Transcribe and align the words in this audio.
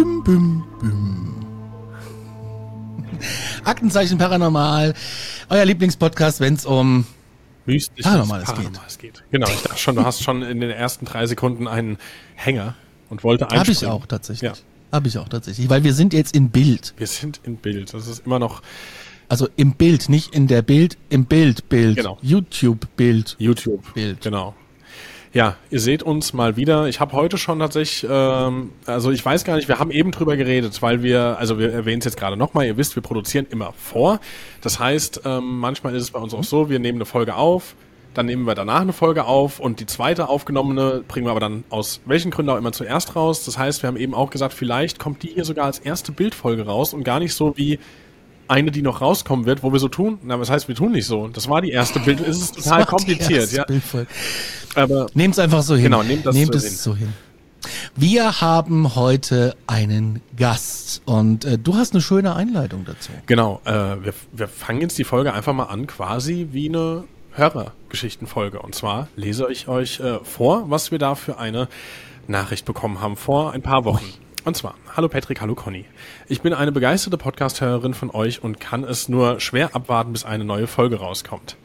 Bim, 0.00 0.22
bim, 0.24 0.64
bim. 0.80 1.34
Aktenzeichen 3.64 4.16
Paranormal, 4.16 4.94
euer 5.50 5.64
Lieblingspodcast, 5.66 6.40
wenn 6.40 6.54
es 6.54 6.64
um 6.64 7.04
Mystisches 7.66 8.04
Paranormales 8.06 8.46
Paranormales 8.46 8.96
geht. 8.96 9.22
Genau, 9.30 9.46
ich 9.46 9.60
dachte 9.60 9.78
schon, 9.78 9.96
du 9.96 10.04
hast 10.06 10.22
schon 10.22 10.40
in 10.40 10.58
den 10.62 10.70
ersten 10.70 11.04
drei 11.04 11.26
Sekunden 11.26 11.68
einen 11.68 11.98
Hänger 12.34 12.76
und 13.10 13.24
wollte 13.24 13.44
habe 13.44 13.56
ich 13.56 13.68
einspringen. 13.68 13.94
auch 13.94 14.06
tatsächlich. 14.06 14.50
Ja. 14.50 14.56
Habe 14.90 15.08
ich 15.08 15.18
auch 15.18 15.28
tatsächlich, 15.28 15.68
weil 15.68 15.84
wir 15.84 15.92
sind 15.92 16.14
jetzt 16.14 16.34
in 16.34 16.48
Bild. 16.48 16.94
Wir 16.96 17.06
sind 17.06 17.38
in 17.44 17.58
Bild. 17.58 17.92
Das 17.92 18.06
ist 18.06 18.24
immer 18.24 18.38
noch 18.38 18.62
Also 19.28 19.50
im 19.56 19.72
Bild, 19.72 20.08
nicht 20.08 20.34
in 20.34 20.46
der 20.46 20.62
Bild, 20.62 20.96
im 21.10 21.26
Bild, 21.26 21.68
Bild. 21.68 21.96
Genau. 21.98 22.16
YouTube, 22.22 22.88
Bild. 22.96 23.36
YouTube. 23.38 23.92
Bild. 23.92 24.22
Genau. 24.22 24.54
Ja, 25.32 25.54
ihr 25.70 25.78
seht 25.78 26.02
uns 26.02 26.32
mal 26.32 26.56
wieder. 26.56 26.88
Ich 26.88 26.98
habe 26.98 27.12
heute 27.12 27.38
schon 27.38 27.60
tatsächlich, 27.60 28.04
ähm, 28.10 28.72
also 28.84 29.12
ich 29.12 29.24
weiß 29.24 29.44
gar 29.44 29.54
nicht, 29.54 29.68
wir 29.68 29.78
haben 29.78 29.92
eben 29.92 30.10
drüber 30.10 30.36
geredet, 30.36 30.82
weil 30.82 31.04
wir, 31.04 31.36
also 31.38 31.56
wir 31.60 31.72
erwähnen 31.72 32.00
es 32.00 32.04
jetzt 32.04 32.16
gerade 32.16 32.36
nochmal, 32.36 32.66
ihr 32.66 32.76
wisst, 32.76 32.96
wir 32.96 33.02
produzieren 33.02 33.46
immer 33.48 33.72
vor. 33.74 34.18
Das 34.60 34.80
heißt, 34.80 35.20
ähm, 35.24 35.60
manchmal 35.60 35.94
ist 35.94 36.02
es 36.02 36.10
bei 36.10 36.18
uns 36.18 36.34
auch 36.34 36.42
so, 36.42 36.68
wir 36.68 36.80
nehmen 36.80 36.98
eine 36.98 37.04
Folge 37.04 37.36
auf, 37.36 37.76
dann 38.12 38.26
nehmen 38.26 38.44
wir 38.44 38.56
danach 38.56 38.80
eine 38.80 38.92
Folge 38.92 39.24
auf 39.24 39.60
und 39.60 39.78
die 39.78 39.86
zweite 39.86 40.28
aufgenommene 40.28 41.04
bringen 41.06 41.26
wir 41.26 41.30
aber 41.30 41.38
dann 41.38 41.62
aus 41.70 42.00
welchen 42.06 42.32
Gründen 42.32 42.50
auch 42.50 42.58
immer 42.58 42.72
zuerst 42.72 43.14
raus. 43.14 43.44
Das 43.44 43.56
heißt, 43.56 43.84
wir 43.84 43.86
haben 43.86 43.96
eben 43.96 44.14
auch 44.14 44.30
gesagt, 44.30 44.52
vielleicht 44.52 44.98
kommt 44.98 45.22
die 45.22 45.28
hier 45.28 45.44
sogar 45.44 45.66
als 45.66 45.78
erste 45.78 46.10
Bildfolge 46.10 46.66
raus 46.66 46.92
und 46.92 47.04
gar 47.04 47.20
nicht 47.20 47.34
so 47.34 47.56
wie 47.56 47.78
eine, 48.50 48.70
die 48.70 48.82
noch 48.82 49.00
rauskommen 49.00 49.46
wird, 49.46 49.62
wo 49.62 49.72
wir 49.72 49.78
so 49.78 49.88
tun. 49.88 50.18
Na, 50.22 50.38
was 50.40 50.50
heißt, 50.50 50.68
wir 50.68 50.74
tun 50.74 50.92
nicht 50.92 51.06
so. 51.06 51.28
Das 51.28 51.48
war 51.48 51.62
die 51.62 51.70
erste 51.70 52.00
Bild. 52.00 52.20
Es 52.20 52.38
ist 52.38 52.56
total 52.56 52.84
kompliziert, 52.86 53.52
ja. 53.52 53.64
Aber 54.74 55.06
Nehmt 55.14 55.34
es 55.34 55.38
einfach 55.38 55.62
so 55.62 55.74
hin. 55.74 55.84
Genau, 55.84 56.02
nehmt 56.02 56.26
das 56.26 56.34
nehmt 56.34 56.52
so 56.52 56.58
es 56.58 56.64
hin. 56.64 56.74
so 56.74 56.96
hin. 56.96 57.12
Wir 57.94 58.40
haben 58.40 58.94
heute 58.94 59.54
einen 59.66 60.22
Gast 60.36 61.02
und 61.04 61.44
äh, 61.44 61.58
du 61.58 61.74
hast 61.74 61.92
eine 61.92 62.00
schöne 62.00 62.34
Einleitung 62.34 62.84
dazu. 62.84 63.10
Genau, 63.26 63.60
äh, 63.64 63.72
wir, 63.72 64.14
wir 64.32 64.48
fangen 64.48 64.80
jetzt 64.80 64.98
die 64.98 65.04
Folge 65.04 65.32
einfach 65.32 65.52
mal 65.52 65.64
an, 65.64 65.86
quasi 65.86 66.48
wie 66.52 66.68
eine 66.68 67.04
Hörergeschichtenfolge. 67.32 68.60
Und 68.60 68.74
zwar 68.74 69.08
lese 69.16 69.46
ich 69.50 69.68
euch 69.68 70.00
äh, 70.00 70.18
vor, 70.22 70.70
was 70.70 70.90
wir 70.90 70.98
da 70.98 71.14
für 71.14 71.38
eine 71.38 71.68
Nachricht 72.26 72.64
bekommen 72.64 73.00
haben 73.00 73.16
vor 73.16 73.52
ein 73.52 73.62
paar 73.62 73.84
Wochen. 73.84 74.06
Und 74.42 74.56
zwar, 74.56 74.74
hallo 74.96 75.08
Patrick, 75.08 75.42
hallo 75.42 75.54
Conny. 75.54 75.84
Ich 76.26 76.40
bin 76.40 76.54
eine 76.54 76.72
begeisterte 76.72 77.18
Podcast-Hörerin 77.18 77.92
von 77.92 78.10
euch 78.10 78.42
und 78.42 78.58
kann 78.58 78.84
es 78.84 79.06
nur 79.06 79.38
schwer 79.38 79.76
abwarten, 79.76 80.12
bis 80.12 80.24
eine 80.24 80.44
neue 80.44 80.66
Folge 80.66 80.96
rauskommt. 80.96 81.58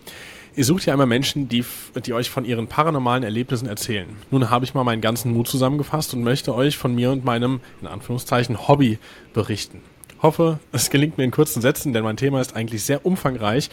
Ihr 0.58 0.66
sucht 0.66 0.86
ja 0.86 0.94
immer 0.94 1.06
Menschen, 1.06 1.48
die, 1.48 1.64
die 2.06 2.14
euch 2.14 2.30
von 2.30 2.44
ihren 2.44 2.68
paranormalen 2.68 3.24
Erlebnissen 3.24 3.70
erzählen. 3.70 4.10
Nun 4.30 4.50
habe 4.50 4.66
ich 4.66 4.74
mal 4.74 4.84
meinen 4.84 5.02
ganzen 5.02 5.32
Mut 5.32 5.48
zusammengefasst 5.48 6.14
und 6.14 6.24
möchte 6.24 6.54
euch 6.54 6.78
von 6.78 6.94
mir 6.94 7.12
und 7.12 7.24
meinem, 7.24 7.62
in 7.82 7.88
Anführungszeichen, 7.88 8.68
Hobby 8.68 9.00
berichten. 9.34 9.82
Hoffe, 10.22 10.60
es 10.74 10.90
gelingt 10.90 11.18
mir 11.18 11.24
in 11.24 11.32
kurzen 11.32 11.62
Sätzen, 11.62 11.94
denn 11.94 12.04
mein 12.04 12.18
Thema 12.18 12.42
ist 12.42 12.58
eigentlich 12.58 12.84
sehr 12.84 13.06
umfangreich, 13.06 13.70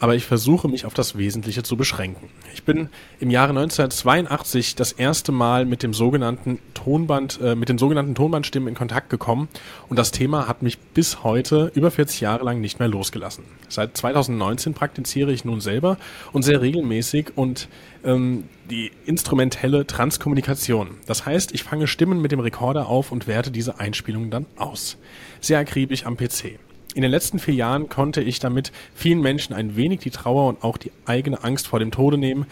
aber 0.00 0.14
ich 0.14 0.24
versuche 0.24 0.66
mich 0.66 0.86
auf 0.86 0.94
das 0.94 1.16
Wesentliche 1.16 1.62
zu 1.62 1.76
beschränken. 1.76 2.28
Ich 2.54 2.64
bin 2.64 2.88
im 3.20 3.30
Jahre 3.30 3.50
1982 3.50 4.74
das 4.74 4.92
erste 4.92 5.30
Mal 5.30 5.66
mit 5.66 5.82
dem 5.82 5.94
sogenannten 5.94 6.58
Tonband, 6.74 7.38
äh, 7.40 7.54
mit 7.54 7.68
den 7.68 7.78
sogenannten 7.78 8.14
Tonbandstimmen 8.14 8.68
in 8.68 8.74
Kontakt 8.74 9.10
gekommen 9.10 9.48
und 9.88 9.98
das 9.98 10.10
Thema 10.10 10.48
hat 10.48 10.62
mich 10.62 10.78
bis 10.78 11.22
heute 11.22 11.70
über 11.74 11.90
40 11.90 12.20
Jahre 12.22 12.44
lang 12.44 12.60
nicht 12.60 12.78
mehr 12.78 12.88
losgelassen. 12.88 13.44
Seit 13.68 13.96
2019 13.96 14.74
praktiziere 14.74 15.32
ich 15.32 15.44
nun 15.44 15.60
selber 15.60 15.98
und 16.32 16.42
sehr 16.42 16.62
regelmäßig 16.62 17.32
und 17.36 17.68
ähm, 18.02 18.44
die 18.70 18.90
instrumentelle 19.04 19.86
Transkommunikation. 19.86 20.96
Das 21.06 21.26
heißt, 21.26 21.52
ich 21.52 21.62
fange 21.62 21.86
Stimmen 21.86 22.22
mit 22.22 22.32
dem 22.32 22.40
Rekorder 22.40 22.88
auf 22.88 23.12
und 23.12 23.26
werte 23.26 23.50
diese 23.50 23.78
Einspielungen 23.78 24.30
dann 24.30 24.46
aus. 24.56 24.96
Sehr 25.40 25.58
akribisch 25.58 26.06
am 26.06 26.16
PC. 26.16 26.58
In 26.94 27.02
den 27.02 27.10
letzten 27.10 27.38
vier 27.38 27.54
Jahren 27.54 27.88
konnte 27.88 28.20
ich 28.22 28.38
damit 28.38 28.72
vielen 28.94 29.20
Menschen 29.20 29.54
ein 29.54 29.76
wenig 29.76 30.00
die 30.00 30.10
Trauer 30.10 30.48
und 30.48 30.64
auch 30.64 30.76
die 30.76 30.92
eigene 31.06 31.42
Angst 31.42 31.66
vor 31.68 31.78
dem 31.78 31.90
Tode 31.90 32.18
nehmen. 32.18 32.46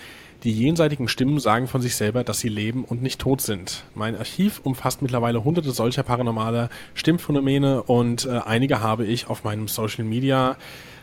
Die 0.44 0.53
jenseitigen 0.53 1.09
Stimmen 1.09 1.41
sagen 1.41 1.66
von 1.66 1.82
sich 1.82 1.97
selber, 1.97 2.22
dass 2.22 2.38
sie 2.38 2.49
leben 2.49 2.84
und 2.84 3.03
nicht 3.03 3.21
tot 3.21 3.41
sind. 3.41 3.82
Mein 3.94 4.16
Archiv 4.16 4.60
umfasst 4.62 5.03
mittlerweile 5.03 5.43
hunderte 5.43 5.72
solcher 5.72 6.04
paranormaler 6.04 6.69
Stimmphänomene 6.94 7.82
und 7.82 8.25
äh, 8.25 8.41
einige 8.44 8.81
habe 8.81 9.04
ich 9.04 9.28
auf 9.28 9.43
meinem 9.43 9.66
Social 9.66 10.04
Media 10.04 10.56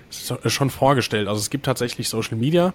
so, 0.09 0.37
äh, 0.39 0.49
schon 0.49 0.69
vorgestellt. 0.69 1.27
Also 1.27 1.41
es 1.41 1.49
gibt 1.49 1.65
tatsächlich 1.65 2.07
Social 2.07 2.37
Media 2.37 2.73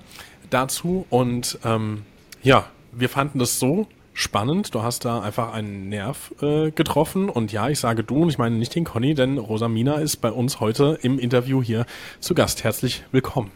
dazu 0.50 1.06
und 1.08 1.58
ähm, 1.64 2.02
ja, 2.42 2.66
wir 2.92 3.08
fanden 3.08 3.38
das 3.38 3.58
so 3.58 3.86
spannend. 4.12 4.74
Du 4.74 4.82
hast 4.82 5.04
da 5.04 5.20
einfach 5.20 5.52
einen 5.52 5.88
Nerv 5.88 6.34
äh, 6.42 6.70
getroffen 6.70 7.28
und 7.28 7.52
ja, 7.52 7.68
ich 7.68 7.78
sage 7.78 8.04
du 8.04 8.22
und 8.22 8.28
ich 8.28 8.38
meine 8.38 8.56
nicht 8.56 8.74
den 8.74 8.84
Conny, 8.84 9.14
denn 9.14 9.38
Rosamina 9.38 9.96
ist 9.96 10.16
bei 10.18 10.30
uns 10.30 10.60
heute 10.60 10.98
im 11.02 11.18
Interview 11.18 11.62
hier 11.62 11.86
zu 12.20 12.34
Gast. 12.34 12.64
Herzlich 12.64 13.04
willkommen. 13.12 13.50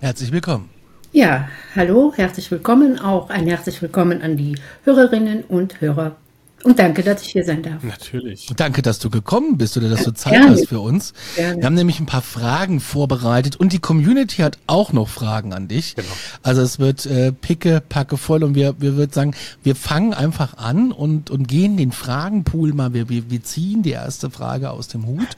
Herzlich 0.00 0.32
willkommen. 0.32 0.70
Ja, 1.12 1.48
hallo, 1.76 2.12
herzlich 2.16 2.50
willkommen. 2.50 2.98
Auch 2.98 3.28
ein 3.28 3.46
herzlich 3.46 3.82
willkommen 3.82 4.22
an 4.22 4.36
die 4.36 4.56
Hörerinnen 4.84 5.44
und 5.44 5.80
Hörer. 5.80 6.16
Und 6.64 6.78
danke, 6.78 7.02
dass 7.02 7.22
ich 7.22 7.28
hier 7.28 7.44
sein 7.44 7.62
darf. 7.62 7.82
Natürlich. 7.82 8.46
Danke, 8.56 8.82
dass 8.82 8.98
du 8.98 9.10
gekommen 9.10 9.58
bist 9.58 9.76
oder 9.76 9.88
dass 9.88 10.04
du 10.04 10.12
Zeit 10.12 10.34
Gerne. 10.34 10.50
hast 10.50 10.68
für 10.68 10.80
uns. 10.80 11.12
Gerne. 11.34 11.60
Wir 11.60 11.66
haben 11.66 11.74
nämlich 11.74 11.98
ein 11.98 12.06
paar 12.06 12.22
Fragen 12.22 12.80
vorbereitet 12.80 13.56
und 13.56 13.72
die 13.72 13.80
Community 13.80 14.42
hat 14.42 14.58
auch 14.66 14.92
noch 14.92 15.08
Fragen 15.08 15.52
an 15.52 15.68
dich. 15.68 15.96
Genau. 15.96 16.08
Also 16.42 16.62
es 16.62 16.78
wird 16.78 17.06
äh, 17.06 17.32
picke, 17.32 17.82
packe 17.86 18.16
voll 18.16 18.44
und 18.44 18.54
wir, 18.54 18.76
wir 18.78 18.96
würden 18.96 19.12
sagen, 19.12 19.34
wir 19.62 19.74
fangen 19.74 20.14
einfach 20.14 20.56
an 20.58 20.92
und, 20.92 21.30
und 21.30 21.48
gehen 21.48 21.76
den 21.76 21.92
Fragenpool 21.92 22.72
mal, 22.72 22.94
wir, 22.94 23.08
wir, 23.08 23.30
wir 23.30 23.42
ziehen 23.42 23.82
die 23.82 23.90
erste 23.90 24.30
Frage 24.30 24.70
aus 24.70 24.88
dem 24.88 25.06
Hut. 25.06 25.28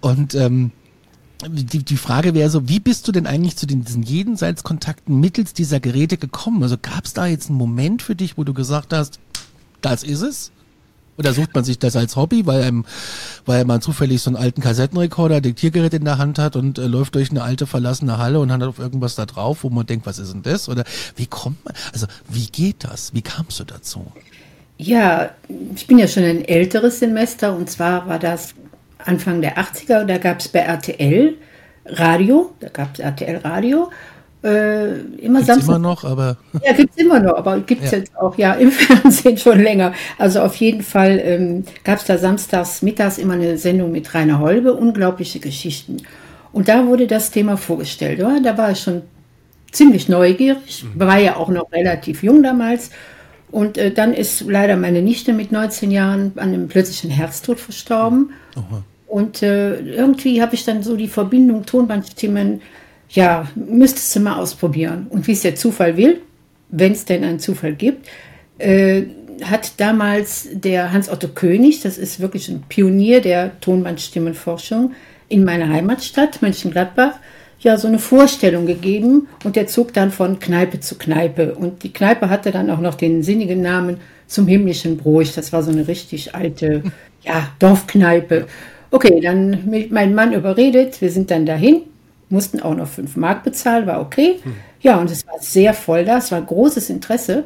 Und 0.00 0.34
ähm, 0.34 0.72
die, 1.48 1.82
die 1.82 1.96
Frage 1.96 2.34
wäre 2.34 2.50
so, 2.50 2.68
wie 2.68 2.80
bist 2.80 3.08
du 3.08 3.12
denn 3.12 3.26
eigentlich 3.26 3.56
zu 3.56 3.66
den, 3.66 3.84
diesen 3.84 4.02
Jenseitskontakten 4.02 5.18
mittels 5.18 5.54
dieser 5.54 5.80
Geräte 5.80 6.16
gekommen? 6.16 6.62
Also 6.62 6.76
gab 6.80 7.04
es 7.04 7.14
da 7.14 7.26
jetzt 7.26 7.48
einen 7.48 7.58
Moment 7.58 8.02
für 8.02 8.14
dich, 8.14 8.36
wo 8.36 8.44
du 8.44 8.54
gesagt 8.54 8.92
hast, 8.92 9.18
das 9.84 10.02
ist 10.02 10.22
es? 10.22 10.52
Oder 11.18 11.34
sucht 11.34 11.54
man 11.54 11.62
sich 11.62 11.78
das 11.78 11.94
als 11.94 12.16
Hobby, 12.16 12.46
weil 12.46 12.62
einem, 12.62 12.86
weil 13.44 13.64
man 13.66 13.82
zufällig 13.82 14.22
so 14.22 14.30
einen 14.30 14.36
alten 14.36 14.62
Kassettenrekorder, 14.62 15.42
Diktiergerät 15.42 15.92
in 15.92 16.04
der 16.04 16.16
Hand 16.16 16.38
hat 16.38 16.56
und 16.56 16.78
äh, 16.78 16.86
läuft 16.86 17.14
durch 17.14 17.30
eine 17.30 17.42
alte 17.42 17.66
verlassene 17.66 18.16
Halle 18.16 18.40
und 18.40 18.50
hat 18.50 18.62
auf 18.62 18.78
irgendwas 18.78 19.14
da 19.14 19.26
drauf, 19.26 19.58
wo 19.62 19.68
man 19.68 19.84
denkt, 19.84 20.06
was 20.06 20.18
ist 20.18 20.32
denn 20.32 20.42
das? 20.42 20.70
Oder 20.70 20.84
wie 21.16 21.26
kommt 21.26 21.62
man? 21.64 21.74
Also 21.92 22.06
wie 22.28 22.46
geht 22.46 22.84
das? 22.84 23.12
Wie 23.12 23.20
kamst 23.20 23.60
du 23.60 23.64
dazu? 23.64 24.10
Ja, 24.78 25.30
ich 25.74 25.86
bin 25.86 25.98
ja 25.98 26.08
schon 26.08 26.24
ein 26.24 26.44
älteres 26.44 26.98
Semester 26.98 27.54
und 27.54 27.68
zwar 27.68 28.08
war 28.08 28.18
das 28.18 28.54
Anfang 28.98 29.42
der 29.42 29.58
80er, 29.58 30.04
da 30.04 30.18
gab 30.18 30.40
es 30.40 30.48
bei 30.48 30.60
RTL 30.60 31.36
Radio, 31.86 32.52
da 32.60 32.68
gab 32.68 32.94
es 32.94 33.00
RTL 33.00 33.36
Radio, 33.38 33.90
äh, 34.44 34.94
immer 35.20 35.38
Gibt's 35.38 35.46
Samstag. 35.46 35.68
immer 35.68 35.78
noch, 35.78 36.04
aber 36.04 36.36
Ja, 36.64 36.72
gibt 36.72 36.90
es 36.96 36.96
immer 37.04 37.20
noch, 37.20 37.34
aber 37.36 37.60
gibt 37.60 37.84
es 37.84 37.90
Ja. 37.92 37.98
jetzt 37.98 38.16
auch 38.16 38.36
ja 38.38 38.54
im 38.54 38.70
Fernsehen 38.72 39.38
schon 39.38 39.60
länger. 39.60 39.92
Also 40.18 40.40
auf 40.40 40.56
jeden 40.56 40.82
Fall 40.82 41.20
ähm, 41.24 41.64
gab 41.84 41.98
es 41.98 42.04
da 42.06 42.18
samstags 42.18 42.82
mittags 42.82 43.18
immer 43.18 43.34
eine 43.34 43.56
Sendung 43.58 43.92
mit 43.92 44.12
Rainer 44.14 44.40
Holbe, 44.40 44.74
unglaubliche 44.74 45.38
Geschichten. 45.40 45.98
Und 46.52 46.68
da 46.68 46.86
wurde 46.86 47.06
das 47.06 47.30
Thema 47.30 47.56
vorgestellt. 47.56 48.18
Ja? 48.18 48.38
Da 48.42 48.58
war 48.58 48.72
ich 48.72 48.80
schon 48.80 49.02
ziemlich 49.70 50.08
neugierig, 50.08 50.84
war 50.96 51.18
ja 51.18 51.36
auch 51.36 51.48
noch 51.48 51.70
relativ 51.72 52.22
jung 52.22 52.42
damals. 52.42 52.90
Und 53.50 53.78
äh, 53.78 53.90
dann 53.90 54.12
ist 54.14 54.40
leider 54.42 54.76
meine 54.76 55.02
Nichte 55.02 55.32
mit 55.32 55.52
19 55.52 55.90
Jahren 55.90 56.32
an 56.36 56.48
einem 56.48 56.68
plötzlichen 56.68 57.10
Herztod 57.10 57.60
verstorben. 57.60 58.32
Und 59.06 59.42
äh, 59.42 59.78
irgendwie 59.80 60.40
habe 60.42 60.54
ich 60.54 60.64
dann 60.64 60.82
so 60.82 60.96
die 60.96 61.08
Verbindung 61.08 61.64
Tonbandstimmen. 61.66 62.60
Ja, 63.12 63.46
müsstest 63.54 64.14
du 64.16 64.20
mal 64.20 64.38
ausprobieren. 64.38 65.06
Und 65.10 65.26
wie 65.26 65.32
es 65.32 65.42
der 65.42 65.54
Zufall 65.54 65.96
will, 65.96 66.20
wenn 66.70 66.92
es 66.92 67.04
denn 67.04 67.22
einen 67.24 67.38
Zufall 67.38 67.74
gibt, 67.74 68.08
äh, 68.58 69.02
hat 69.44 69.74
damals 69.78 70.48
der 70.52 70.92
Hans-Otto 70.92 71.28
König, 71.28 71.80
das 71.82 71.98
ist 71.98 72.20
wirklich 72.20 72.48
ein 72.48 72.64
Pionier 72.68 73.20
der 73.20 73.60
Tonbandstimmenforschung 73.60 74.92
in 75.28 75.44
meiner 75.44 75.68
Heimatstadt 75.68 76.42
Mönchengladbach, 76.42 77.14
ja 77.60 77.76
so 77.76 77.86
eine 77.88 77.98
Vorstellung 77.98 78.66
gegeben 78.66 79.28
und 79.44 79.56
der 79.56 79.66
zog 79.66 79.92
dann 79.92 80.10
von 80.10 80.38
Kneipe 80.38 80.80
zu 80.80 80.96
Kneipe. 80.96 81.54
Und 81.54 81.82
die 81.82 81.92
Kneipe 81.92 82.28
hatte 82.28 82.50
dann 82.50 82.70
auch 82.70 82.80
noch 82.80 82.94
den 82.94 83.22
sinnigen 83.22 83.62
Namen 83.62 83.98
zum 84.26 84.46
himmlischen 84.46 84.96
Bruch. 84.96 85.24
Das 85.34 85.52
war 85.52 85.62
so 85.62 85.70
eine 85.70 85.86
richtig 85.86 86.34
alte 86.34 86.82
ja, 87.22 87.48
Dorfkneipe. 87.58 88.46
Okay, 88.90 89.20
dann 89.20 89.70
mit 89.70 89.92
meinem 89.92 90.14
Mann 90.14 90.32
überredet, 90.32 91.00
wir 91.00 91.10
sind 91.10 91.30
dann 91.30 91.46
dahin, 91.46 91.82
mussten 92.32 92.60
auch 92.60 92.74
noch 92.74 92.88
fünf 92.88 93.16
Mark 93.16 93.44
bezahlen, 93.44 93.86
war 93.86 94.00
okay. 94.00 94.40
Ja, 94.80 94.98
und 94.98 95.10
es 95.10 95.26
war 95.26 95.38
sehr 95.40 95.74
voll 95.74 96.04
da, 96.04 96.18
es 96.18 96.32
war 96.32 96.42
großes 96.42 96.90
Interesse. 96.90 97.44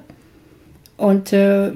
Und 0.97 1.33
äh, 1.33 1.73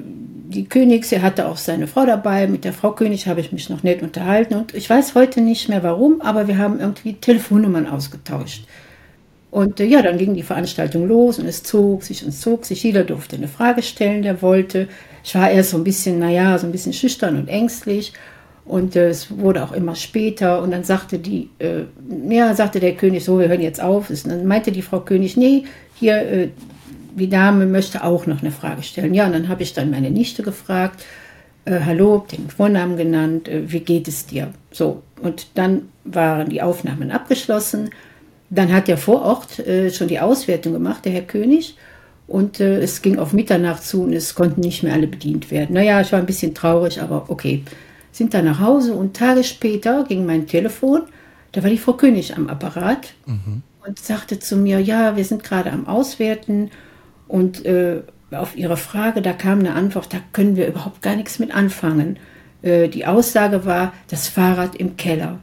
die 0.51 0.65
König, 0.65 1.05
sie 1.05 1.21
hatte 1.21 1.47
auch 1.47 1.57
seine 1.57 1.87
Frau 1.87 2.05
dabei. 2.05 2.47
Mit 2.47 2.65
der 2.65 2.73
Frau 2.73 2.91
König 2.91 3.27
habe 3.27 3.39
ich 3.39 3.51
mich 3.51 3.69
noch 3.69 3.83
nett 3.83 4.01
unterhalten. 4.01 4.55
Und 4.55 4.73
ich 4.73 4.89
weiß 4.89 5.13
heute 5.15 5.41
nicht 5.41 5.69
mehr 5.69 5.83
warum, 5.83 6.21
aber 6.21 6.47
wir 6.47 6.57
haben 6.57 6.79
irgendwie 6.79 7.13
Telefonnummern 7.13 7.87
ausgetauscht. 7.87 8.65
Und 9.51 9.79
äh, 9.79 9.85
ja, 9.85 10.01
dann 10.01 10.17
ging 10.17 10.33
die 10.33 10.43
Veranstaltung 10.43 11.07
los 11.07 11.37
und 11.37 11.45
es 11.45 11.61
zog 11.63 12.03
sich 12.03 12.25
und 12.25 12.31
zog 12.31 12.65
sich. 12.65 12.81
Jeder 12.83 13.03
durfte 13.03 13.35
eine 13.35 13.47
Frage 13.47 13.83
stellen, 13.83 14.23
der 14.23 14.41
wollte. 14.41 14.87
Ich 15.23 15.35
war 15.35 15.51
erst 15.51 15.71
so 15.71 15.77
ein 15.77 15.83
bisschen, 15.83 16.19
naja, 16.19 16.57
so 16.57 16.65
ein 16.65 16.71
bisschen 16.71 16.93
schüchtern 16.93 17.37
und 17.37 17.47
ängstlich. 17.47 18.13
Und 18.65 18.95
äh, 18.95 19.09
es 19.09 19.37
wurde 19.37 19.63
auch 19.63 19.71
immer 19.71 19.95
später. 19.95 20.61
Und 20.61 20.71
dann 20.71 20.83
sagte 20.83 21.19
die, 21.19 21.49
äh, 21.59 21.83
ja, 22.29 22.53
sagte 22.53 22.79
der 22.79 22.95
König, 22.95 23.23
so, 23.23 23.39
wir 23.39 23.47
hören 23.47 23.61
jetzt 23.61 23.81
auf. 23.81 24.09
Und 24.09 24.27
dann 24.27 24.45
meinte 24.45 24.71
die 24.71 24.81
Frau 24.81 24.99
König, 24.99 25.37
nee, 25.37 25.63
hier, 25.95 26.17
äh, 26.17 26.49
die 27.15 27.29
Dame 27.29 27.65
möchte 27.65 28.03
auch 28.03 28.25
noch 28.25 28.41
eine 28.41 28.51
Frage 28.51 28.83
stellen. 28.83 29.13
Ja, 29.13 29.25
und 29.25 29.33
dann 29.33 29.49
habe 29.49 29.63
ich 29.63 29.73
dann 29.73 29.91
meine 29.91 30.11
Nichte 30.11 30.43
gefragt, 30.43 31.03
äh, 31.65 31.79
hallo, 31.85 32.25
den 32.31 32.49
Vornamen 32.49 32.97
genannt, 32.97 33.47
äh, 33.47 33.71
wie 33.71 33.81
geht 33.81 34.07
es 34.07 34.25
dir? 34.25 34.53
So, 34.71 35.03
und 35.21 35.47
dann 35.55 35.89
waren 36.05 36.49
die 36.49 36.61
Aufnahmen 36.61 37.11
abgeschlossen. 37.11 37.89
Dann 38.49 38.71
hat 38.71 38.89
er 38.89 38.97
vor 38.97 39.21
Ort 39.21 39.59
äh, 39.59 39.91
schon 39.91 40.07
die 40.07 40.19
Auswertung 40.19 40.73
gemacht, 40.73 41.05
der 41.05 41.13
Herr 41.13 41.21
König. 41.21 41.75
Und 42.27 42.61
es 42.61 43.01
ging 43.01 43.19
auf 43.19 43.33
Mitternacht 43.33 43.83
zu 43.83 44.03
und 44.03 44.13
es 44.13 44.35
konnten 44.35 44.61
nicht 44.61 44.83
mehr 44.83 44.93
alle 44.93 45.07
bedient 45.07 45.51
werden. 45.51 45.73
Naja, 45.73 45.99
ich 45.99 46.13
war 46.13 46.19
ein 46.19 46.25
bisschen 46.25 46.53
traurig, 46.55 47.01
aber 47.01 47.25
okay. 47.27 47.65
Sind 48.11 48.33
dann 48.33 48.45
nach 48.45 48.59
Hause 48.59 48.93
und 48.93 49.15
Tage 49.15 49.43
später 49.43 50.03
ging 50.03 50.25
mein 50.25 50.47
Telefon, 50.47 51.03
da 51.51 51.63
war 51.63 51.69
die 51.69 51.77
Frau 51.77 51.93
König 51.93 52.35
am 52.35 52.47
Apparat 52.47 53.13
mhm. 53.25 53.63
und 53.85 53.99
sagte 53.99 54.39
zu 54.39 54.55
mir, 54.55 54.79
ja, 54.79 55.17
wir 55.17 55.25
sind 55.25 55.43
gerade 55.43 55.71
am 55.71 55.87
Auswerten 55.87 56.71
und 57.27 57.65
äh, 57.65 58.01
auf 58.31 58.55
Ihre 58.55 58.77
Frage, 58.77 59.21
da 59.21 59.33
kam 59.33 59.59
eine 59.59 59.73
Antwort, 59.73 60.13
da 60.13 60.17
können 60.31 60.55
wir 60.55 60.67
überhaupt 60.67 61.01
gar 61.01 61.15
nichts 61.15 61.39
mit 61.39 61.53
anfangen. 61.53 62.17
Äh, 62.61 62.87
die 62.87 63.05
Aussage 63.05 63.65
war, 63.65 63.93
das 64.09 64.27
Fahrrad 64.29 64.75
im 64.75 64.95
Keller. 64.95 65.39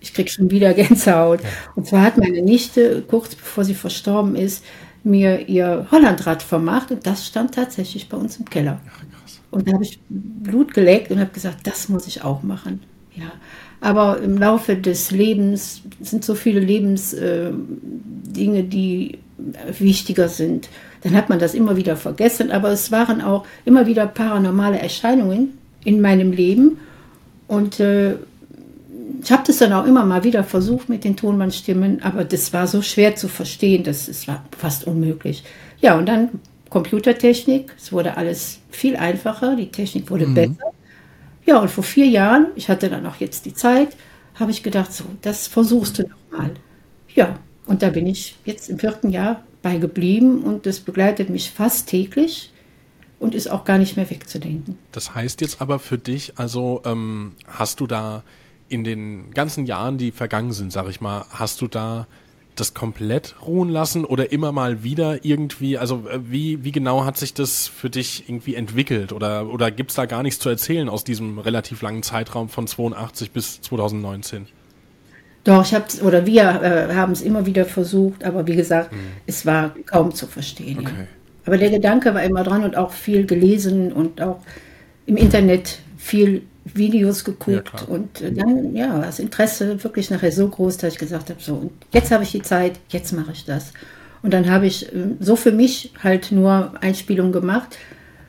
Ich 0.00 0.12
kriege 0.14 0.30
schon 0.30 0.50
wieder 0.50 0.74
Gänsehaut. 0.74 1.42
Ja. 1.42 1.48
Und 1.76 1.86
zwar 1.86 2.02
hat 2.02 2.16
meine 2.16 2.42
Nichte, 2.42 3.02
kurz 3.06 3.34
bevor 3.34 3.64
sie 3.64 3.74
verstorben 3.74 4.34
ist, 4.34 4.64
mir 5.04 5.48
ihr 5.48 5.86
Hollandrad 5.92 6.42
vermacht 6.42 6.90
und 6.90 7.06
das 7.06 7.26
stand 7.26 7.54
tatsächlich 7.54 8.08
bei 8.08 8.16
uns 8.16 8.38
im 8.38 8.50
Keller. 8.50 8.80
Ach, 8.90 9.04
und 9.50 9.68
da 9.68 9.72
habe 9.72 9.84
ich 9.84 10.00
Blut 10.08 10.74
geleckt 10.74 11.10
und 11.10 11.20
habe 11.20 11.30
gesagt, 11.30 11.66
das 11.66 11.88
muss 11.88 12.06
ich 12.06 12.22
auch 12.22 12.42
machen. 12.42 12.80
Ja. 13.14 13.32
Aber 13.80 14.20
im 14.20 14.38
Laufe 14.38 14.76
des 14.76 15.10
Lebens 15.10 15.82
sind 16.00 16.24
so 16.24 16.34
viele 16.34 16.60
Lebensdinge, 16.60 17.52
äh, 18.58 18.62
die 18.62 19.18
wichtiger 19.78 20.28
sind 20.28 20.68
dann 21.06 21.14
hat 21.14 21.28
man 21.28 21.38
das 21.38 21.54
immer 21.54 21.76
wieder 21.76 21.96
vergessen. 21.96 22.50
Aber 22.50 22.70
es 22.70 22.90
waren 22.90 23.20
auch 23.20 23.46
immer 23.64 23.86
wieder 23.86 24.06
paranormale 24.06 24.80
Erscheinungen 24.80 25.56
in 25.84 26.00
meinem 26.00 26.32
Leben. 26.32 26.78
Und 27.46 27.78
äh, 27.78 28.14
ich 29.22 29.30
habe 29.30 29.44
das 29.46 29.58
dann 29.58 29.72
auch 29.72 29.86
immer 29.86 30.04
mal 30.04 30.24
wieder 30.24 30.42
versucht 30.42 30.88
mit 30.88 31.04
den 31.04 31.16
Tonbandstimmen, 31.16 32.02
aber 32.02 32.24
das 32.24 32.52
war 32.52 32.66
so 32.66 32.82
schwer 32.82 33.14
zu 33.14 33.28
verstehen, 33.28 33.84
dass 33.84 34.08
es 34.08 34.26
war 34.26 34.44
fast 34.58 34.86
unmöglich. 34.86 35.44
Ja, 35.80 35.96
und 35.96 36.06
dann 36.06 36.28
Computertechnik, 36.70 37.72
es 37.76 37.92
wurde 37.92 38.16
alles 38.16 38.60
viel 38.70 38.96
einfacher, 38.96 39.56
die 39.56 39.70
Technik 39.70 40.10
wurde 40.10 40.26
mhm. 40.26 40.34
besser. 40.34 40.72
Ja, 41.44 41.60
und 41.60 41.70
vor 41.70 41.84
vier 41.84 42.06
Jahren, 42.06 42.48
ich 42.56 42.68
hatte 42.68 42.90
dann 42.90 43.06
auch 43.06 43.16
jetzt 43.16 43.46
die 43.46 43.54
Zeit, 43.54 43.96
habe 44.34 44.50
ich 44.50 44.62
gedacht, 44.62 44.92
so, 44.92 45.04
das 45.22 45.46
versuchst 45.46 45.98
du 45.98 46.02
nochmal. 46.02 46.50
Ja, 47.14 47.38
und 47.66 47.82
da 47.82 47.90
bin 47.90 48.06
ich 48.06 48.36
jetzt 48.44 48.68
im 48.68 48.78
vierten 48.78 49.10
Jahr 49.10 49.44
bei 49.62 49.76
geblieben 49.78 50.42
und 50.42 50.66
das 50.66 50.80
begleitet 50.80 51.30
mich 51.30 51.50
fast 51.50 51.88
täglich 51.88 52.52
und 53.18 53.34
ist 53.34 53.50
auch 53.50 53.64
gar 53.64 53.78
nicht 53.78 53.96
mehr 53.96 54.08
wegzudenken. 54.10 54.78
Das 54.92 55.14
heißt 55.14 55.40
jetzt 55.40 55.60
aber 55.60 55.78
für 55.78 55.98
dich, 55.98 56.34
also 56.36 56.82
ähm, 56.84 57.32
hast 57.46 57.80
du 57.80 57.86
da 57.86 58.22
in 58.68 58.84
den 58.84 59.30
ganzen 59.30 59.66
Jahren, 59.66 59.98
die 59.98 60.10
vergangen 60.10 60.52
sind, 60.52 60.72
sag 60.72 60.88
ich 60.88 61.00
mal, 61.00 61.24
hast 61.30 61.60
du 61.60 61.68
da 61.68 62.06
das 62.56 62.74
komplett 62.74 63.36
ruhen 63.46 63.68
lassen 63.68 64.04
oder 64.04 64.32
immer 64.32 64.52
mal 64.52 64.82
wieder 64.82 65.24
irgendwie, 65.24 65.78
also 65.78 66.04
äh, 66.10 66.18
wie, 66.24 66.64
wie 66.64 66.72
genau 66.72 67.04
hat 67.04 67.16
sich 67.16 67.34
das 67.34 67.66
für 67.68 67.90
dich 67.90 68.28
irgendwie 68.28 68.54
entwickelt 68.54 69.12
oder, 69.12 69.48
oder 69.48 69.70
gibt 69.70 69.90
es 69.90 69.96
da 69.96 70.06
gar 70.06 70.22
nichts 70.22 70.40
zu 70.40 70.48
erzählen 70.48 70.88
aus 70.88 71.04
diesem 71.04 71.38
relativ 71.38 71.82
langen 71.82 72.02
Zeitraum 72.02 72.48
von 72.48 72.66
82 72.66 73.30
bis 73.30 73.60
2019? 73.60 74.46
Doch, 75.44 75.64
ich 75.64 75.74
habe 75.74 75.84
oder 76.02 76.26
wir 76.26 76.42
äh, 76.42 76.94
haben 76.94 77.12
es 77.12 77.22
immer 77.22 77.46
wieder 77.46 77.66
versucht, 77.66 78.24
aber 78.24 78.46
wie 78.48 78.56
gesagt, 78.56 78.92
mhm. 78.92 78.98
es 79.26 79.46
war 79.46 79.74
kaum 79.86 80.12
zu 80.12 80.26
verstehen. 80.26 80.80
Okay. 80.80 80.92
Ja. 80.98 81.06
Aber 81.46 81.58
der 81.58 81.70
Gedanke 81.70 82.12
war 82.14 82.24
immer 82.24 82.42
dran 82.42 82.64
und 82.64 82.76
auch 82.76 82.90
viel 82.90 83.26
gelesen 83.26 83.92
und 83.92 84.20
auch 84.20 84.40
im 85.06 85.16
Internet 85.16 85.78
viel 85.96 86.42
Videos 86.74 87.24
geguckt 87.24 87.72
ja, 87.72 87.86
und 87.86 88.20
äh, 88.20 88.32
dann 88.32 88.74
ja 88.74 89.00
das 89.00 89.18
Interesse 89.18 89.82
wirklich 89.84 90.10
nachher 90.10 90.32
so 90.32 90.48
groß, 90.48 90.78
dass 90.78 90.94
ich 90.94 90.98
gesagt 90.98 91.30
habe, 91.30 91.40
so 91.40 91.54
und 91.54 91.72
jetzt 91.92 92.10
habe 92.10 92.24
ich 92.24 92.32
die 92.32 92.42
Zeit, 92.42 92.80
jetzt 92.88 93.12
mache 93.12 93.32
ich 93.32 93.44
das. 93.44 93.72
Und 94.22 94.32
dann 94.32 94.50
habe 94.50 94.66
ich 94.66 94.92
äh, 94.92 95.10
so 95.20 95.36
für 95.36 95.52
mich 95.52 95.92
halt 96.02 96.32
nur 96.32 96.72
Einspielungen 96.80 97.32
gemacht, 97.32 97.78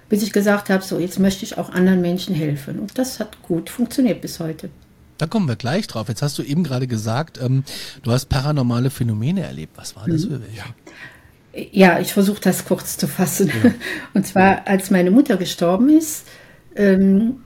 bis 0.09 0.23
ich 0.23 0.31
gesagt 0.31 0.69
habe, 0.69 0.83
so 0.83 0.99
jetzt 0.99 1.19
möchte 1.19 1.45
ich 1.45 1.57
auch 1.57 1.69
anderen 1.69 2.01
Menschen 2.01 2.35
helfen 2.35 2.79
und 2.79 2.97
das 2.97 3.19
hat 3.19 3.41
gut 3.41 3.69
funktioniert 3.69 4.21
bis 4.21 4.39
heute. 4.39 4.69
Da 5.17 5.25
kommen 5.25 5.47
wir 5.47 5.55
gleich 5.55 5.87
drauf. 5.87 6.09
Jetzt 6.09 6.21
hast 6.21 6.37
du 6.37 6.43
eben 6.43 6.63
gerade 6.63 6.85
gesagt, 6.85 7.39
ähm, 7.41 7.63
du 8.03 8.11
hast 8.11 8.27
paranormale 8.27 8.91
Phänomene 8.91 9.41
erlebt. 9.41 9.75
Was 9.75 9.95
war 9.95 10.07
das 10.07 10.25
mhm. 10.25 10.29
für 10.29 10.41
welche? 10.41 11.71
Ja, 11.71 11.99
ich 11.99 12.13
versuche 12.13 12.39
das 12.39 12.65
kurz 12.65 12.97
zu 12.97 13.07
fassen. 13.07 13.51
Ja. 13.63 13.71
Und 14.13 14.27
zwar, 14.27 14.67
als 14.67 14.91
meine 14.91 15.09
Mutter 15.09 15.37
gestorben 15.37 15.89
ist, 15.89 16.27
ähm, 16.75 17.37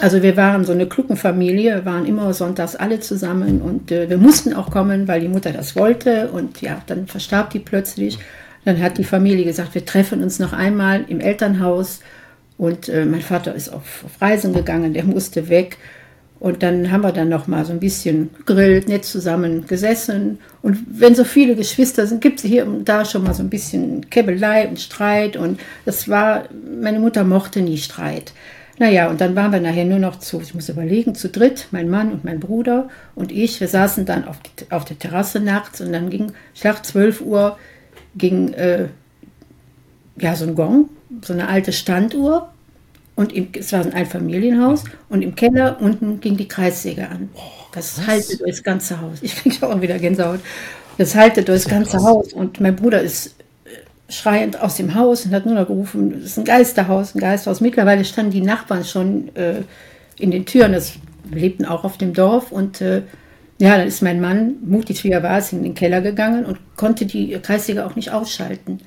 also 0.00 0.22
wir 0.22 0.36
waren 0.36 0.64
so 0.64 0.72
eine 0.72 0.86
Kluckenfamilie, 0.86 1.84
waren 1.84 2.06
immer 2.06 2.32
sonntags 2.34 2.76
alle 2.76 3.00
zusammen 3.00 3.60
und 3.60 3.90
äh, 3.90 4.08
wir 4.08 4.18
mussten 4.18 4.54
auch 4.54 4.70
kommen, 4.70 5.08
weil 5.08 5.20
die 5.20 5.28
Mutter 5.28 5.52
das 5.52 5.76
wollte 5.76 6.30
und 6.30 6.60
ja, 6.60 6.82
dann 6.86 7.06
verstarb 7.06 7.50
die 7.50 7.58
plötzlich. 7.58 8.18
Dann 8.64 8.82
hat 8.82 8.98
die 8.98 9.04
Familie 9.04 9.44
gesagt, 9.44 9.74
wir 9.74 9.84
treffen 9.84 10.22
uns 10.22 10.38
noch 10.38 10.52
einmal 10.52 11.04
im 11.08 11.20
Elternhaus 11.20 12.00
und 12.58 12.88
äh, 12.88 13.04
mein 13.04 13.22
Vater 13.22 13.54
ist 13.54 13.68
auf, 13.68 14.04
auf 14.04 14.20
Reisen 14.20 14.52
gegangen, 14.52 14.92
der 14.92 15.04
musste 15.04 15.48
weg 15.48 15.78
und 16.38 16.62
dann 16.62 16.90
haben 16.92 17.02
wir 17.02 17.12
dann 17.12 17.30
noch 17.30 17.46
mal 17.46 17.64
so 17.64 17.72
ein 17.72 17.80
bisschen 17.80 18.30
gegrillt, 18.38 18.88
nett 18.88 19.04
zusammen 19.04 19.66
gesessen. 19.66 20.38
Und 20.60 20.78
wenn 20.88 21.14
so 21.14 21.24
viele 21.24 21.56
Geschwister 21.56 22.06
sind, 22.06 22.20
gibt 22.20 22.40
es 22.40 22.44
hier 22.44 22.66
und 22.66 22.86
da 22.86 23.04
schon 23.06 23.24
mal 23.24 23.32
so 23.32 23.42
ein 23.42 23.48
bisschen 23.48 24.10
Käbelei 24.10 24.68
und 24.68 24.78
Streit. 24.78 25.36
Und 25.36 25.58
das 25.86 26.08
war, 26.08 26.44
meine 26.80 27.00
Mutter 27.00 27.24
mochte 27.24 27.62
nie 27.62 27.78
Streit. 27.78 28.32
Naja, 28.78 29.08
und 29.08 29.20
dann 29.20 29.34
waren 29.34 29.52
wir 29.52 29.60
nachher 29.60 29.86
nur 29.86 29.98
noch 29.98 30.18
zu, 30.18 30.40
ich 30.40 30.54
muss 30.54 30.68
überlegen, 30.68 31.14
zu 31.14 31.28
dritt, 31.28 31.68
mein 31.70 31.88
Mann 31.88 32.12
und 32.12 32.24
mein 32.24 32.40
Bruder 32.40 32.88
und 33.14 33.32
ich. 33.32 33.60
Wir 33.60 33.68
saßen 33.68 34.04
dann 34.04 34.26
auf, 34.28 34.36
die, 34.38 34.70
auf 34.70 34.84
der 34.84 34.98
Terrasse 34.98 35.40
nachts 35.40 35.80
und 35.80 35.92
dann 35.92 36.10
ging, 36.10 36.32
Schlag 36.54 36.84
12 36.84 37.22
Uhr, 37.22 37.58
ging 38.16 38.52
äh, 38.52 38.88
ja 40.18 40.36
so 40.36 40.44
ein 40.44 40.54
Gong, 40.54 40.90
so 41.22 41.32
eine 41.32 41.48
alte 41.48 41.72
Standuhr 41.72 42.52
und 43.14 43.32
im, 43.32 43.48
es 43.58 43.72
war 43.72 43.80
ein 43.80 43.94
Einfamilienhaus 43.94 44.84
und 45.08 45.22
im 45.22 45.34
Keller 45.34 45.78
unten 45.80 46.20
ging 46.20 46.36
die 46.36 46.48
Kreissäge 46.48 47.08
an. 47.08 47.30
Oh, 47.34 47.40
das 47.72 47.98
was? 47.98 48.06
haltet 48.06 48.40
durchs 48.40 48.62
ganze 48.62 49.00
Haus. 49.00 49.18
Ich 49.22 49.36
kriege 49.36 49.66
auch 49.66 49.80
wieder 49.80 49.98
Gänsehaut. 49.98 50.40
Das 50.98 51.14
haltet 51.14 51.48
durchs 51.48 51.66
ganze. 51.66 52.02
Haus. 52.02 52.32
Und 52.32 52.60
mein 52.60 52.76
Bruder 52.76 53.00
ist 53.00 53.34
schreiend 54.08 54.60
aus 54.60 54.76
dem 54.76 54.94
Haus 54.94 55.24
und 55.26 55.32
hat 55.32 55.46
nur 55.46 55.54
noch 55.54 55.66
gerufen, 55.66 56.14
es 56.18 56.32
ist 56.32 56.38
ein 56.38 56.44
Geisterhaus, 56.44 57.14
ein 57.14 57.20
Geisterhaus. 57.20 57.60
Mittlerweile 57.60 58.04
standen 58.04 58.32
die 58.32 58.40
Nachbarn 58.40 58.84
schon 58.84 59.34
äh, 59.34 59.62
in 60.18 60.30
den 60.30 60.46
Türen. 60.46 60.72
Das 60.72 60.94
lebten 61.30 61.64
auch 61.64 61.84
auf 61.84 61.98
dem 61.98 62.14
Dorf 62.14 62.52
und 62.52 62.80
äh, 62.80 63.02
ja, 63.58 63.78
dann 63.78 63.86
ist 63.86 64.02
mein 64.02 64.20
Mann, 64.20 64.56
mutig 64.64 65.02
wie 65.02 65.10
er 65.10 65.22
war, 65.22 65.40
in 65.50 65.62
den 65.62 65.74
Keller 65.74 66.02
gegangen 66.02 66.44
und 66.44 66.58
konnte 66.76 67.06
die 67.06 67.30
Kreissäge 67.40 67.86
auch 67.86 67.96
nicht 67.96 68.12
ausschalten. 68.12 68.80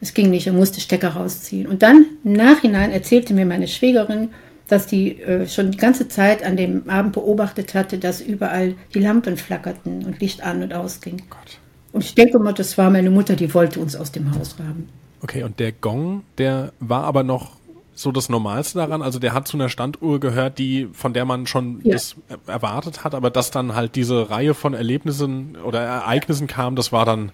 Es 0.00 0.14
ging 0.14 0.30
nicht, 0.30 0.46
er 0.46 0.52
musste 0.52 0.80
Stecker 0.80 1.08
rausziehen. 1.08 1.66
Und 1.66 1.82
dann 1.82 2.06
im 2.22 2.34
Nachhinein 2.34 2.92
erzählte 2.92 3.34
mir 3.34 3.46
meine 3.46 3.66
Schwägerin, 3.66 4.30
dass 4.68 4.86
die 4.86 5.20
äh, 5.22 5.48
schon 5.48 5.70
die 5.70 5.78
ganze 5.78 6.08
Zeit 6.08 6.44
an 6.44 6.56
dem 6.56 6.88
Abend 6.88 7.12
beobachtet 7.12 7.74
hatte, 7.74 7.98
dass 7.98 8.20
überall 8.20 8.74
die 8.94 9.00
Lampen 9.00 9.36
flackerten 9.36 10.04
und 10.04 10.20
Licht 10.20 10.42
an 10.42 10.62
und 10.62 10.72
ausging. 10.72 11.22
Gott. 11.28 11.58
Und 11.96 12.04
ich 12.04 12.14
denke 12.14 12.38
mal, 12.38 12.52
das 12.52 12.76
war 12.76 12.90
meine 12.90 13.10
Mutter, 13.10 13.36
die 13.36 13.52
wollte 13.54 13.80
uns 13.80 13.96
aus 13.96 14.12
dem 14.12 14.34
Haus 14.34 14.54
haben. 14.58 14.88
Okay, 15.22 15.42
und 15.44 15.58
der 15.58 15.72
Gong, 15.72 16.24
der 16.36 16.72
war 16.78 17.04
aber 17.04 17.22
noch 17.22 17.52
so 17.94 18.12
das 18.12 18.28
Normalste 18.28 18.76
daran. 18.78 19.00
Also 19.00 19.18
der 19.18 19.32
hat 19.32 19.48
zu 19.48 19.56
einer 19.56 19.70
Standuhr 19.70 20.20
gehört, 20.20 20.58
die, 20.58 20.88
von 20.92 21.14
der 21.14 21.24
man 21.24 21.46
schon 21.46 21.80
Ja. 21.84 21.94
das 21.94 22.16
er- 22.28 22.52
erwartet 22.52 23.02
hat, 23.02 23.14
aber 23.14 23.30
dass 23.30 23.50
dann 23.50 23.74
halt 23.74 23.96
diese 23.96 24.28
Reihe 24.28 24.52
von 24.52 24.74
Erlebnissen 24.74 25.56
oder 25.56 25.80
Ereignissen 25.80 26.46
kam, 26.46 26.76
das 26.76 26.92
war 26.92 27.06
dann, 27.06 27.32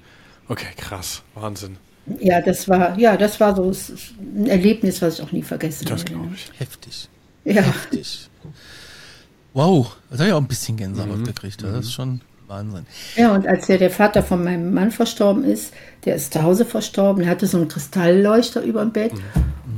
okay, 0.49 0.69
krass, 0.77 1.23
Wahnsinn. 1.35 1.79
Ja, 2.21 2.41
das 2.41 2.69
war, 2.69 2.97
ja, 2.99 3.17
das 3.17 3.41
war 3.41 3.57
so 3.57 3.73
ein 4.21 4.47
Erlebnis, 4.47 5.03
was 5.03 5.19
ich 5.19 5.25
auch 5.25 5.33
nie 5.33 5.43
vergessen 5.43 5.87
Das 5.87 6.03
werde. 6.03 6.13
glaube 6.13 6.31
ich. 6.37 6.53
Heftig. 6.61 7.09
Ja, 7.45 7.63
Heftig. 7.63 8.29
Wow, 9.55 9.97
das 10.11 10.21
habe 10.21 10.29
ich 10.29 10.35
auch 10.35 10.41
ein 10.41 10.47
bisschen 10.47 10.77
Gänsehaut 10.77 11.25
gekriegt. 11.25 11.63
Das 11.63 11.87
ist 11.87 11.93
schon 11.93 12.21
Wahnsinn. 12.53 12.87
ja, 13.17 13.35
und 13.35 13.47
als 13.47 13.67
der, 13.67 13.79
der 13.79 13.91
Vater 13.91 14.23
von 14.23 14.45
meinem 14.45 14.75
Mann 14.75 14.91
verstorben 14.91 15.45
ist, 15.45 15.73
der 16.05 16.17
ist 16.17 16.33
zu 16.33 16.43
Hause 16.43 16.65
verstorben, 16.65 17.25
er 17.25 17.31
hatte 17.31 17.47
so 17.47 17.57
einen 17.57 17.69
Kristallleuchter 17.69 18.63
über 18.63 18.81
dem 18.83 18.93
Bett. 18.93 19.13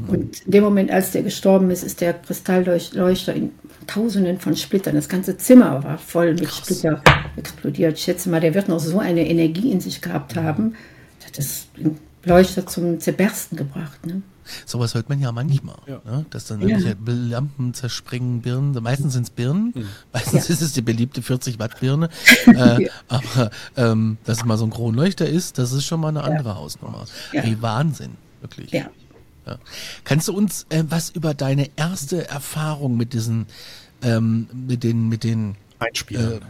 Und 0.07 0.43
in 0.43 0.51
dem 0.51 0.65
Moment, 0.65 0.91
als 0.91 1.13
der 1.13 1.23
gestorben 1.23 1.71
ist, 1.71 1.83
ist 1.83 2.01
der 2.01 2.13
Kristallleuchter 2.13 3.35
in 3.35 3.53
Tausenden 3.87 4.39
von 4.39 4.57
Splittern. 4.57 4.95
Das 4.95 5.09
ganze 5.09 5.37
Zimmer 5.37 5.83
war 5.85 5.99
voll 5.99 6.35
mit 6.35 6.51
Splitter 6.51 7.03
explodiert. 7.37 7.99
Ich 7.99 8.05
schätze 8.05 8.29
mal, 8.29 8.41
der 8.41 8.55
wird 8.55 8.69
noch 8.69 8.81
so 8.81 8.99
eine 8.99 9.27
Energie 9.29 9.71
in 9.71 9.81
sich 9.81 10.01
gehabt 10.01 10.37
haben. 10.37 10.75
Der 11.21 11.29
hat 11.29 11.39
das 11.39 11.69
Leuchter 12.25 12.67
zum 12.67 13.01
Zerbersten 13.01 13.57
gebracht. 13.57 14.07
Ne? 14.07 14.23
Sowas 14.67 14.95
hört 14.95 15.09
man 15.09 15.21
ja 15.21 15.33
manchmal, 15.33 15.77
Ja. 15.87 16.01
Ne? 16.05 16.27
dass 16.31 16.47
dann 16.47 16.67
Ja. 16.67 16.79
Lampen 17.07 17.75
zerspringen, 17.75 18.41
Birnen. 18.43 18.81
Meistens 18.83 19.13
sind 19.15 19.25
es 19.25 19.31
Birnen, 19.31 19.73
meistens 20.13 20.51
ist 20.51 20.61
es 20.63 20.73
die 20.73 20.83
beliebte 20.83 21.23
40 21.23 21.59
Watt 21.59 21.81
Birne. 21.81 22.09
äh, 22.47 22.89
aber 23.09 23.51
ähm, 23.77 24.19
dass 24.25 24.39
es 24.39 24.45
mal 24.45 24.57
so 24.59 24.65
ein 24.67 24.71
Kronleuchter 24.71 25.27
ist, 25.29 25.59
das 25.59 25.73
ist 25.73 25.85
schon 25.87 26.01
mal 26.01 26.09
eine 26.09 26.23
andere 26.25 26.57
Hausnummer. 26.57 27.05
Ja. 27.33 27.43
Ey, 27.43 27.61
Wahnsinn, 27.61 28.13
wirklich. 28.41 28.71
Ja. 28.73 28.91
Ja. 29.47 29.59
Kannst 30.05 30.29
du 30.29 30.33
uns 30.35 30.67
äh, 30.71 30.85
was 30.89 31.11
über 31.11 31.35
deine 31.35 31.69
erste 31.77 32.27
Erfahrung 32.29 32.97
mit 32.97 33.13
diesen, 33.13 33.47
ähm, 34.03 34.49
mit 34.53 34.83
den, 34.85 35.09
mit 35.11 35.23
den 35.23 35.57
Einspieler. 35.79 36.41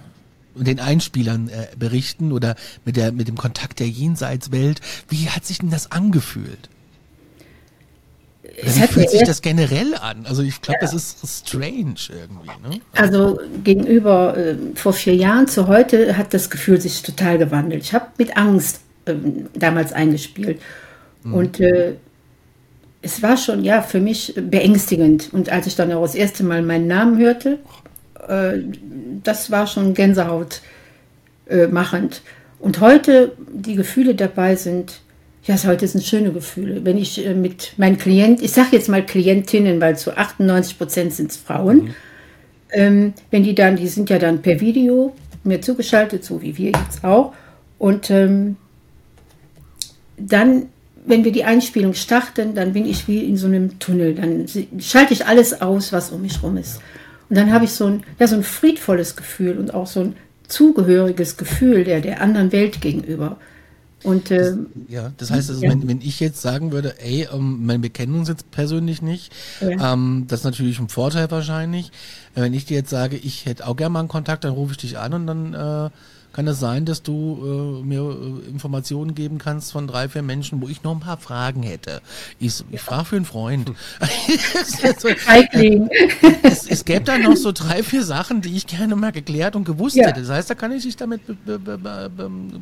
mit 0.54 0.68
den 0.68 0.78
Einspielern 0.78 1.48
äh, 1.48 1.66
berichten 1.76 2.30
oder 2.30 2.54
mit 2.84 2.94
der 2.96 3.10
mit 3.10 3.26
dem 3.26 3.36
Kontakt 3.36 3.80
der 3.80 3.88
Jenseitswelt. 3.88 4.80
Wie 5.08 5.28
hat 5.28 5.44
sich 5.44 5.58
denn 5.58 5.70
das 5.70 5.90
angefühlt? 5.90 6.68
Es 8.56 8.76
wie 8.76 8.86
fühlt 8.86 9.10
sich 9.10 9.22
das 9.22 9.42
generell 9.42 9.94
an? 9.94 10.26
Also 10.26 10.42
ich 10.42 10.60
glaube, 10.60 10.78
das 10.80 10.94
ist 10.94 11.48
strange 11.48 11.94
irgendwie. 12.10 12.68
Ne? 12.68 12.80
Also 12.94 13.40
gegenüber 13.62 14.36
äh, 14.36 14.56
vor 14.74 14.92
vier 14.92 15.14
Jahren 15.14 15.46
zu 15.48 15.66
heute 15.66 16.16
hat 16.16 16.34
das 16.34 16.50
Gefühl 16.50 16.80
sich 16.80 17.02
total 17.02 17.38
gewandelt. 17.38 17.82
Ich 17.82 17.94
habe 17.94 18.06
mit 18.18 18.36
Angst 18.36 18.80
ähm, 19.06 19.46
damals 19.54 19.92
eingespielt. 19.92 20.60
Und 21.24 21.58
äh, 21.58 21.94
es 23.00 23.22
war 23.22 23.36
schon 23.36 23.64
ja 23.64 23.82
für 23.82 24.00
mich 24.00 24.34
beängstigend. 24.36 25.32
Und 25.32 25.50
als 25.50 25.66
ich 25.66 25.76
dann 25.76 25.92
auch 25.92 26.02
das 26.02 26.14
erste 26.14 26.44
Mal 26.44 26.62
meinen 26.62 26.86
Namen 26.86 27.18
hörte, 27.18 27.58
äh, 28.28 28.58
das 29.22 29.50
war 29.50 29.66
schon 29.66 29.94
Gänsehaut 29.94 30.60
äh, 31.48 31.66
machend. 31.66 32.22
Und 32.58 32.80
heute 32.80 33.32
die 33.52 33.74
Gefühle 33.74 34.14
dabei 34.14 34.56
sind, 34.56 35.00
ja, 35.46 35.62
heute 35.64 35.86
sind 35.86 36.02
schöne 36.02 36.32
Gefühle. 36.32 36.84
Wenn 36.84 36.96
ich 36.96 37.24
äh, 37.24 37.34
mit 37.34 37.74
meinen 37.76 37.98
Klienten, 37.98 38.44
ich 38.44 38.52
sage 38.52 38.70
jetzt 38.72 38.88
mal 38.88 39.04
Klientinnen, 39.04 39.80
weil 39.80 39.96
zu 39.96 40.16
98 40.16 40.78
Prozent 40.78 41.12
sind 41.12 41.30
es 41.30 41.36
Frauen, 41.36 41.94
ähm, 42.72 43.12
wenn 43.30 43.44
die 43.44 43.54
dann, 43.54 43.76
die 43.76 43.88
sind 43.88 44.08
ja 44.10 44.18
dann 44.18 44.42
per 44.42 44.60
Video 44.60 45.14
mir 45.44 45.60
zugeschaltet, 45.60 46.24
so 46.24 46.40
wie 46.40 46.56
wir 46.56 46.70
jetzt 46.70 47.04
auch. 47.04 47.34
Und 47.78 48.10
ähm, 48.10 48.56
dann, 50.16 50.66
wenn 51.04 51.24
wir 51.24 51.32
die 51.32 51.44
Einspielung 51.44 51.92
starten, 51.92 52.54
dann 52.54 52.72
bin 52.72 52.86
ich 52.86 53.06
wie 53.06 53.18
in 53.18 53.36
so 53.36 53.46
einem 53.46 53.78
Tunnel. 53.78 54.14
Dann 54.14 54.46
schalte 54.78 55.12
ich 55.12 55.26
alles 55.26 55.60
aus, 55.60 55.92
was 55.92 56.10
um 56.10 56.22
mich 56.22 56.42
rum 56.42 56.56
ist. 56.56 56.80
Und 57.28 57.36
dann 57.36 57.52
habe 57.52 57.66
ich 57.66 57.72
so 57.72 57.86
ein, 57.86 58.02
ja, 58.18 58.26
so 58.26 58.36
ein 58.36 58.42
friedvolles 58.42 59.16
Gefühl 59.16 59.58
und 59.58 59.74
auch 59.74 59.86
so 59.86 60.00
ein 60.00 60.16
zugehöriges 60.48 61.36
Gefühl 61.36 61.84
der, 61.84 62.00
der 62.00 62.22
anderen 62.22 62.52
Welt 62.52 62.80
gegenüber. 62.80 63.36
Und 64.04 64.30
ähm, 64.30 64.66
Ja, 64.88 65.12
das 65.16 65.30
heißt, 65.30 65.48
also, 65.50 65.62
Ja. 65.62 65.70
wenn, 65.70 65.88
wenn 65.88 66.00
ich 66.00 66.20
jetzt 66.20 66.40
sagen 66.42 66.70
würde, 66.72 67.00
ey, 67.00 67.26
ähm, 67.32 67.64
mein, 67.66 67.82
wir 67.82 67.90
kennen 67.90 68.14
uns 68.14 68.28
jetzt 68.28 68.50
persönlich 68.50 69.02
nicht, 69.02 69.32
Ja. 69.60 69.92
ähm, 69.94 70.26
das 70.28 70.40
ist 70.40 70.44
natürlich 70.44 70.78
ein 70.78 70.88
Vorteil 70.88 71.30
wahrscheinlich. 71.30 71.88
Äh, 72.34 72.42
Wenn 72.42 72.54
ich 72.54 72.66
dir 72.66 72.76
jetzt 72.76 72.90
sage, 72.90 73.16
ich 73.16 73.46
hätte 73.46 73.66
auch 73.66 73.76
gerne 73.76 73.94
mal 73.94 74.00
einen 74.00 74.08
Kontakt, 74.08 74.44
dann 74.44 74.52
rufe 74.52 74.72
ich 74.72 74.78
dich 74.78 74.98
an 74.98 75.14
und 75.14 75.26
dann 75.26 75.54
äh, 75.54 75.90
kann 76.34 76.46
es 76.48 76.58
sein, 76.60 76.84
dass 76.84 77.02
du 77.02 77.80
äh, 77.80 77.86
mir 77.86 78.00
äh, 78.00 78.48
Informationen 78.50 79.14
geben 79.14 79.38
kannst 79.38 79.72
von 79.72 79.86
drei, 79.86 80.08
vier 80.08 80.22
Menschen, 80.22 80.60
wo 80.60 80.68
ich 80.68 80.82
noch 80.82 80.92
ein 80.92 81.00
paar 81.00 81.16
Fragen 81.16 81.62
hätte. 81.62 82.02
Ich, 82.40 82.62
ich 82.70 82.80
frage 82.80 83.04
für 83.04 83.16
einen 83.16 83.24
Freund. 83.24 83.70
so, 84.98 85.08
Feigling. 85.16 85.88
es, 86.42 86.68
es 86.68 86.84
gäbe 86.84 87.04
da 87.04 87.18
noch 87.18 87.36
so 87.36 87.52
drei, 87.52 87.82
vier 87.82 88.02
Sachen, 88.04 88.40
die 88.42 88.56
ich 88.56 88.66
gerne 88.66 88.96
mal 88.96 89.12
geklärt 89.12 89.54
und 89.54 89.64
gewusst 89.64 89.96
Ja. 89.96 90.08
hätte. 90.08 90.20
Das 90.22 90.30
heißt, 90.30 90.50
da 90.50 90.54
kann 90.54 90.72
ich 90.72 90.82
dich 90.82 90.96
damit 90.96 91.24
be 91.26 91.58
be 91.58 91.78
be 91.78 92.10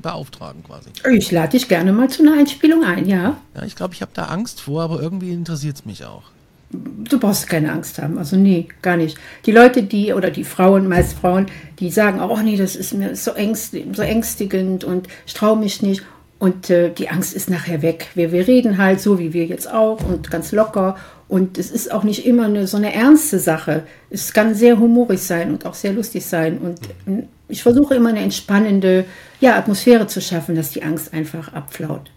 beauftragen 0.01 0.63
quasi. 0.63 0.91
Ich 1.11 1.31
lade 1.31 1.53
dich 1.53 1.67
gerne 1.67 1.93
mal 1.93 2.11
zu 2.11 2.23
einer 2.23 2.39
Einspielung 2.39 2.85
ein, 2.85 3.09
ja. 3.09 3.39
Ja, 3.57 3.63
ich 3.65 3.75
glaube, 3.75 3.95
ich 3.95 4.03
habe 4.03 4.13
da 4.15 4.27
Angst 4.27 4.61
vor, 4.61 4.83
aber 4.83 5.01
irgendwie 5.01 5.31
interessiert 5.33 5.77
es 5.77 5.85
mich 5.87 6.05
auch. 6.05 6.25
Du 6.73 7.19
brauchst 7.19 7.49
keine 7.49 7.73
Angst 7.73 8.01
haben. 8.01 8.19
Also 8.19 8.37
nee, 8.37 8.69
gar 8.81 8.97
nicht. 8.97 9.19
Die 9.47 9.53
Leute, 9.53 9.83
die 9.83 10.13
oder 10.13 10.31
die 10.31 10.45
Frauen, 10.45 10.89
meist 10.89 11.15
Frauen, 11.15 11.47
die 11.79 11.91
sagen, 11.91 12.21
oh 12.21 12.39
nee, 12.43 12.57
das 12.57 12.77
ist 12.77 12.95
mir 12.95 13.15
so, 13.15 13.33
ängst, 13.33 13.77
so 13.93 14.03
ängstigend 14.03 14.85
und 14.85 15.09
ich 15.27 15.35
traue 15.35 15.59
mich 15.59 15.83
nicht. 15.83 16.03
Und 16.39 16.71
äh, 16.71 16.91
die 16.91 17.09
Angst 17.09 17.35
ist 17.35 17.51
nachher 17.51 17.83
weg. 17.83 18.09
Wir, 18.15 18.33
wir 18.33 18.49
reden 18.49 18.77
halt 18.77 19.01
so 19.01 19.21
wie 19.21 19.33
wir 19.33 19.47
jetzt 19.47 19.73
auch 19.73 20.03
und 20.05 20.29
ganz 20.29 20.51
locker. 20.51 20.97
Und 21.29 21.57
es 21.57 21.71
ist 21.71 21.93
auch 21.93 22.03
nicht 22.03 22.27
immer 22.27 22.47
eine, 22.47 22.67
so 22.67 22.77
eine 22.77 22.93
ernste 22.93 23.39
Sache. 23.39 23.85
Es 24.11 24.33
kann 24.33 24.55
sehr 24.55 24.79
humorig 24.79 25.21
sein 25.21 25.53
und 25.53 25.65
auch 25.67 25.75
sehr 25.75 25.93
lustig 25.93 26.27
sein. 26.27 26.59
Und 26.59 26.81
äh, 27.07 27.27
ich 27.49 27.63
versuche 27.63 27.95
immer 27.95 28.09
eine 28.09 28.21
entspannende 28.21 29.05
ja, 29.41 29.57
Atmosphäre 29.57 30.09
zu 30.09 30.21
schaffen, 30.21 30.57
dass 30.57 30.71
die 30.71 30.83
Angst 30.83 31.13
einfach 31.13 31.53
abflaut. 31.53 32.11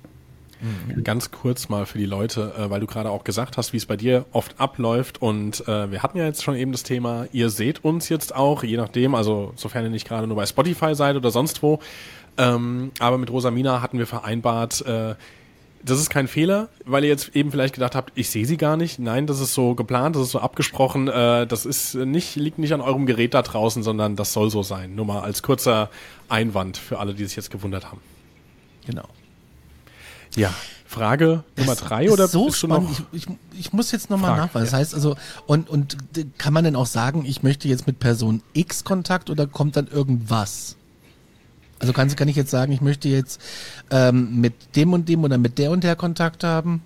Ganz 1.04 1.32
kurz 1.32 1.70
mal 1.70 1.86
für 1.86 1.98
die 1.98 2.06
Leute, 2.06 2.54
äh, 2.58 2.70
weil 2.70 2.80
du 2.80 2.88
gerade 2.88 3.10
auch 3.10 3.24
gesagt 3.24 3.58
hast, 3.58 3.74
wie 3.74 3.78
es 3.78 3.86
bei 3.86 3.98
dir 3.98 4.26
oft 4.32 4.60
abläuft. 4.60 5.22
Und 5.22 5.68
äh, 5.68 5.92
wir 5.92 6.04
hatten 6.04 6.18
ja 6.18 6.26
jetzt 6.26 6.44
schon 6.44 6.56
eben 6.56 6.72
das 6.72 6.84
Thema, 6.84 7.28
ihr 7.32 7.50
seht 7.50 7.84
uns 7.84 8.10
jetzt 8.10 8.36
auch, 8.36 8.64
je 8.64 8.78
nachdem, 8.78 9.16
also 9.16 9.54
sofern 9.56 9.84
ihr 9.84 9.90
nicht 9.90 10.08
gerade 10.08 10.28
nur 10.28 10.36
bei 10.36 10.46
Spotify 10.46 10.96
seid 10.96 11.16
oder 11.16 11.32
sonst 11.32 11.62
wo. 11.62 11.80
Ähm, 12.38 12.92
aber 13.00 13.18
mit 13.18 13.32
Rosamina 13.32 13.82
hatten 13.82 13.98
wir 14.00 14.08
vereinbart, 14.08 14.86
äh, 14.86 15.16
das 15.84 16.00
ist 16.00 16.10
kein 16.10 16.28
Fehler, 16.28 16.70
weil 16.86 17.04
ihr 17.04 17.10
jetzt 17.12 17.36
eben 17.36 17.52
vielleicht 17.52 17.76
gedacht 17.76 17.94
habt, 17.94 18.12
ich 18.16 18.32
sehe 18.32 18.48
sie 18.48 18.58
gar 18.58 18.76
nicht. 18.76 18.98
Nein, 18.98 19.28
das 19.28 19.40
ist 19.40 19.54
so 19.54 19.76
geplant, 19.76 20.16
das 20.16 20.24
ist 20.24 20.32
so 20.32 20.40
abgesprochen. 20.40 21.06
Das 21.06 21.64
ist 21.64 21.94
nicht, 21.94 22.36
liegt 22.38 22.58
nicht 22.58 22.74
an 22.74 22.82
eurem 22.82 23.06
Gerät 23.06 23.36
da 23.36 23.44
draußen, 23.44 23.84
sondern 23.84 24.16
das 24.16 24.34
soll 24.34 24.50
so 24.50 24.64
sein. 24.64 24.96
Nur 24.96 25.06
mal 25.06 25.20
als 25.20 25.44
kurzer 25.44 25.92
Einwand 26.28 26.78
für 26.78 26.98
alle, 26.98 27.14
die 27.14 27.24
sich 27.24 27.36
jetzt 27.36 27.52
gewundert 27.52 27.92
haben. 27.92 28.02
Genau. 28.88 29.08
Ja. 30.36 30.54
Frage 30.88 31.44
Nummer 31.58 31.76
Das 31.76 31.84
drei 31.84 32.06
ist 32.06 32.12
oder 32.12 32.28
so 32.28 32.46
bist 32.46 32.60
spannend. 32.60 32.90
noch? 32.90 33.06
Ich, 33.12 33.28
ich, 33.28 33.60
ich 33.60 33.74
muss 33.74 33.92
jetzt 33.92 34.10
nochmal 34.10 34.38
nachweisen. 34.38 34.66
Das 34.66 34.72
ja. 34.72 34.78
heißt 34.78 34.94
also, 34.94 35.16
und, 35.46 35.70
und 35.70 35.98
kann 36.38 36.54
man 36.54 36.64
denn 36.64 36.76
auch 36.76 36.86
sagen, 36.86 37.26
ich 37.26 37.44
möchte 37.44 37.68
jetzt 37.68 37.88
mit 37.88 38.00
Person 38.00 38.42
X 38.54 38.84
Kontakt 38.84 39.30
oder 39.30 39.48
kommt 39.48 39.76
dann 39.76 39.88
irgendwas? 39.88 40.78
Also 41.80 41.92
kann, 41.92 42.14
kann 42.16 42.28
ich 42.28 42.36
jetzt 42.36 42.52
sagen, 42.52 42.72
ich 42.72 42.82
möchte 42.82 43.10
jetzt 43.10 43.42
ähm, 43.92 44.40
mit 44.40 44.54
dem 44.76 44.94
und 44.94 45.10
dem 45.10 45.24
oder 45.24 45.38
mit 45.38 45.58
der 45.58 45.72
und 45.72 45.84
der 45.84 45.96
Kontakt 45.96 46.44
haben, 46.44 46.82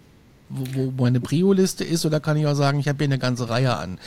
wo, 0.49 0.65
wo 0.97 1.03
meine 1.03 1.19
Prio-Liste 1.19 1.83
ist, 1.83 2.05
oder 2.05 2.19
kann 2.19 2.37
ich 2.37 2.47
auch 2.47 2.55
sagen, 2.55 2.79
ich 2.79 2.87
habe 2.87 2.97
hier 2.97 3.05
eine 3.05 3.19
ganze 3.19 3.49
Reihe 3.49 3.77
an, 3.77 3.99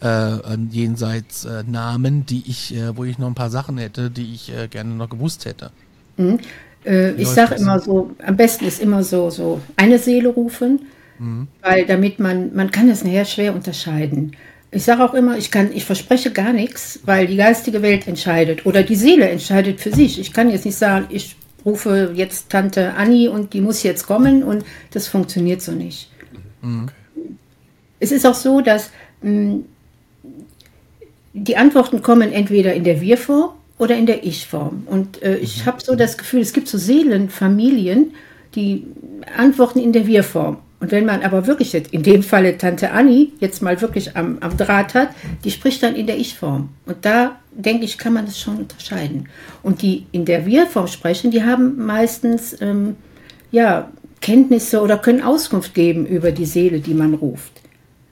äh, 0.00 0.06
an 0.06 0.70
jenseits 0.72 1.44
äh, 1.44 1.62
Namen, 1.64 2.26
die 2.26 2.42
ich, 2.46 2.74
äh, 2.74 2.96
wo 2.96 3.04
ich 3.04 3.18
noch 3.18 3.28
ein 3.28 3.36
paar 3.36 3.50
Sachen 3.50 3.78
hätte, 3.78 4.10
die 4.10 4.34
ich 4.34 4.52
äh, 4.52 4.66
gerne 4.66 4.94
noch 4.94 5.08
gewusst 5.08 5.44
hätte. 5.44 5.70
Äh, 6.84 7.12
ich 7.12 7.28
sage 7.28 7.54
immer 7.56 7.78
so, 7.80 8.10
am 8.24 8.36
besten 8.36 8.66
ist 8.66 8.80
immer 8.80 9.02
so, 9.02 9.30
so 9.30 9.60
eine 9.76 9.98
Seele 9.98 10.28
rufen, 10.30 10.86
weil 11.62 11.86
damit 11.86 12.18
man, 12.18 12.54
man 12.54 12.70
kann 12.70 12.88
es 12.88 13.04
nachher 13.04 13.24
schwer 13.24 13.54
unterscheiden. 13.54 14.32
Ich 14.70 14.84
sage 14.84 15.04
auch 15.04 15.14
immer, 15.14 15.38
ich 15.38 15.50
kann, 15.50 15.70
ich 15.72 15.84
verspreche 15.84 16.32
gar 16.32 16.52
nichts, 16.52 17.00
weil 17.04 17.26
die 17.28 17.36
geistige 17.36 17.82
Welt 17.82 18.08
entscheidet 18.08 18.66
oder 18.66 18.82
die 18.82 18.96
Seele 18.96 19.28
entscheidet 19.28 19.80
für 19.80 19.92
sich. 19.92 20.18
Ich 20.20 20.32
kann 20.32 20.50
jetzt 20.50 20.64
nicht 20.64 20.76
sagen, 20.76 21.06
ich 21.10 21.36
rufe 21.64 22.12
jetzt 22.14 22.50
Tante 22.50 22.94
Anni 22.94 23.28
und 23.28 23.52
die 23.54 23.60
muss 23.60 23.82
jetzt 23.84 24.06
kommen 24.06 24.42
und 24.42 24.64
das 24.90 25.06
funktioniert 25.08 25.62
so 25.62 25.72
nicht. 25.72 26.10
Es 28.00 28.12
ist 28.12 28.26
auch 28.26 28.34
so, 28.34 28.60
dass 28.60 28.90
mh, 29.22 29.60
die 31.32 31.56
Antworten 31.56 32.02
kommen 32.02 32.32
entweder 32.32 32.74
in 32.74 32.84
der 32.84 33.00
Wir-Form 33.00 33.50
oder 33.78 33.96
in 33.96 34.06
der 34.06 34.24
Ich-Form. 34.24 34.84
Und 34.86 35.22
äh, 35.22 35.36
ich 35.36 35.66
habe 35.66 35.82
so 35.82 35.94
das 35.94 36.16
Gefühl, 36.18 36.40
es 36.40 36.52
gibt 36.52 36.68
so 36.68 36.78
Seelenfamilien, 36.78 38.14
die 38.54 38.86
antworten 39.36 39.80
in 39.80 39.92
der 39.92 40.06
Wir-Form. 40.06 40.58
Und 40.80 40.92
wenn 40.92 41.06
man 41.06 41.22
aber 41.22 41.46
wirklich 41.46 41.72
jetzt, 41.72 41.92
in 41.92 42.02
dem 42.02 42.22
Falle 42.22 42.58
Tante 42.58 42.90
Annie, 42.90 43.32
jetzt 43.40 43.62
mal 43.62 43.80
wirklich 43.80 44.16
am, 44.16 44.38
am 44.40 44.56
Draht 44.56 44.94
hat, 44.94 45.08
die 45.42 45.50
spricht 45.50 45.82
dann 45.82 45.96
in 45.96 46.06
der 46.06 46.18
Ich-Form. 46.18 46.68
Und 46.86 46.96
da, 47.02 47.36
denke 47.52 47.84
ich, 47.84 47.98
kann 47.98 48.12
man 48.12 48.26
das 48.26 48.38
schon 48.38 48.58
unterscheiden. 48.58 49.28
Und 49.62 49.82
die 49.82 50.06
in 50.12 50.24
der 50.24 50.46
Wir-Form 50.46 50.86
sprechen, 50.86 51.30
die 51.30 51.42
haben 51.42 51.84
meistens, 51.84 52.60
ähm, 52.60 52.96
ja, 53.50 53.90
Kenntnisse 54.20 54.80
oder 54.80 54.96
können 54.96 55.22
Auskunft 55.22 55.74
geben 55.74 56.06
über 56.06 56.32
die 56.32 56.46
Seele, 56.46 56.80
die 56.80 56.94
man 56.94 57.12
ruft. 57.12 57.60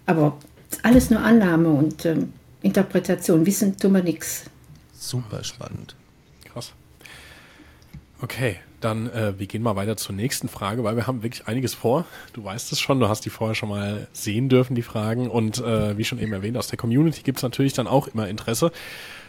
Aber 0.04 0.36
alles 0.82 1.10
nur 1.10 1.20
Annahme 1.20 1.70
und 1.70 2.04
ähm, 2.04 2.32
Interpretation. 2.62 3.46
Wissen 3.46 3.76
tun 3.76 3.92
wir 3.92 4.02
nichts. 4.02 4.44
Super 5.02 5.42
spannend. 5.42 5.96
Krass. 6.52 6.72
Okay, 8.20 8.60
dann 8.80 9.10
äh, 9.10 9.36
wir 9.36 9.48
gehen 9.48 9.60
mal 9.60 9.74
weiter 9.74 9.96
zur 9.96 10.14
nächsten 10.14 10.48
Frage, 10.48 10.84
weil 10.84 10.94
wir 10.94 11.08
haben 11.08 11.24
wirklich 11.24 11.48
einiges 11.48 11.74
vor. 11.74 12.04
Du 12.34 12.44
weißt 12.44 12.70
es 12.70 12.78
schon, 12.78 13.00
du 13.00 13.08
hast 13.08 13.24
die 13.24 13.30
vorher 13.30 13.56
schon 13.56 13.68
mal 13.68 14.06
sehen 14.12 14.48
dürfen, 14.48 14.76
die 14.76 14.82
Fragen. 14.82 15.28
Und 15.28 15.58
äh, 15.58 15.98
wie 15.98 16.04
schon 16.04 16.20
eben 16.20 16.32
erwähnt, 16.32 16.56
aus 16.56 16.68
der 16.68 16.76
Community 16.76 17.22
gibt 17.22 17.38
es 17.38 17.42
natürlich 17.42 17.72
dann 17.72 17.88
auch 17.88 18.06
immer 18.06 18.28
Interesse. 18.28 18.70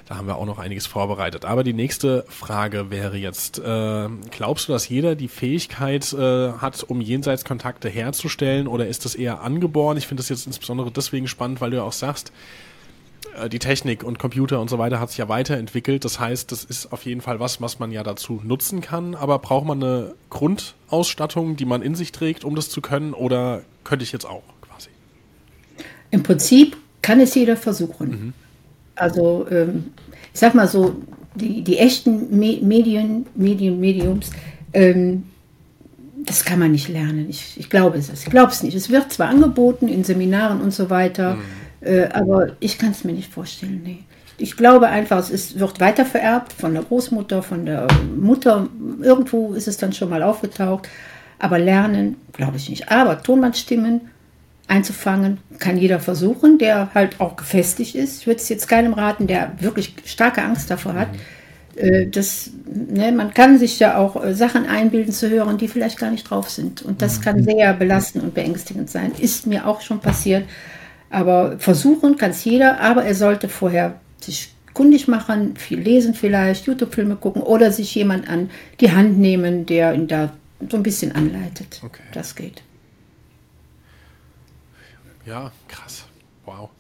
Da 0.06 0.16
haben 0.16 0.28
wir 0.28 0.36
auch 0.36 0.46
noch 0.46 0.60
einiges 0.60 0.86
vorbereitet. 0.86 1.44
Aber 1.44 1.64
die 1.64 1.74
nächste 1.74 2.24
Frage 2.30 2.92
wäre 2.92 3.18
jetzt, 3.18 3.58
äh, 3.58 4.10
glaubst 4.30 4.68
du, 4.68 4.74
dass 4.74 4.88
jeder 4.88 5.16
die 5.16 5.28
Fähigkeit 5.28 6.14
äh, 6.14 6.52
hat, 6.52 6.84
um 6.84 7.02
Jenseitskontakte 7.02 7.90
herzustellen 7.90 8.68
oder 8.68 8.86
ist 8.86 9.06
das 9.06 9.16
eher 9.16 9.42
angeboren? 9.42 9.98
Ich 9.98 10.06
finde 10.06 10.22
das 10.22 10.30
jetzt 10.30 10.46
insbesondere 10.46 10.92
deswegen 10.92 11.28
spannend, 11.28 11.62
weil 11.62 11.72
du 11.72 11.78
ja 11.78 11.84
auch 11.84 11.94
sagst, 11.94 12.32
die 13.52 13.60
Technik 13.60 14.04
und 14.04 14.20
Computer 14.20 14.60
und 14.62 14.70
so 14.70 14.78
weiter 14.78 15.00
hat 15.00 15.10
sich 15.10 15.18
ja 15.18 15.30
weiterentwickelt. 15.30 16.06
Das 16.06 16.20
heißt, 16.20 16.52
das 16.52 16.64
ist 16.64 16.92
auf 16.92 17.06
jeden 17.06 17.22
Fall 17.22 17.40
was, 17.40 17.62
was 17.62 17.80
man 17.80 17.92
ja 17.92 18.04
dazu 18.04 18.42
nutzen 18.44 18.82
kann. 18.82 19.16
Aber 19.16 19.40
braucht 19.40 19.66
man 19.66 19.84
eine 19.84 20.16
Grundausstattung, 20.30 21.56
die 21.56 21.66
man 21.66 21.82
in 21.82 21.96
sich 21.96 22.12
trägt, 22.12 22.44
um 22.44 22.56
das 22.56 22.70
zu 22.70 22.82
können? 22.82 23.14
Oder 23.14 23.62
könnte 23.84 24.04
ich 24.04 24.12
jetzt 24.12 24.26
auch 24.26 24.44
quasi? 24.62 24.90
Im 26.12 26.24
Prinzip 26.24 26.78
kann 27.02 27.20
es 27.20 27.34
jeder 27.36 27.58
versuchen. 27.58 28.10
Mhm. 28.10 28.34
Also, 28.96 29.48
ähm, 29.50 29.92
ich 30.34 30.40
sag 30.40 30.54
mal 30.54 30.68
so, 30.68 30.96
die, 31.36 31.64
die 31.64 31.78
echten 31.80 32.38
Me 32.38 32.60
Medien, 32.62 33.26
Medien, 33.36 33.80
Mediums, 33.80 34.30
ähm, 34.74 35.24
das 36.26 36.46
kann 36.46 36.60
man 36.60 36.72
nicht 36.72 36.88
lernen. 36.88 37.30
Ich, 37.30 37.60
ich 37.60 37.70
glaube 37.70 37.98
es. 37.98 38.10
Ich 38.10 38.30
glaube 38.30 38.52
es 38.52 38.64
nicht. 38.64 38.76
Es 38.76 38.90
wird 38.90 39.12
zwar 39.12 39.28
angeboten 39.28 39.88
in 39.88 40.04
Seminaren 40.04 40.62
und 40.62 40.72
so 40.72 40.90
weiter. 40.90 41.36
Mhm 41.36 41.63
äh, 41.84 42.10
aber 42.14 42.54
ich 42.60 42.78
kann 42.78 42.92
es 42.92 43.04
mir 43.04 43.14
nicht 43.14 43.32
vorstellen, 43.32 43.82
nee. 43.84 44.00
Ich 44.38 44.58
glaube 44.58 44.88
einfach, 44.88 45.20
es 45.20 45.30
ist, 45.30 45.60
wird 45.60 45.80
weiter 45.80 46.06
vererbt 46.06 46.54
von 46.54 46.74
der 46.74 46.84
Großmutter, 46.84 47.44
von 47.44 47.66
der 47.66 47.88
Mutter. 48.18 48.68
Irgendwo 49.02 49.54
ist 49.54 49.68
es 49.68 49.78
dann 49.78 49.94
schon 49.94 50.10
mal 50.10 50.24
aufgetaucht. 50.24 50.90
Aber 51.38 51.60
lernen, 51.60 52.18
glaube 52.32 52.58
ich 52.58 52.70
nicht. 52.70 52.90
Aber 52.90 53.22
Tonbandstimmen 53.22 54.02
einzufangen, 54.68 55.40
kann 55.60 55.78
jeder 55.78 56.00
versuchen, 56.00 56.58
der 56.58 56.94
halt 56.94 57.20
auch 57.20 57.36
gefestigt 57.36 57.96
ist. 57.96 58.22
Ich 58.22 58.28
würde 58.28 58.40
es 58.40 58.50
jetzt 58.50 58.68
keinem 58.68 58.94
raten, 58.94 59.28
der 59.28 59.54
wirklich 59.60 59.94
starke 60.06 60.42
Angst 60.42 60.72
davor 60.72 60.94
hat. 60.94 61.10
Mhm. 61.12 62.12
Das, 62.12 62.52
ne, 62.66 63.12
man 63.12 63.34
kann 63.34 63.58
sich 63.58 63.80
ja 63.80 63.98
auch 63.98 64.24
äh, 64.24 64.36
Sachen 64.36 64.68
einbilden 64.68 65.12
zu 65.12 65.30
hören, 65.30 65.58
die 65.58 65.68
vielleicht 65.68 65.98
gar 65.98 66.12
nicht 66.12 66.30
drauf 66.30 66.50
sind. 66.50 66.84
Und 66.84 67.02
das 67.02 67.18
mhm. 67.18 67.24
kann 67.24 67.44
sehr 67.44 67.74
belastend 67.74 68.24
und 68.24 68.36
beängstigend 68.36 68.90
sein. 68.90 69.12
Ist 69.18 69.48
mir 69.48 69.68
auch 69.68 69.82
schon 69.82 70.00
passiert. 70.00 70.44
Aber 71.14 71.60
versuchen 71.60 72.18
kann 72.18 72.32
es 72.32 72.44
jeder, 72.44 72.80
aber 72.80 73.06
er 73.06 73.14
sollte 73.14 73.48
vorher 73.48 74.00
sich 74.20 74.52
kundig 74.74 75.08
machen, 75.08 75.56
viel 75.56 75.80
lesen 75.80 76.16
vielleicht, 76.16 76.66
YouTube-Filme 76.66 77.18
gucken 77.18 77.44
oder 77.44 77.72
sich 77.72 77.94
jemand 77.94 78.28
an 78.28 78.50
die 78.80 78.94
Hand 78.94 79.20
nehmen, 79.20 79.68
der 79.68 79.94
ihn 79.94 80.08
da 80.08 80.34
so 80.68 80.76
ein 80.76 80.82
bisschen 80.82 81.12
anleitet. 81.12 81.82
Okay. 81.86 82.02
Das 82.14 82.34
geht. 82.34 82.64
Ja, 85.24 85.52
krass. 85.68 86.06
Wow. 86.46 86.72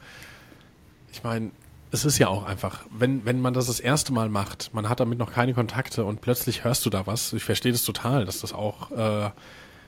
Ich 1.11 1.23
meine, 1.23 1.51
es 1.91 2.03
ist 2.03 2.17
ja 2.17 2.27
auch 2.27 2.43
einfach, 2.43 2.85
wenn, 2.89 3.25
wenn 3.25 3.39
man 3.39 3.53
das 3.53 3.67
das 3.67 3.79
erste 3.79 4.13
Mal 4.13 4.29
macht, 4.29 4.71
man 4.73 4.89
hat 4.89 4.99
damit 4.99 5.19
noch 5.19 5.31
keine 5.31 5.53
Kontakte 5.53 6.05
und 6.05 6.21
plötzlich 6.21 6.63
hörst 6.63 6.87
du 6.87 6.89
da 6.89 7.05
was. 7.05 7.33
Ich 7.33 7.43
verstehe 7.43 7.71
das 7.71 7.83
total, 7.83 8.25
dass 8.25 8.41
das 8.41 8.51
auch 8.51 8.89
äh, 8.89 9.29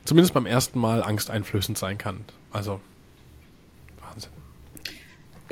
zumindest 0.03 0.35
beim 0.35 0.45
ersten 0.45 0.77
Mal 0.77 1.01
angsteinflößend 1.01 1.79
sein 1.79 1.97
kann. 1.97 2.25
Also 2.51 2.79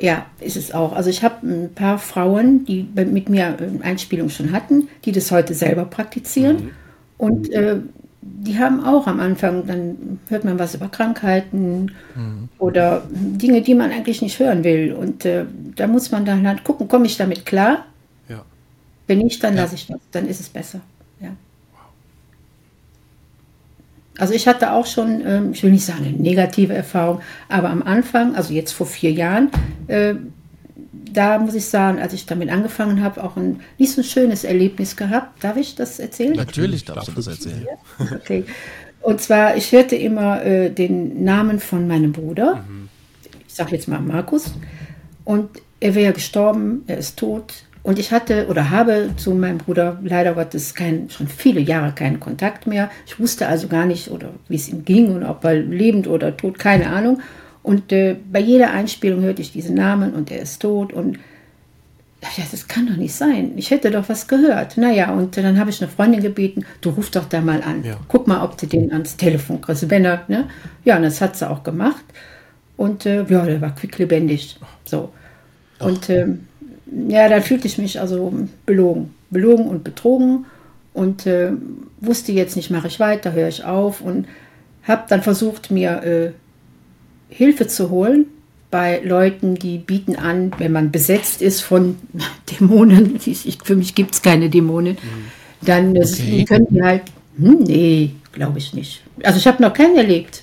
ja, 0.00 0.26
ist 0.40 0.56
es 0.56 0.72
auch. 0.72 0.92
Also 0.92 1.10
ich 1.10 1.22
habe 1.22 1.46
ein 1.46 1.74
paar 1.74 1.98
Frauen, 1.98 2.64
die 2.64 2.86
mit 2.94 3.28
mir 3.28 3.56
Einspielung 3.82 4.28
schon 4.28 4.52
hatten, 4.52 4.88
die 5.04 5.12
das 5.12 5.30
heute 5.30 5.54
selber 5.54 5.84
praktizieren. 5.84 6.56
Mhm. 6.56 6.70
Und 7.16 7.52
äh, 7.52 7.78
die 8.20 8.58
haben 8.58 8.84
auch 8.84 9.06
am 9.06 9.20
Anfang, 9.20 9.66
dann 9.66 10.18
hört 10.28 10.44
man 10.44 10.58
was 10.58 10.74
über 10.74 10.88
Krankheiten 10.88 11.92
mhm. 12.14 12.48
oder 12.58 13.02
Dinge, 13.10 13.62
die 13.62 13.74
man 13.74 13.90
eigentlich 13.92 14.22
nicht 14.22 14.38
hören 14.38 14.64
will. 14.64 14.92
Und 14.94 15.24
äh, 15.24 15.44
da 15.76 15.86
muss 15.86 16.10
man 16.10 16.24
dann 16.24 16.46
halt 16.46 16.64
gucken, 16.64 16.88
komme 16.88 17.06
ich 17.06 17.16
damit 17.16 17.46
klar? 17.46 17.84
Ja. 18.28 18.44
Wenn 19.06 19.18
nicht, 19.18 19.44
dann 19.44 19.54
ja. 19.54 19.62
lasse 19.62 19.74
ich 19.76 19.86
das, 19.86 20.00
dann 20.10 20.26
ist 20.26 20.40
es 20.40 20.48
besser. 20.48 20.80
Ja. 21.20 21.30
Also 24.24 24.32
ich 24.32 24.48
hatte 24.48 24.72
auch 24.72 24.86
schon, 24.86 25.22
ähm, 25.26 25.50
ich 25.52 25.62
will 25.62 25.70
nicht 25.70 25.84
sagen 25.84 26.02
eine 26.06 26.16
negative 26.16 26.72
Erfahrung, 26.72 27.20
aber 27.50 27.68
am 27.68 27.82
Anfang, 27.82 28.34
also 28.34 28.54
jetzt 28.54 28.72
vor 28.72 28.86
vier 28.86 29.12
Jahren, 29.12 29.50
äh, 29.86 30.14
da 31.12 31.38
muss 31.38 31.54
ich 31.54 31.66
sagen, 31.66 31.98
als 31.98 32.14
ich 32.14 32.24
damit 32.24 32.48
angefangen 32.48 33.02
habe, 33.02 33.22
auch 33.22 33.36
ein 33.36 33.60
nicht 33.76 33.92
so 33.92 34.02
schönes 34.02 34.44
Erlebnis 34.44 34.96
gehabt. 34.96 35.44
Darf 35.44 35.58
ich 35.58 35.74
das 35.74 35.98
erzählen? 35.98 36.32
Natürlich 36.36 36.86
darfst 36.86 37.08
du 37.08 37.12
das 37.12 37.26
erzählen. 37.26 37.66
Okay. 38.14 38.44
Und 39.02 39.20
zwar, 39.20 39.58
ich 39.58 39.70
hörte 39.72 39.94
immer 39.94 40.42
äh, 40.42 40.70
den 40.70 41.22
Namen 41.22 41.60
von 41.60 41.86
meinem 41.86 42.12
Bruder. 42.12 42.64
Mhm. 42.66 42.88
Ich 43.46 43.52
sage 43.52 43.72
jetzt 43.76 43.88
mal 43.88 44.00
Markus. 44.00 44.54
Und 45.26 45.50
er 45.80 45.94
wäre 45.94 46.14
gestorben, 46.14 46.82
er 46.86 46.96
ist 46.96 47.18
tot. 47.18 47.52
Und 47.84 47.98
ich 47.98 48.12
hatte 48.12 48.46
oder 48.48 48.70
habe 48.70 49.10
zu 49.18 49.34
meinem 49.34 49.58
Bruder 49.58 50.00
leider 50.02 50.32
Gottes 50.32 50.74
kein, 50.74 51.10
schon 51.10 51.28
viele 51.28 51.60
Jahre 51.60 51.92
keinen 51.92 52.18
Kontakt 52.18 52.66
mehr. 52.66 52.90
Ich 53.06 53.20
wusste 53.20 53.46
also 53.46 53.68
gar 53.68 53.84
nicht, 53.84 54.10
oder 54.10 54.30
wie 54.48 54.56
es 54.56 54.70
ihm 54.70 54.86
ging 54.86 55.14
und 55.14 55.22
ob 55.22 55.44
er 55.44 55.54
lebend 55.54 56.08
oder 56.08 56.34
tot, 56.34 56.58
keine 56.58 56.88
Ahnung. 56.88 57.20
Und 57.62 57.92
äh, 57.92 58.16
bei 58.32 58.40
jeder 58.40 58.72
Einspielung 58.72 59.20
hörte 59.22 59.42
ich 59.42 59.52
diesen 59.52 59.74
Namen 59.74 60.14
und 60.14 60.30
er 60.30 60.40
ist 60.40 60.62
tot. 60.62 60.94
Und 60.94 61.18
ja, 62.22 62.44
das 62.50 62.68
kann 62.68 62.86
doch 62.86 62.96
nicht 62.96 63.14
sein. 63.14 63.52
Ich 63.56 63.70
hätte 63.70 63.90
doch 63.90 64.08
was 64.08 64.28
gehört. 64.28 64.78
Naja, 64.78 65.12
und 65.12 65.36
dann 65.36 65.58
habe 65.58 65.68
ich 65.68 65.82
eine 65.82 65.90
Freundin 65.90 66.22
gebeten, 66.22 66.64
du 66.80 66.88
ruf 66.88 67.10
doch 67.10 67.26
da 67.26 67.42
mal 67.42 67.62
an. 67.62 67.84
Ja. 67.84 67.98
Guck 68.08 68.26
mal, 68.26 68.42
ob 68.42 68.56
du 68.56 68.66
den 68.66 68.92
ans 68.92 69.18
Telefon 69.18 69.60
kriegst. 69.60 69.90
Wenn 69.90 70.06
er, 70.06 70.24
ne? 70.28 70.48
Ja, 70.84 70.96
und 70.96 71.02
das 71.02 71.20
hat 71.20 71.36
sie 71.36 71.48
auch 71.48 71.62
gemacht. 71.62 72.04
Und 72.78 73.04
äh, 73.04 73.24
ja, 73.24 73.44
der 73.44 73.60
war 73.60 73.74
quicklebendig. 73.74 74.58
So. 74.86 75.12
Und 75.78 76.08
ähm, 76.08 76.46
ja, 77.08 77.28
da 77.28 77.40
fühlte 77.40 77.66
ich 77.66 77.78
mich 77.78 78.00
also 78.00 78.32
belogen. 78.66 79.14
Belogen 79.30 79.66
und 79.66 79.84
betrogen 79.84 80.46
und 80.92 81.26
äh, 81.26 81.52
wusste 82.00 82.32
jetzt 82.32 82.56
nicht, 82.56 82.70
mache 82.70 82.86
ich 82.86 83.00
weiter, 83.00 83.32
höre 83.32 83.48
ich 83.48 83.64
auf 83.64 84.00
und 84.00 84.26
habe 84.84 85.04
dann 85.08 85.22
versucht, 85.22 85.70
mir 85.70 86.02
äh, 86.02 86.30
Hilfe 87.28 87.66
zu 87.66 87.90
holen 87.90 88.26
bei 88.70 89.00
Leuten, 89.04 89.54
die 89.54 89.78
bieten 89.78 90.16
an, 90.16 90.52
wenn 90.58 90.72
man 90.72 90.90
besetzt 90.90 91.42
ist 91.42 91.60
von 91.60 91.96
Dämonen, 92.50 93.18
ich, 93.24 93.58
für 93.62 93.76
mich 93.76 93.94
gibt 93.94 94.14
es 94.14 94.22
keine 94.22 94.50
Dämonen, 94.50 94.94
mhm. 94.94 95.66
dann 95.66 95.96
äh, 95.96 96.00
okay. 96.00 96.44
können 96.44 96.66
die 96.70 96.82
halt, 96.82 97.02
hm, 97.36 97.58
nee, 97.64 98.10
glaube 98.32 98.58
ich 98.58 98.74
nicht. 98.74 99.02
Also 99.22 99.38
ich 99.38 99.46
habe 99.46 99.62
noch 99.62 99.72
keinen 99.72 99.96
erlebt. 99.96 100.42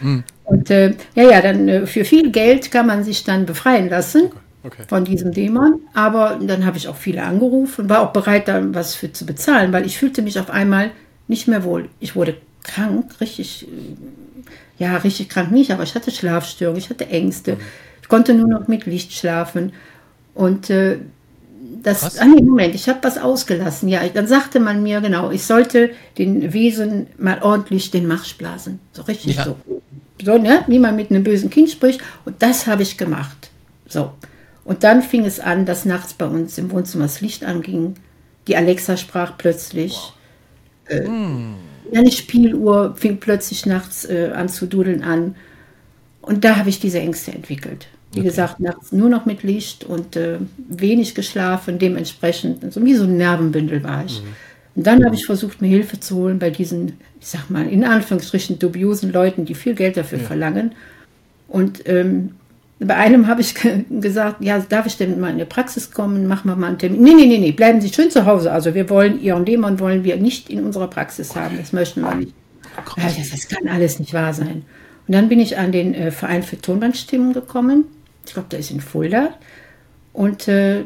Mhm. 0.00 0.24
Und 0.44 0.70
äh, 0.70 0.94
ja, 1.14 1.30
ja, 1.30 1.40
dann 1.40 1.68
äh, 1.68 1.86
für 1.86 2.04
viel 2.04 2.30
Geld 2.30 2.70
kann 2.70 2.86
man 2.86 3.04
sich 3.04 3.24
dann 3.24 3.46
befreien 3.46 3.88
lassen. 3.88 4.30
Okay 4.62 4.82
von 4.88 5.04
diesem 5.04 5.32
Dämon. 5.32 5.80
Aber 5.94 6.38
dann 6.40 6.66
habe 6.66 6.76
ich 6.76 6.88
auch 6.88 6.96
viele 6.96 7.22
angerufen 7.22 7.82
und 7.82 7.88
war 7.88 8.00
auch 8.00 8.12
bereit, 8.12 8.48
da 8.48 8.62
was 8.74 8.94
für 8.94 9.12
zu 9.12 9.26
bezahlen, 9.26 9.72
weil 9.72 9.86
ich 9.86 9.98
fühlte 9.98 10.22
mich 10.22 10.38
auf 10.38 10.50
einmal 10.50 10.90
nicht 11.28 11.48
mehr 11.48 11.64
wohl. 11.64 11.88
Ich 12.00 12.16
wurde 12.16 12.36
krank, 12.62 13.20
richtig, 13.20 13.66
ja, 14.78 14.96
richtig 14.98 15.28
krank 15.28 15.50
nicht, 15.50 15.70
aber 15.70 15.82
ich 15.82 15.94
hatte 15.94 16.10
Schlafstörungen, 16.10 16.78
ich 16.78 16.90
hatte 16.90 17.08
Ängste. 17.08 17.56
Ich 18.02 18.08
konnte 18.08 18.34
nur 18.34 18.48
noch 18.48 18.68
mit 18.68 18.86
Licht 18.86 19.12
schlafen. 19.12 19.72
Und 20.34 20.68
äh, 20.70 20.98
das, 21.82 22.02
was? 22.02 22.18
ah 22.18 22.26
nee, 22.26 22.42
Moment, 22.42 22.74
ich 22.74 22.88
habe 22.88 22.98
was 23.02 23.16
ausgelassen. 23.16 23.88
Ja, 23.88 24.06
dann 24.08 24.26
sagte 24.26 24.60
man 24.60 24.82
mir, 24.82 25.00
genau, 25.00 25.30
ich 25.30 25.44
sollte 25.44 25.90
den 26.18 26.52
Wesen 26.52 27.06
mal 27.18 27.42
ordentlich 27.42 27.90
den 27.90 28.06
Marsch 28.06 28.36
blasen. 28.36 28.80
So 28.92 29.02
richtig 29.02 29.36
ja. 29.36 29.44
so. 29.44 29.56
So, 30.22 30.36
ne? 30.36 30.64
Wie 30.66 30.78
man 30.78 30.96
mit 30.96 31.10
einem 31.10 31.24
bösen 31.24 31.48
Kind 31.48 31.70
spricht. 31.70 32.00
Und 32.26 32.42
das 32.42 32.66
habe 32.66 32.82
ich 32.82 32.98
gemacht. 32.98 33.50
So. 33.88 34.12
Und 34.64 34.84
dann 34.84 35.02
fing 35.02 35.24
es 35.24 35.40
an, 35.40 35.66
dass 35.66 35.84
nachts 35.84 36.14
bei 36.14 36.26
uns 36.26 36.58
im 36.58 36.70
Wohnzimmer 36.70 37.04
das 37.04 37.20
Licht 37.20 37.44
anging. 37.44 37.94
Die 38.46 38.56
Alexa 38.56 38.96
sprach 38.96 39.38
plötzlich. 39.38 39.92
Wow. 40.88 40.98
Äh, 40.98 41.08
mm. 41.08 41.54
Eine 41.94 42.12
Spieluhr 42.12 42.94
fing 42.96 43.18
plötzlich 43.18 43.66
nachts 43.66 44.04
äh, 44.04 44.30
an 44.34 44.48
zu 44.48 44.66
dudeln 44.66 45.02
an. 45.02 45.34
Und 46.22 46.44
da 46.44 46.56
habe 46.56 46.68
ich 46.68 46.78
diese 46.80 47.00
Ängste 47.00 47.32
entwickelt. 47.32 47.88
Wie 48.12 48.20
okay. 48.20 48.28
gesagt, 48.28 48.60
nachts 48.60 48.92
nur 48.92 49.08
noch 49.08 49.24
mit 49.24 49.42
Licht 49.42 49.84
und 49.84 50.16
äh, 50.16 50.38
wenig 50.68 51.14
geschlafen, 51.14 51.78
dementsprechend, 51.78 52.72
so 52.72 52.84
wie 52.84 52.94
so 52.94 53.04
ein 53.04 53.16
Nervenbündel 53.16 53.84
war 53.84 54.04
ich. 54.04 54.20
Mhm. 54.20 54.28
Und 54.76 54.86
dann 54.86 55.04
habe 55.04 55.14
ich 55.14 55.26
versucht, 55.26 55.60
mir 55.60 55.68
Hilfe 55.68 56.00
zu 56.00 56.16
holen 56.16 56.38
bei 56.38 56.50
diesen, 56.50 56.98
ich 57.20 57.28
sag 57.28 57.50
mal, 57.50 57.68
in 57.68 57.84
Anführungsstrichen 57.84 58.58
dubiosen 58.58 59.12
Leuten, 59.12 59.44
die 59.44 59.54
viel 59.54 59.74
Geld 59.74 59.96
dafür 59.96 60.18
verlangen. 60.18 60.72
Und 61.48 61.88
ähm, 61.88 62.36
bei 62.80 62.94
einem 62.96 63.26
habe 63.26 63.42
ich 63.42 63.54
ge- 63.54 63.84
gesagt, 64.00 64.42
ja, 64.42 64.58
darf 64.58 64.86
ich 64.86 64.96
denn 64.96 65.20
mal 65.20 65.30
in 65.30 65.38
die 65.38 65.44
Praxis 65.44 65.90
kommen? 65.90 66.26
Machen 66.26 66.48
wir 66.50 66.56
mal 66.56 66.68
einen 66.68 66.78
Termin. 66.78 67.02
Nee, 67.02 67.14
nee, 67.14 67.26
nee, 67.26 67.38
nee, 67.38 67.52
bleiben 67.52 67.80
Sie 67.80 67.92
schön 67.92 68.10
zu 68.10 68.24
Hause. 68.26 68.50
Also 68.52 68.74
wir 68.74 68.88
wollen 68.88 69.20
Ihren 69.20 69.44
Dämon 69.44 69.78
wollen 69.80 70.02
wir 70.04 70.16
nicht 70.16 70.48
in 70.48 70.64
unserer 70.64 70.88
Praxis 70.88 71.36
haben. 71.36 71.56
Das 71.58 71.72
möchten 71.72 72.00
wir 72.00 72.14
nicht. 72.14 72.32
Ja, 72.96 73.04
das, 73.04 73.30
das 73.30 73.48
kann 73.48 73.68
alles 73.68 73.98
nicht 73.98 74.14
wahr 74.14 74.32
sein. 74.32 74.64
Und 75.06 75.14
dann 75.14 75.28
bin 75.28 75.40
ich 75.40 75.58
an 75.58 75.72
den 75.72 75.92
äh, 75.94 76.10
Verein 76.10 76.42
für 76.42 76.58
Tonbandstimmen 76.60 77.32
gekommen. 77.34 77.84
Ich 78.26 78.32
glaube, 78.32 78.48
der 78.50 78.60
ist 78.60 78.70
in 78.70 78.80
Fulda. 78.80 79.30
Und 80.12 80.48
äh, 80.48 80.84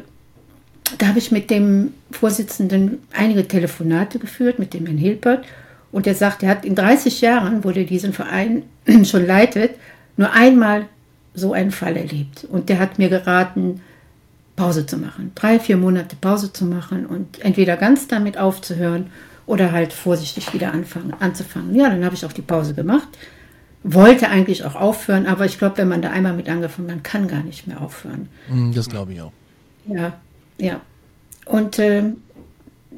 da 0.97 1.07
habe 1.07 1.19
ich 1.19 1.31
mit 1.31 1.49
dem 1.49 1.93
Vorsitzenden 2.11 2.99
einige 3.13 3.47
Telefonate 3.47 4.19
geführt, 4.19 4.59
mit 4.59 4.73
dem 4.73 4.85
Herrn 4.85 4.97
Hilpert. 4.97 5.45
Und 5.91 6.07
er 6.07 6.15
sagt, 6.15 6.43
er 6.43 6.49
hat 6.49 6.65
in 6.65 6.75
30 6.75 7.21
Jahren, 7.21 7.63
wo 7.63 7.71
der 7.71 7.85
diesen 7.85 8.11
Verein 8.13 8.63
schon 9.05 9.25
leitet, 9.25 9.71
nur 10.17 10.31
einmal 10.33 10.87
so 11.35 11.53
einen 11.53 11.71
Fall 11.71 11.97
erlebt. 11.97 12.45
Und 12.49 12.69
der 12.69 12.79
hat 12.79 12.97
mir 12.99 13.09
geraten, 13.09 13.81
Pause 14.55 14.85
zu 14.85 14.97
machen. 14.97 15.31
Drei, 15.35 15.59
vier 15.59 15.77
Monate 15.77 16.15
Pause 16.15 16.53
zu 16.53 16.65
machen 16.65 17.05
und 17.05 17.39
entweder 17.43 17.75
ganz 17.77 18.07
damit 18.07 18.37
aufzuhören 18.37 19.07
oder 19.45 19.71
halt 19.71 19.93
vorsichtig 19.93 20.53
wieder 20.53 20.73
anfangen, 20.73 21.13
anzufangen. 21.19 21.75
Ja, 21.75 21.89
dann 21.89 22.05
habe 22.05 22.15
ich 22.15 22.25
auch 22.25 22.33
die 22.33 22.41
Pause 22.41 22.73
gemacht. 22.73 23.07
Wollte 23.83 24.29
eigentlich 24.29 24.63
auch 24.63 24.75
aufhören, 24.75 25.27
aber 25.27 25.45
ich 25.45 25.59
glaube, 25.59 25.77
wenn 25.77 25.89
man 25.89 26.01
da 26.01 26.09
einmal 26.09 26.33
mit 26.33 26.49
angefangen 26.49 26.87
hat, 26.87 26.95
man 26.95 27.03
kann 27.03 27.27
gar 27.27 27.43
nicht 27.43 27.67
mehr 27.67 27.81
aufhören. 27.81 28.29
Hm, 28.47 28.73
Das 28.73 28.89
glaube 28.89 29.13
ich 29.13 29.21
auch. 29.21 29.33
Ja, 29.87 30.13
ja. 30.57 30.81
Und 31.45 31.77
ähm, 31.79 32.17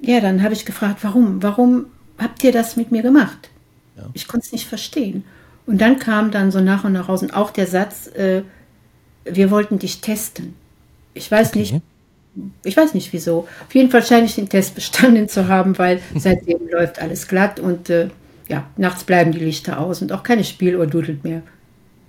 ja, 0.02 0.21
dann 0.21 0.43
habe 0.43 0.54
ich 0.54 0.65
gefragt, 0.65 1.00
warum? 1.04 1.43
Warum 1.43 1.88
habt 2.17 2.43
ihr 2.43 2.52
das 2.52 2.78
mit 2.78 2.91
mir 2.91 3.02
gemacht? 3.02 3.50
Ich 4.13 4.28
konnte 4.28 4.45
es 4.45 4.52
nicht 4.52 4.67
verstehen. 4.67 5.26
Und 5.67 5.80
dann 5.80 5.99
kam 5.99 6.32
dann 6.32 6.49
so 6.49 6.62
nach 6.62 6.86
und 6.86 6.93
nach 6.93 7.10
raus 7.10 7.21
und 7.21 7.36
auch 7.36 7.51
der 7.51 7.67
Satz, 7.67 8.08
äh, 8.08 8.41
wir 9.25 9.51
wollten 9.51 9.77
dich 9.77 10.01
testen. 10.01 10.56
Ich 11.13 11.30
weiß 11.30 11.56
nicht, 11.56 11.75
ich 12.63 12.77
weiß 12.77 12.93
nicht 12.93 13.12
wieso. 13.12 13.47
Auf 13.67 13.75
jeden 13.75 13.91
Fall 13.91 14.03
scheine 14.03 14.25
ich 14.25 14.36
den 14.36 14.47
Test 14.47 14.75
bestanden 14.75 15.27
zu 15.27 15.49
haben, 15.49 15.77
weil 15.77 16.01
seitdem 16.15 16.69
läuft 16.69 16.99
alles 16.99 17.27
glatt 17.27 17.60
und 17.60 17.89
äh, 17.89 18.10
ja, 18.47 18.65
nachts 18.77 19.03
bleiben 19.03 19.34
die 19.34 19.39
Lichter 19.39 19.80
aus 19.80 20.01
und 20.01 20.13
auch 20.13 20.23
keine 20.23 20.45
Spieluhr 20.45 20.88
dudelt 20.88 21.25
mehr. 21.25 21.41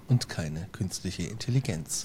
Und 0.07 0.29
keine 0.29 0.69
künstliche 0.73 1.25
Intelligenz. 1.25 2.05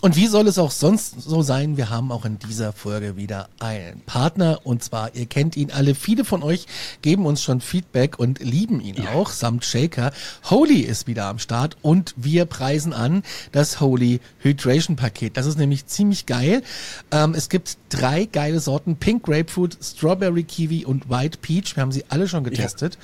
Und 0.00 0.14
wie 0.14 0.28
soll 0.28 0.46
es 0.46 0.58
auch 0.58 0.70
sonst 0.70 1.20
so 1.20 1.42
sein? 1.42 1.76
Wir 1.76 1.90
haben 1.90 2.12
auch 2.12 2.24
in 2.24 2.38
dieser 2.38 2.72
Folge 2.72 3.16
wieder 3.16 3.48
einen 3.58 4.00
Partner 4.02 4.60
und 4.62 4.84
zwar, 4.84 5.16
ihr 5.16 5.26
kennt 5.26 5.56
ihn 5.56 5.72
alle, 5.72 5.96
viele 5.96 6.24
von 6.24 6.44
euch 6.44 6.66
geben 7.02 7.26
uns 7.26 7.42
schon 7.42 7.60
Feedback 7.60 8.16
und 8.16 8.38
lieben 8.38 8.80
ihn 8.80 9.08
auch, 9.08 9.30
samt 9.30 9.64
Shaker. 9.64 10.12
Holy 10.44 10.82
ist 10.82 11.08
wieder 11.08 11.26
am 11.26 11.40
Start 11.40 11.76
und 11.82 12.14
wir 12.16 12.44
preisen 12.44 12.92
an 12.92 13.24
das 13.50 13.80
Holy 13.80 14.20
Hydration 14.38 14.94
Paket. 14.94 15.36
Das 15.36 15.46
ist 15.46 15.58
nämlich 15.58 15.86
ziemlich 15.86 16.26
geil. 16.26 16.62
Ähm, 17.10 17.34
es 17.34 17.48
gibt 17.48 17.76
drei 17.88 18.26
geile 18.26 18.60
Sorten, 18.60 18.96
Pink 18.96 19.24
Grapefruit, 19.24 19.78
Strawberry 19.82 20.44
Kiwi 20.44 20.84
und 20.84 21.10
White 21.10 21.38
Peach. 21.42 21.74
Wir 21.74 21.82
haben 21.82 21.92
sie 21.92 22.04
alle 22.08 22.28
schon 22.28 22.44
getestet 22.44 22.98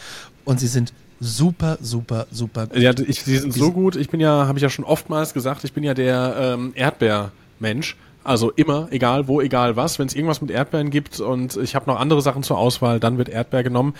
und 0.44 0.60
sie 0.60 0.68
sind 0.68 0.92
super, 1.20 1.78
super, 1.80 2.26
super 2.30 2.66
gut. 2.66 2.78
Ja, 2.78 2.90
ich, 2.90 3.24
die 3.24 3.36
sind 3.36 3.52
so 3.52 3.72
gut. 3.72 3.96
Ich 3.96 4.08
bin 4.08 4.20
ja, 4.20 4.46
habe 4.46 4.58
ich 4.58 4.62
ja 4.62 4.70
schon 4.70 4.84
oftmals 4.84 5.34
gesagt, 5.34 5.64
ich 5.64 5.72
bin 5.72 5.84
ja 5.84 5.94
der 5.94 6.34
ähm, 6.38 6.72
Erdbeermensch. 6.74 7.96
Also 8.24 8.50
immer, 8.52 8.88
egal 8.90 9.28
wo, 9.28 9.42
egal 9.42 9.76
was. 9.76 9.98
Wenn 9.98 10.06
es 10.06 10.14
irgendwas 10.14 10.40
mit 10.40 10.50
Erdbeeren 10.50 10.90
gibt 10.90 11.20
und 11.20 11.56
ich 11.58 11.74
habe 11.74 11.90
noch 11.90 12.00
andere 12.00 12.22
Sachen 12.22 12.42
zur 12.42 12.56
Auswahl, 12.56 12.98
dann 12.98 13.18
wird 13.18 13.28
Erdbeer 13.28 13.62
genommen. 13.62 13.94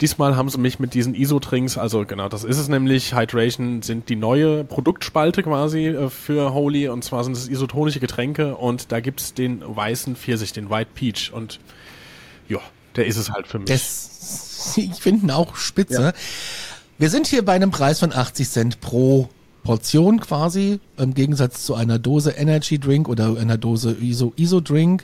Diesmal 0.00 0.36
haben 0.36 0.50
sie 0.50 0.58
mich 0.58 0.78
mit 0.78 0.92
diesen 0.92 1.14
ISO-Trinks, 1.14 1.78
also 1.78 2.04
genau, 2.04 2.28
das 2.28 2.44
ist 2.44 2.58
es 2.58 2.68
nämlich. 2.68 3.14
Hydration 3.14 3.80
sind 3.80 4.10
die 4.10 4.16
neue 4.16 4.62
Produktspalte 4.62 5.42
quasi 5.42 5.86
äh, 5.86 6.10
für 6.10 6.52
Holy 6.52 6.88
und 6.88 7.02
zwar 7.02 7.24
sind 7.24 7.32
es 7.32 7.48
isotonische 7.48 7.98
Getränke 7.98 8.56
und 8.56 8.92
da 8.92 9.00
gibt's 9.00 9.32
den 9.32 9.62
weißen 9.64 10.14
Pfirsich, 10.14 10.52
den 10.52 10.68
White 10.68 10.90
Peach 10.94 11.32
und 11.32 11.60
ja, 12.46 12.58
der 12.94 13.06
ist 13.06 13.16
es 13.16 13.30
halt 13.30 13.46
für 13.46 13.58
mich. 13.58 13.68
Das, 13.68 14.45
ich 14.76 15.00
finde 15.00 15.26
ihn 15.26 15.30
auch 15.30 15.56
spitze. 15.56 16.12
Wir 16.98 17.10
sind 17.10 17.26
hier 17.26 17.44
bei 17.44 17.52
einem 17.52 17.70
Preis 17.70 18.00
von 18.00 18.12
80 18.12 18.48
Cent 18.50 18.80
pro 18.80 19.28
Portion 19.66 20.20
quasi, 20.20 20.78
im 20.96 21.12
Gegensatz 21.12 21.64
zu 21.64 21.74
einer 21.74 21.98
Dose 21.98 22.30
Energy 22.30 22.78
Drink 22.78 23.08
oder 23.08 23.36
einer 23.36 23.58
Dose 23.58 23.96
ISO, 24.00 24.32
ISO 24.36 24.60
Drink. 24.60 25.02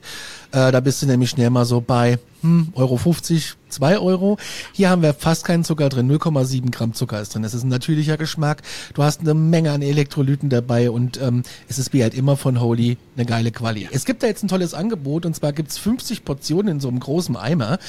Äh, 0.53 0.71
da 0.71 0.79
bist 0.79 1.03
du 1.03 1.07
nämlich 1.07 1.31
schnell 1.31 1.51
mal 1.51 1.65
so 1.65 1.81
bei 1.81 2.21
hm, 2.43 2.69
Euro 2.75 2.97
50, 2.97 3.55
2 3.71 3.99
Euro. 3.99 4.39
Hier 4.73 4.89
haben 4.89 5.03
wir 5.03 5.15
fast 5.15 5.45
keinen 5.45 5.65
Zucker 5.65 5.89
drin, 5.89 6.09
0,7 6.09 6.71
Gramm 6.71 6.95
Zucker 6.95 7.21
ist 7.21 7.35
drin. 7.35 7.43
Das 7.43 7.55
ist 7.55 7.65
ein 7.65 7.71
natürlicher 7.71 8.17
Geschmack. 8.17 8.63
Du 8.95 9.03
hast 9.03 9.23
eine 9.23 9.35
Menge 9.35 9.73
an 9.73 9.83
Elektrolyten 9.83 10.49
dabei 10.49 10.93
und 10.93 11.21
ähm, 11.21 11.43
es 11.69 11.81
ist 11.81 11.93
wie 11.93 12.05
halt 12.05 12.15
immer 12.15 12.37
von 12.37 12.61
Holy 12.61 12.99
eine 13.17 13.27
geile 13.27 13.51
Quali. 13.51 13.89
Es 13.91 14.05
gibt 14.05 14.23
da 14.23 14.29
jetzt 14.29 14.45
ein 14.45 14.49
tolles 14.49 14.75
Angebot 14.75 15.27
und 15.27 15.35
zwar 15.35 15.53
gibt's 15.53 15.77
50 15.79 16.25
Portionen 16.25 16.77
in 16.77 16.81
so 16.81 16.87
einem 16.87 17.01
großen 17.01 17.37
Eimer. 17.37 17.81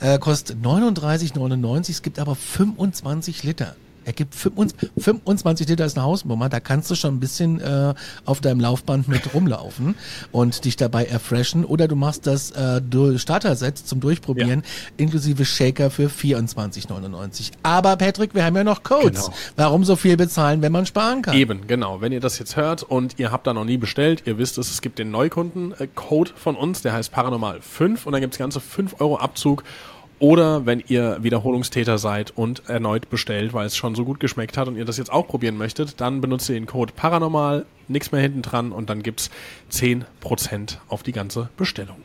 Äh, 0.00 0.18
kostet 0.18 0.56
39,99, 0.64 1.90
es 1.90 2.00
gibt 2.00 2.18
aber 2.18 2.34
25 2.34 3.42
Liter. 3.42 3.76
Er 4.04 4.12
gibt 4.12 4.34
25, 4.34 4.90
25 4.96 5.68
Liter 5.68 5.84
ist 5.84 5.96
eine 5.96 6.06
Hausnummer, 6.06 6.48
da 6.48 6.60
kannst 6.60 6.90
du 6.90 6.94
schon 6.94 7.16
ein 7.16 7.20
bisschen 7.20 7.60
äh, 7.60 7.94
auf 8.24 8.40
deinem 8.40 8.60
Laufband 8.60 9.08
mit 9.08 9.34
rumlaufen 9.34 9.94
und 10.32 10.64
dich 10.64 10.76
dabei 10.76 11.06
erfreshen. 11.06 11.64
Oder 11.64 11.88
du 11.88 11.96
machst 11.96 12.26
das 12.26 12.50
äh, 12.50 12.80
Starter-Set 13.16 13.78
zum 13.78 14.00
Durchprobieren, 14.00 14.62
inklusive 14.96 15.44
Shaker 15.44 15.90
für 15.90 16.08
24,99. 16.08 17.52
Aber 17.62 17.96
Patrick, 17.96 18.34
wir 18.34 18.44
haben 18.44 18.56
ja 18.56 18.64
noch 18.64 18.82
Codes. 18.82 19.26
Genau. 19.26 19.36
Warum 19.56 19.84
so 19.84 19.96
viel 19.96 20.16
bezahlen, 20.16 20.62
wenn 20.62 20.72
man 20.72 20.86
sparen 20.86 21.22
kann? 21.22 21.34
Eben, 21.34 21.66
genau. 21.66 22.00
Wenn 22.00 22.12
ihr 22.12 22.20
das 22.20 22.38
jetzt 22.38 22.56
hört 22.56 22.82
und 22.82 23.18
ihr 23.18 23.32
habt 23.32 23.46
da 23.46 23.54
noch 23.54 23.64
nie 23.64 23.76
bestellt, 23.76 24.22
ihr 24.26 24.38
wisst 24.38 24.58
es, 24.58 24.70
es 24.70 24.80
gibt 24.80 24.98
den 24.98 25.10
Neukunden-Code 25.10 26.32
von 26.34 26.56
uns, 26.56 26.82
der 26.82 26.92
heißt 26.92 27.12
Paranormal 27.12 27.60
5 27.60 28.06
und 28.06 28.12
dann 28.12 28.20
gibt's 28.20 28.38
ganze 28.38 28.60
5 28.60 29.00
Euro 29.00 29.18
Abzug. 29.18 29.64
Oder 30.24 30.64
wenn 30.64 30.82
ihr 30.88 31.18
Wiederholungstäter 31.20 31.98
seid 31.98 32.30
und 32.30 32.66
erneut 32.66 33.10
bestellt, 33.10 33.52
weil 33.52 33.66
es 33.66 33.76
schon 33.76 33.94
so 33.94 34.06
gut 34.06 34.20
geschmeckt 34.20 34.56
hat 34.56 34.68
und 34.68 34.76
ihr 34.76 34.86
das 34.86 34.96
jetzt 34.96 35.12
auch 35.12 35.28
probieren 35.28 35.58
möchtet, 35.58 36.00
dann 36.00 36.22
benutzt 36.22 36.48
ihr 36.48 36.54
den 36.54 36.64
Code 36.64 36.94
Paranormal, 36.96 37.66
nichts 37.88 38.10
mehr 38.10 38.22
hinten 38.22 38.40
dran 38.40 38.72
und 38.72 38.88
dann 38.88 39.02
gibt's 39.02 39.28
10% 39.70 40.78
auf 40.88 41.02
die 41.02 41.12
ganze 41.12 41.50
Bestellung. 41.58 41.98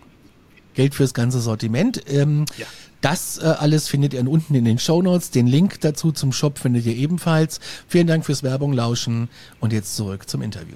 Geld 0.74 0.96
fürs 0.96 1.14
ganze 1.14 1.40
Sortiment. 1.40 2.04
Ähm, 2.12 2.44
Ja. 2.58 2.66
Das 3.00 3.38
äh, 3.38 3.46
alles 3.46 3.88
findet 3.88 4.14
ihr 4.14 4.20
unten 4.28 4.54
in 4.54 4.66
den 4.66 4.80
Shownotes. 4.80 5.32
Den 5.32 5.48
Link 5.48 5.80
dazu 5.80 6.12
zum 6.12 6.34
Shop 6.34 6.60
findet 6.60 6.86
ihr 6.88 6.98
ebenfalls. 6.98 7.62
Vielen 7.88 8.08
Dank 8.08 8.26
fürs 8.26 8.44
Werbung 8.44 8.74
lauschen 8.74 9.30
und 9.62 9.72
jetzt 9.72 9.96
zurück 9.96 10.28
zum 10.28 10.42
Interview. 10.42 10.76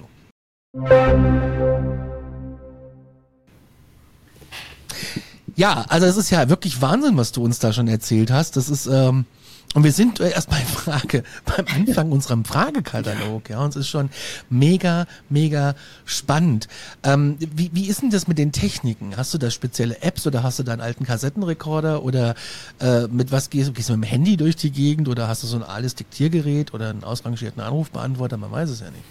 Ja, 5.56 5.86
also 5.90 6.08
es 6.08 6.18
ist 6.18 6.30
ja 6.30 6.50
wirklich 6.50 6.82
Wahnsinn, 6.82 7.18
was 7.18 7.32
du 7.32 7.44
uns 7.44 7.60
da 7.60 7.74
schon 7.74 7.88
erzählt 7.88 8.32
hast. 8.32 8.58
Das 8.58 8.70
ist 8.70 8.88
ähm, 8.88 9.26
und 9.74 9.84
wir 9.84 9.92
sind 9.92 10.20
äh, 10.20 10.32
erst 10.32 10.50
bei 10.50 10.58
Frage 10.58 11.24
beim 11.46 11.66
Anfang 11.74 12.12
unserem 12.12 12.46
Fragekatalog. 12.46 13.50
Ja, 13.50 13.64
und 13.64 13.70
es 13.70 13.78
ist 13.78 13.90
schon 13.90 14.10
mega, 14.50 15.08
mega 15.30 15.76
spannend. 16.06 16.68
Ähm, 17.04 17.38
wie, 17.40 17.72
wie 17.74 17.88
ist 17.88 18.02
denn 18.02 18.12
das 18.12 18.28
mit 18.28 18.38
den 18.38 18.52
Techniken? 18.52 19.18
Hast 19.18 19.34
du 19.34 19.38
da 19.38 19.50
spezielle 19.50 20.02
Apps 20.02 20.28
oder 20.28 20.44
hast 20.44 20.60
du 20.60 20.64
da 20.64 20.74
einen 20.74 20.82
alten 20.82 21.06
Kassettenrekorder 21.06 22.04
oder 22.04 22.36
äh, 22.80 23.08
mit 23.08 23.32
was 23.32 23.50
gehst 23.50 23.70
du? 23.70 23.74
Gehst 23.74 23.90
du 23.90 23.94
mit 23.98 24.08
dem 24.08 24.10
Handy 24.10 24.38
durch 24.38 24.56
die 24.56 24.72
Gegend 24.72 25.08
oder 25.08 25.28
hast 25.28 25.42
du 25.44 25.48
so 25.48 25.58
ein 25.58 25.64
altes 25.64 25.96
Diktiergerät 25.96 26.74
oder 26.74 26.90
einen 26.90 27.04
ausrangierten 27.04 27.62
Anrufbeantworter? 27.62 28.38
Man 28.38 28.52
weiß 28.52 28.70
es 28.70 28.80
ja 28.80 28.92
nicht. 28.92 29.04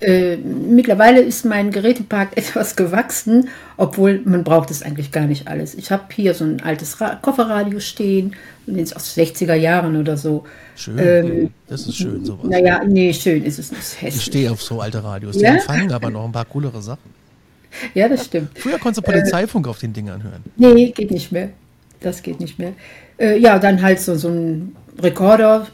Äh, 0.00 0.36
mittlerweile 0.36 1.20
ist 1.20 1.44
mein 1.44 1.70
Gerätepark 1.70 2.30
etwas 2.36 2.76
gewachsen, 2.76 3.48
obwohl 3.76 4.20
man 4.24 4.44
braucht 4.44 4.70
es 4.70 4.82
eigentlich 4.82 5.10
gar 5.12 5.26
nicht 5.26 5.48
alles. 5.48 5.74
Ich 5.74 5.90
habe 5.90 6.04
hier 6.14 6.34
so 6.34 6.44
ein 6.44 6.60
altes 6.62 7.00
Ra 7.00 7.16
Kofferradio 7.20 7.80
stehen, 7.80 8.34
das 8.66 8.76
ist 8.76 8.96
aus 8.96 9.16
60er 9.16 9.54
Jahren 9.54 9.96
oder 9.96 10.16
so. 10.16 10.44
Schön. 10.74 10.98
Ähm, 10.98 11.50
das 11.68 11.86
ist 11.86 11.96
schön, 11.96 12.24
sowas. 12.24 12.46
Naja, 12.48 12.82
nee, 12.86 13.12
schön 13.12 13.44
ist 13.44 13.58
es 13.58 13.70
nicht. 13.70 13.82
Ich 13.82 14.02
Hässlich. 14.02 14.24
stehe 14.24 14.50
auf 14.52 14.62
so 14.62 14.80
alte 14.80 15.02
Radios. 15.02 15.36
Die 15.36 15.44
Ja? 15.44 15.54
empfangen 15.54 15.92
aber 15.92 16.10
noch 16.10 16.24
ein 16.24 16.32
paar 16.32 16.44
coolere 16.46 16.82
Sachen. 16.82 17.10
Ja, 17.94 18.08
das 18.08 18.24
stimmt. 18.26 18.58
Früher 18.58 18.78
konntest 18.78 19.06
du 19.06 19.10
Polizeifunk 19.10 19.68
auf 19.68 19.78
den 19.78 19.92
Dingern 19.92 20.22
hören. 20.22 20.42
Nee, 20.56 20.90
geht 20.92 21.10
nicht 21.10 21.30
mehr. 21.32 21.50
Das 22.00 22.22
geht 22.22 22.40
nicht 22.40 22.58
mehr. 22.58 22.72
Äh, 23.18 23.38
ja, 23.38 23.58
dann 23.58 23.80
halt 23.82 24.00
so, 24.00 24.14
so 24.16 24.28
ein 24.28 24.74
Rekorder, 25.00 25.66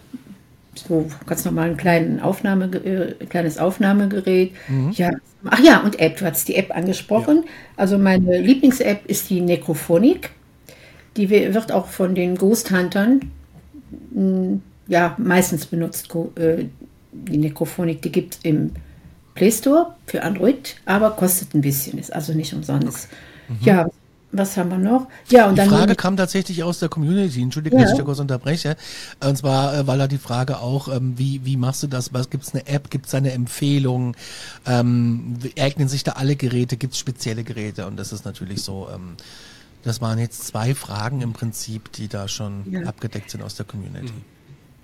so 0.75 1.09
ganz 1.27 1.45
normal 1.45 1.71
ein 1.71 1.77
kleinen 1.77 2.21
Aufnahme, 2.21 2.67
äh, 2.67 3.27
kleines 3.27 3.59
Aufnahmegerät. 3.59 4.53
Ja, 4.91 5.11
ach 5.45 5.61
ja, 5.61 5.81
und 5.83 5.99
App, 6.01 6.17
du 6.19 6.25
hast 6.27 6.49
die 6.49 6.57
App 6.57 6.75
angesprochen. 6.75 7.45
Also 7.77 7.99
meine 7.99 8.41
Lieblings-App 8.41 9.07
ist 9.07 9.31
die 9.31 9.41
Necrophonik. 9.41 10.31
Die 11.17 11.31
wird 11.31 11.73
auch 11.73 11.89
von 11.89 12.15
den 12.15 12.37
Ghost 12.37 12.71
Huntern 12.71 13.33
mh, 14.11 14.61
ja, 14.89 15.15
meistens 15.19 15.67
benutzt. 15.67 16.09
Äh, 16.37 16.67
Die 17.13 17.39
Necrophonik, 17.39 18.03
die 18.03 18.13
gibt 18.13 18.41
im 18.45 18.73
Play 19.35 19.53
Store 19.53 19.97
für 20.07 20.23
Android, 20.25 20.77
aber 20.87 21.13
kostet 21.17 21.55
ein 21.55 21.63
bisschen, 21.63 21.99
ist 21.99 22.13
also 22.15 22.35
nicht 22.35 22.55
umsonst. 22.55 23.11
Ja, 23.61 23.89
was 24.33 24.57
haben 24.57 24.71
wir 24.71 24.79
noch? 24.79 25.09
Ja, 25.29 25.47
und 25.47 25.55
Die 25.55 25.57
dann 25.61 25.69
Frage 25.69 25.95
kam 25.95 26.17
tatsächlich 26.17 26.63
aus 26.65 26.79
der 26.79 26.89
Community. 26.89 27.43
Entschuldige, 27.43 27.77
Ja. 27.77 27.83
dass 27.83 27.93
ich 27.93 27.99
da 27.99 28.05
kurz 28.05 28.19
unterbreche. 28.19 28.77
Und 29.23 29.37
zwar 29.39 29.77
äh, 29.77 29.87
war 29.87 29.97
da 29.99 30.09
die 30.09 30.19
Frage 30.19 30.59
auch, 30.59 30.89
ähm, 30.89 31.15
wie, 31.19 31.45
wie 31.45 31.57
machst 31.57 31.83
du 31.83 31.87
das? 31.87 32.13
Was 32.15 32.31
gibt's 32.31 32.53
eine 32.55 32.67
App? 32.67 32.91
Gibt's 32.91 33.15
eine 33.15 33.33
Empfehlung? 33.33 34.17
Ähm, 34.67 35.39
eignen 35.59 35.89
sich 35.89 36.03
da 36.05 36.13
alle 36.13 36.37
Geräte? 36.37 36.77
Gibt's 36.77 36.99
spezielle 36.99 37.45
Geräte? 37.45 37.87
Und 37.87 37.97
das 37.97 38.13
ist 38.13 38.25
natürlich 38.25 38.63
so. 38.63 38.89
Ähm, 38.93 39.17
das 39.85 40.01
waren 40.01 40.19
jetzt 40.19 40.47
zwei 40.47 40.75
Fragen 40.75 41.23
im 41.23 41.33
Prinzip, 41.33 41.91
die 41.93 42.07
da 42.09 42.29
schon 42.29 42.71
Ja. 42.71 42.83
abgedeckt 42.83 43.31
sind 43.31 43.43
aus 43.43 43.57
der 43.57 43.67
Community. 43.67 44.13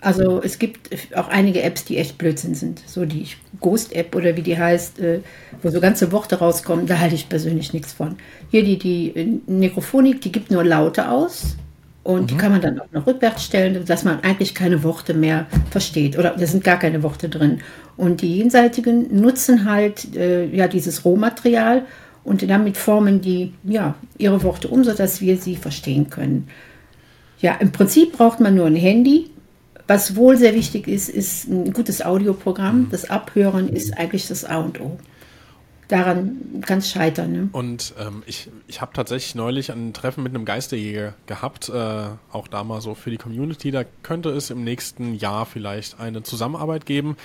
Also 0.00 0.40
es 0.42 0.58
gibt 0.58 0.90
auch 1.16 1.28
einige 1.28 1.62
Apps, 1.62 1.84
die 1.84 1.98
echt 1.98 2.18
Blödsinn 2.18 2.54
sind. 2.54 2.82
So 2.87 3.04
die 3.04 3.26
Ghost-App 3.61 4.14
oder 4.14 4.37
wie 4.37 4.42
die 4.42 4.56
heißt, 4.56 5.00
äh, 5.00 5.20
wo 5.62 5.70
so 5.70 5.80
ganze 5.80 6.12
Worte 6.12 6.38
rauskommen, 6.38 6.87
da 6.87 6.98
halte 6.98 7.16
ich 7.16 7.28
persönlich 7.28 7.72
nichts 7.72 7.92
von. 7.92 8.16
Hier 8.50 8.62
die, 8.62 8.78
die 8.78 9.08
äh, 9.16 9.40
Nekrophonik, 9.46 10.20
die 10.20 10.30
gibt 10.30 10.52
nur 10.52 10.64
Laute 10.64 11.11
aus 11.11 11.56
und 12.04 12.30
die 12.30 12.37
kann 12.37 12.52
man 12.52 12.61
dann 12.61 12.80
auch 12.80 12.90
noch 12.92 13.06
rückwärts 13.06 13.44
stellen, 13.44 13.84
dass 13.84 14.04
man 14.04 14.20
eigentlich 14.22 14.54
keine 14.54 14.82
Worte 14.84 15.14
mehr 15.14 15.46
versteht 15.70 16.16
oder 16.16 16.30
da 16.38 16.46
sind 16.46 16.62
gar 16.62 16.78
keine 16.78 17.02
Worte 17.02 17.28
drin. 17.28 17.58
Und 17.96 18.22
die 18.22 18.38
jenseitigen 18.38 19.20
nutzen 19.20 19.64
halt 19.64 20.16
äh, 20.16 20.46
ja 20.46 20.68
dieses 20.68 21.04
Rohmaterial 21.04 21.84
und 22.22 22.48
damit 22.48 22.76
formen 22.76 23.20
die 23.20 23.52
ja 23.64 23.94
ihre 24.16 24.42
Worte 24.44 24.68
um, 24.68 24.84
sodass 24.84 25.20
wir 25.20 25.37
sie 25.37 25.56
verstehen 25.56 26.08
können. 26.08 26.48
Ja, 27.40 27.56
im 27.56 27.72
Prinzip 27.72 28.12
braucht 28.12 28.40
man 28.40 28.54
nur 28.54 28.66
ein 28.66 28.76
Handy. 28.76 29.30
Was 29.88 30.14
wohl 30.16 30.37
sehr 30.37 30.55
wichtig 30.55 30.87
ist, 30.87 31.09
ist 31.09 31.48
ein 31.48 31.72
gutes 31.72 32.05
Audioprogramm. 32.05 32.88
Das 32.90 33.09
Abhören 33.09 33.70
ist 33.70 33.96
eigentlich 33.96 34.29
das 34.29 34.44
A 34.44 34.59
und 34.59 34.79
O. 34.83 34.98
Daran 35.88 36.61
kann 36.61 36.81
es 36.81 36.90
scheitern. 36.90 37.33
Ne? 37.33 37.48
Und 37.53 37.94
ähm, 37.98 38.22
ich, 38.27 38.51
ich 38.66 38.83
habe 38.83 38.92
tatsächlich 38.92 39.35
neulich 39.35 39.72
ein 39.72 39.94
Treffen 39.94 40.22
mit 40.22 40.35
einem 40.35 40.44
Geisterjäger 40.44 41.14
gehabt, 41.27 41.70
äh, 41.70 41.72
auch 42.31 42.48
da 42.48 42.62
mal 42.64 42.83
so 42.83 42.94
für 42.94 43.11
die 43.11 43.16
Community. 43.16 43.70
Da 43.70 43.85
könnte 44.03 44.29
es 44.29 44.51
im 44.51 44.62
nächsten 44.62 45.14
Jahr 45.14 45.46
vielleicht 45.46 45.98
eine 45.98 46.22
Zusammenarbeit 46.22 46.85
geben. 46.85 47.16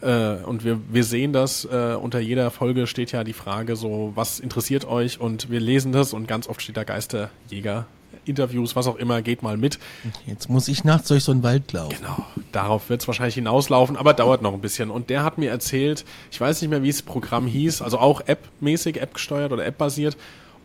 Äh, 0.00 0.36
und 0.36 0.64
wir, 0.64 0.80
wir 0.90 1.04
sehen 1.04 1.34
das, 1.34 1.66
äh, 1.66 1.98
unter 2.00 2.18
jeder 2.18 2.50
Folge 2.50 2.86
steht 2.86 3.12
ja 3.12 3.24
die 3.24 3.34
Frage 3.34 3.76
so, 3.76 4.12
was 4.14 4.40
interessiert 4.40 4.86
euch? 4.86 5.20
Und 5.20 5.50
wir 5.50 5.60
lesen 5.60 5.92
das 5.92 6.14
und 6.14 6.26
ganz 6.26 6.48
oft 6.48 6.62
steht 6.62 6.78
da 6.78 6.84
Geisterjäger. 6.84 7.84
Interviews, 8.26 8.76
was 8.76 8.86
auch 8.86 8.96
immer, 8.96 9.22
geht 9.22 9.42
mal 9.42 9.56
mit. 9.56 9.78
Jetzt 10.26 10.48
muss 10.48 10.68
ich 10.68 10.84
nachts 10.84 11.08
durch 11.08 11.24
so 11.24 11.32
einen 11.32 11.42
Wald 11.42 11.72
laufen. 11.72 11.96
Genau, 11.98 12.26
darauf 12.52 12.88
wird 12.88 13.02
es 13.02 13.06
wahrscheinlich 13.06 13.34
hinauslaufen, 13.36 13.96
aber 13.96 14.14
dauert 14.14 14.42
noch 14.42 14.52
ein 14.52 14.60
bisschen. 14.60 14.90
Und 14.90 15.10
der 15.10 15.24
hat 15.24 15.38
mir 15.38 15.50
erzählt, 15.50 16.04
ich 16.30 16.40
weiß 16.40 16.60
nicht 16.60 16.70
mehr, 16.70 16.82
wie 16.82 16.90
das 16.90 17.02
Programm 17.02 17.46
hieß, 17.46 17.82
also 17.82 17.98
auch 17.98 18.22
App-mäßig, 18.26 19.00
App-gesteuert 19.00 19.52
oder 19.52 19.64
App-basiert. 19.64 20.16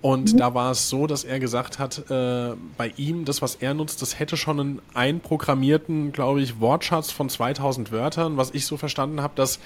Und 0.02 0.40
da 0.40 0.56
war 0.56 0.72
es 0.72 0.90
so, 0.90 1.06
dass 1.06 1.24
er 1.24 1.40
gesagt 1.40 1.78
hat, 1.78 2.10
äh, 2.10 2.56
bei 2.76 2.92
ihm, 2.98 3.24
das, 3.24 3.44
was 3.44 3.56
er 3.56 3.76
nutzt, 3.76 4.02
das 4.02 4.20
hätte 4.20 4.36
schon 4.36 4.60
einen 4.60 4.82
einprogrammierten, 4.96 6.12
glaube 6.12 6.42
ich, 6.42 6.60
Wortschatz 6.60 7.12
von 7.12 7.30
2000 7.30 7.92
Wörtern, 7.92 8.36
was 8.36 8.50
ich 8.52 8.66
so 8.66 8.78
verstanden 8.78 9.22
habe, 9.22 9.34
dass 9.36 9.60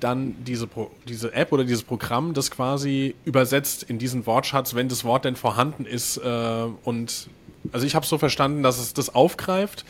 dann 0.00 0.34
diese, 0.44 0.66
Pro 0.66 0.90
diese 1.08 1.32
App 1.32 1.52
oder 1.52 1.64
dieses 1.64 1.82
Programm 1.82 2.34
das 2.34 2.50
quasi 2.50 3.14
übersetzt 3.24 3.82
in 3.82 3.98
diesen 3.98 4.26
Wortschatz, 4.26 4.74
wenn 4.74 4.88
das 4.88 5.04
Wort 5.04 5.24
denn 5.24 5.36
vorhanden 5.36 5.86
ist. 5.86 6.18
Äh, 6.18 6.66
und 6.84 7.28
also 7.72 7.86
ich 7.86 7.94
habe 7.94 8.06
so 8.06 8.18
verstanden, 8.18 8.62
dass 8.62 8.78
es 8.78 8.94
das 8.94 9.14
aufgreift, 9.14 9.84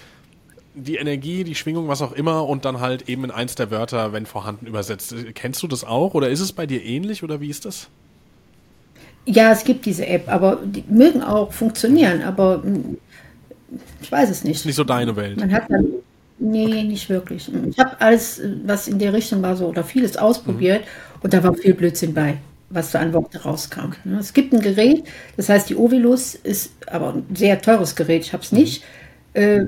die 0.75 0.97
Energie, 0.97 1.43
die 1.43 1.55
Schwingung, 1.55 1.89
was 1.89 2.03
auch 2.03 2.13
immer, 2.13 2.47
und 2.47 2.65
dann 2.65 2.81
halt 2.81 3.09
eben 3.09 3.25
in 3.25 3.31
eins 3.31 3.55
der 3.55 3.71
Wörter, 3.71 4.13
wenn 4.13 4.27
vorhanden, 4.27 4.67
übersetzt. 4.67 5.15
Kennst 5.35 5.63
du 5.63 5.67
das 5.67 5.85
auch 5.85 6.15
oder 6.15 6.29
ist 6.29 6.41
es 6.41 6.53
bei 6.53 6.67
dir 6.67 6.85
ähnlich 6.85 7.23
oder 7.23 7.41
wie 7.41 7.49
ist 7.49 7.65
das? 7.65 7.89
Ja, 9.25 9.51
es 9.51 9.65
gibt 9.65 9.87
diese 9.87 10.07
App, 10.07 10.29
aber 10.29 10.61
die 10.65 10.85
mögen 10.89 11.23
auch 11.23 11.53
funktionieren, 11.53 12.23
aber 12.23 12.59
mm, 12.59 12.99
ich 14.01 14.13
weiß 14.13 14.31
es 14.31 14.45
nicht. 14.45 14.65
Nicht 14.65 14.77
so 14.77 14.85
deine 14.85 15.17
Welt. 15.17 15.39
Man 15.39 15.53
hat 15.53 15.65
dann, 15.69 15.87
nee, 16.39 16.85
nicht 16.85 17.09
wirklich. 17.09 17.51
Ich 17.71 17.79
habe 17.79 18.01
alles, 18.01 18.41
was 18.65 18.89
in 18.89 18.99
der 18.99 19.13
Richtung 19.13 19.43
war, 19.43 19.57
so 19.57 19.67
oder 19.67 19.85
vieles 19.85 20.17
ausprobiert 20.17 20.85
und 21.23 21.33
da 21.33 21.43
war 21.43 21.55
viel 21.55 21.75
Blödsinn 21.75 22.15
bei, 22.15 22.39
was 22.71 22.91
da 22.91 23.01
an 23.01 23.13
Worte 23.13 23.43
rauskam. 23.43 23.93
Ne, 24.05 24.19
Es 24.19 24.33
gibt 24.33 24.53
ein 24.53 24.61
Gerät, 24.61 25.05
das 25.37 25.49
heißt 25.49 25.69
die 25.69 25.77
Ovilus, 25.77 26.35
ist 26.35 26.73
aber 26.87 27.15
ein 27.15 27.27
sehr 27.35 27.61
teures 27.61 27.97
Gerät, 27.97 28.25
ich 28.25 28.33
habe 28.33 28.43
es 28.43 28.53
nicht. 28.53 28.85
Äh, 29.33 29.67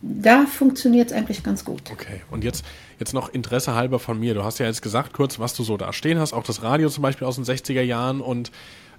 da 0.00 0.44
funktioniert 0.46 1.10
es 1.10 1.16
eigentlich 1.16 1.44
ganz 1.44 1.64
gut. 1.64 1.82
Okay, 1.92 2.22
und 2.32 2.42
jetzt, 2.42 2.64
jetzt 2.98 3.14
noch 3.14 3.28
Interesse 3.28 3.76
halber 3.76 4.00
von 4.00 4.18
mir. 4.18 4.34
Du 4.34 4.42
hast 4.42 4.58
ja 4.58 4.66
jetzt 4.66 4.82
gesagt, 4.82 5.12
kurz, 5.12 5.38
was 5.38 5.54
du 5.54 5.62
so 5.62 5.76
da 5.76 5.92
stehen 5.92 6.18
hast, 6.18 6.32
auch 6.32 6.42
das 6.42 6.64
Radio 6.64 6.88
zum 6.88 7.02
Beispiel 7.02 7.26
aus 7.26 7.36
den 7.36 7.44
60er 7.44 7.82
Jahren 7.82 8.20
und 8.20 8.50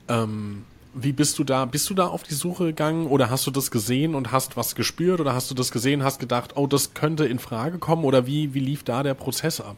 ähm, 0.08 0.64
wie 0.94 1.12
bist 1.12 1.40
du 1.40 1.44
da, 1.44 1.66
bist 1.66 1.90
du 1.90 1.94
da 1.94 2.08
auf 2.08 2.24
die 2.24 2.34
Suche 2.34 2.66
gegangen 2.66 3.08
oder 3.08 3.30
hast 3.30 3.48
du 3.48 3.52
das 3.52 3.72
gesehen 3.72 4.16
und 4.16 4.32
hast 4.32 4.58
was 4.58 4.76
gespürt 4.76 5.20
oder 5.20 5.34
hast 5.34 5.50
du 5.50 5.56
das 5.56 5.72
gesehen, 5.72 6.04
hast 6.04 6.20
gedacht, 6.20 6.52
oh, 6.56 6.68
das 6.68 6.94
könnte 6.94 7.26
in 7.26 7.40
Frage 7.40 7.80
kommen 7.80 8.04
oder 8.04 8.28
wie, 8.28 8.54
wie 8.54 8.60
lief 8.60 8.84
da 8.84 9.04
der 9.04 9.14
Prozess 9.14 9.60
ab? 9.60 9.78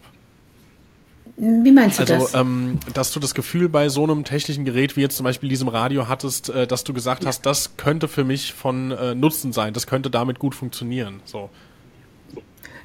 Wie 1.38 1.72
meinst 1.72 2.00
du 2.00 2.04
Also, 2.04 2.14
das? 2.14 2.34
ähm, 2.34 2.80
dass 2.94 3.12
du 3.12 3.20
das 3.20 3.34
Gefühl 3.36 3.68
bei 3.68 3.90
so 3.90 4.04
einem 4.04 4.24
technischen 4.24 4.64
Gerät 4.64 4.96
wie 4.96 5.02
jetzt 5.02 5.18
zum 5.18 5.26
Beispiel 5.26 5.50
diesem 5.50 5.68
Radio 5.68 6.08
hattest, 6.08 6.50
äh, 6.50 6.66
dass 6.66 6.84
du 6.86 6.94
gesagt 6.94 7.26
hast, 7.26 7.46
das 7.46 7.76
könnte 7.78 8.08
für 8.08 8.24
mich 8.24 8.54
von 8.54 8.92
äh, 8.92 9.16
Nutzen 9.16 9.52
sein, 9.52 9.74
das 9.74 9.86
könnte 9.88 10.10
damit 10.10 10.40
gut 10.40 10.56
funktionieren. 10.56 11.20
So. 11.26 11.50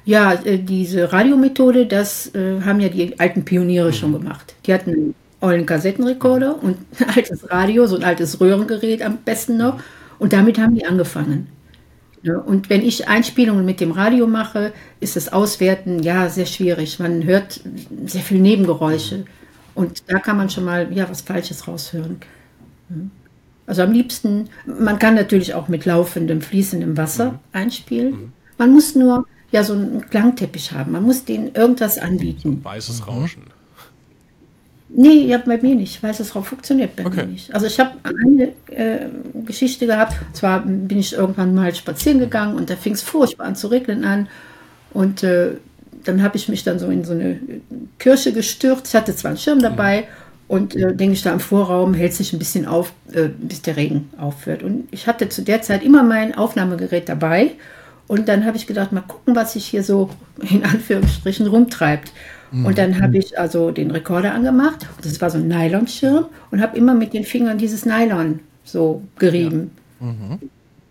Ja, 0.03 0.33
äh, 0.33 0.57
diese 0.59 1.13
Radiomethode, 1.13 1.85
das 1.85 2.33
äh, 2.35 2.61
haben 2.61 2.79
ja 2.81 2.89
die 2.89 3.19
alten 3.19 3.45
Pioniere 3.45 3.93
schon 3.93 4.11
gemacht. 4.11 4.55
Die 4.65 4.73
hatten 4.73 5.15
ollen 5.41 5.65
Kassettenrekorder 5.65 6.61
und 6.63 6.77
ein 6.99 7.09
altes 7.15 7.49
Radio, 7.51 7.87
so 7.87 7.97
ein 7.97 8.03
altes 8.03 8.39
Röhrengerät 8.39 9.01
am 9.01 9.17
besten 9.17 9.57
noch. 9.57 9.79
Und 10.19 10.33
damit 10.33 10.59
haben 10.59 10.75
die 10.75 10.85
angefangen. 10.85 11.47
Und 12.45 12.69
wenn 12.69 12.83
ich 12.83 13.07
Einspielungen 13.07 13.65
mit 13.65 13.79
dem 13.79 13.91
Radio 13.91 14.27
mache, 14.27 14.73
ist 14.99 15.15
das 15.15 15.33
Auswerten 15.33 16.03
ja 16.03 16.29
sehr 16.29 16.45
schwierig. 16.45 16.99
Man 16.99 17.23
hört 17.23 17.61
sehr 18.05 18.21
viel 18.21 18.39
Nebengeräusche. 18.39 19.25
Und 19.73 20.03
da 20.07 20.19
kann 20.19 20.37
man 20.37 20.49
schon 20.49 20.65
mal 20.65 20.93
ja 20.93 21.09
was 21.09 21.21
Falsches 21.21 21.67
raushören. 21.67 22.17
Also 23.65 23.81
am 23.81 23.91
liebsten, 23.91 24.49
man 24.65 24.99
kann 24.99 25.15
natürlich 25.15 25.55
auch 25.55 25.67
mit 25.67 25.85
laufendem, 25.85 26.41
fließendem 26.41 26.97
Wasser 26.97 27.39
einspielen. 27.53 28.33
Man 28.59 28.71
muss 28.73 28.93
nur 28.93 29.25
ja 29.51 29.63
so 29.63 29.73
einen 29.73 30.07
Klangteppich 30.07 30.73
haben. 30.73 30.91
Man 30.91 31.03
muss 31.03 31.25
denen 31.25 31.55
irgendwas 31.55 31.97
anbieten. 31.97 32.63
Weißes 32.63 33.07
Rauschen. 33.07 33.43
Nee, 34.93 35.25
ja, 35.25 35.37
bei 35.37 35.57
mir 35.61 35.75
nicht. 35.75 36.03
Weißes 36.03 36.35
Rauch 36.35 36.45
funktioniert 36.45 36.95
bei 36.95 37.05
Okay. 37.05 37.25
mir 37.25 37.31
nicht. 37.31 37.53
Also 37.53 37.65
ich 37.65 37.79
habe 37.79 37.91
eine 38.03 38.51
äh, 38.75 39.07
Geschichte 39.45 39.87
gehabt. 39.87 40.15
Zwar 40.33 40.61
bin 40.61 40.99
ich 40.99 41.13
irgendwann 41.13 41.55
mal 41.55 41.73
spazieren 41.73 42.19
gegangen 42.19 42.55
und 42.55 42.69
da 42.69 42.75
fing 42.75 42.93
es 42.93 43.01
furchtbar 43.01 43.45
an 43.45 43.55
zu 43.55 43.67
regnen 43.67 44.03
an. 44.03 44.27
Und 44.93 45.23
äh, 45.23 45.51
dann 46.03 46.21
habe 46.21 46.35
ich 46.35 46.49
mich 46.49 46.63
dann 46.63 46.77
so 46.79 46.87
in 46.89 47.05
so 47.05 47.13
eine 47.13 47.39
Kirche 47.99 48.33
gestürzt. 48.33 48.87
Ich 48.87 48.95
hatte 48.95 49.15
zwar 49.15 49.29
einen 49.29 49.37
Schirm 49.37 49.59
dabei 49.59 50.05
und 50.47 50.75
äh, 50.75 50.93
denke 50.93 51.13
ich 51.13 51.21
da 51.21 51.31
im 51.31 51.39
Vorraum 51.39 51.93
hält 51.93 52.13
sich 52.13 52.33
ein 52.33 52.39
bisschen 52.39 52.65
auf, 52.65 52.91
äh, 53.13 53.29
bis 53.29 53.61
der 53.61 53.77
Regen 53.77 54.09
aufhört. 54.17 54.63
Und 54.63 54.89
ich 54.91 55.07
hatte 55.07 55.29
zu 55.29 55.41
der 55.41 55.61
Zeit 55.61 55.83
immer 55.83 56.03
mein 56.03 56.35
Aufnahmegerät 56.37 57.07
dabei. 57.07 57.51
Und 58.07 58.27
dann 58.27 58.43
habe 58.45 58.57
ich 58.57 58.67
gedacht, 58.67 58.91
mal 58.91 59.01
gucken, 59.01 59.37
was 59.37 59.53
sich 59.53 59.65
hier 59.67 59.83
so 59.83 60.09
in 60.49 60.65
Anführungsstrichen 60.65 61.47
rumtreibt. 61.47 62.11
Und 62.51 62.77
dann 62.77 63.01
habe 63.01 63.17
ich 63.17 63.39
also 63.39 63.71
den 63.71 63.91
Rekorder 63.91 64.33
angemacht. 64.33 64.87
Das 65.01 65.21
war 65.21 65.29
so 65.29 65.37
ein 65.37 65.47
Nylonschirm 65.47 66.25
und 66.51 66.61
habe 66.61 66.77
immer 66.77 66.93
mit 66.93 67.13
den 67.13 67.23
Fingern 67.23 67.57
dieses 67.57 67.85
Nylon 67.85 68.39
so 68.65 69.01
gerieben. 69.17 69.71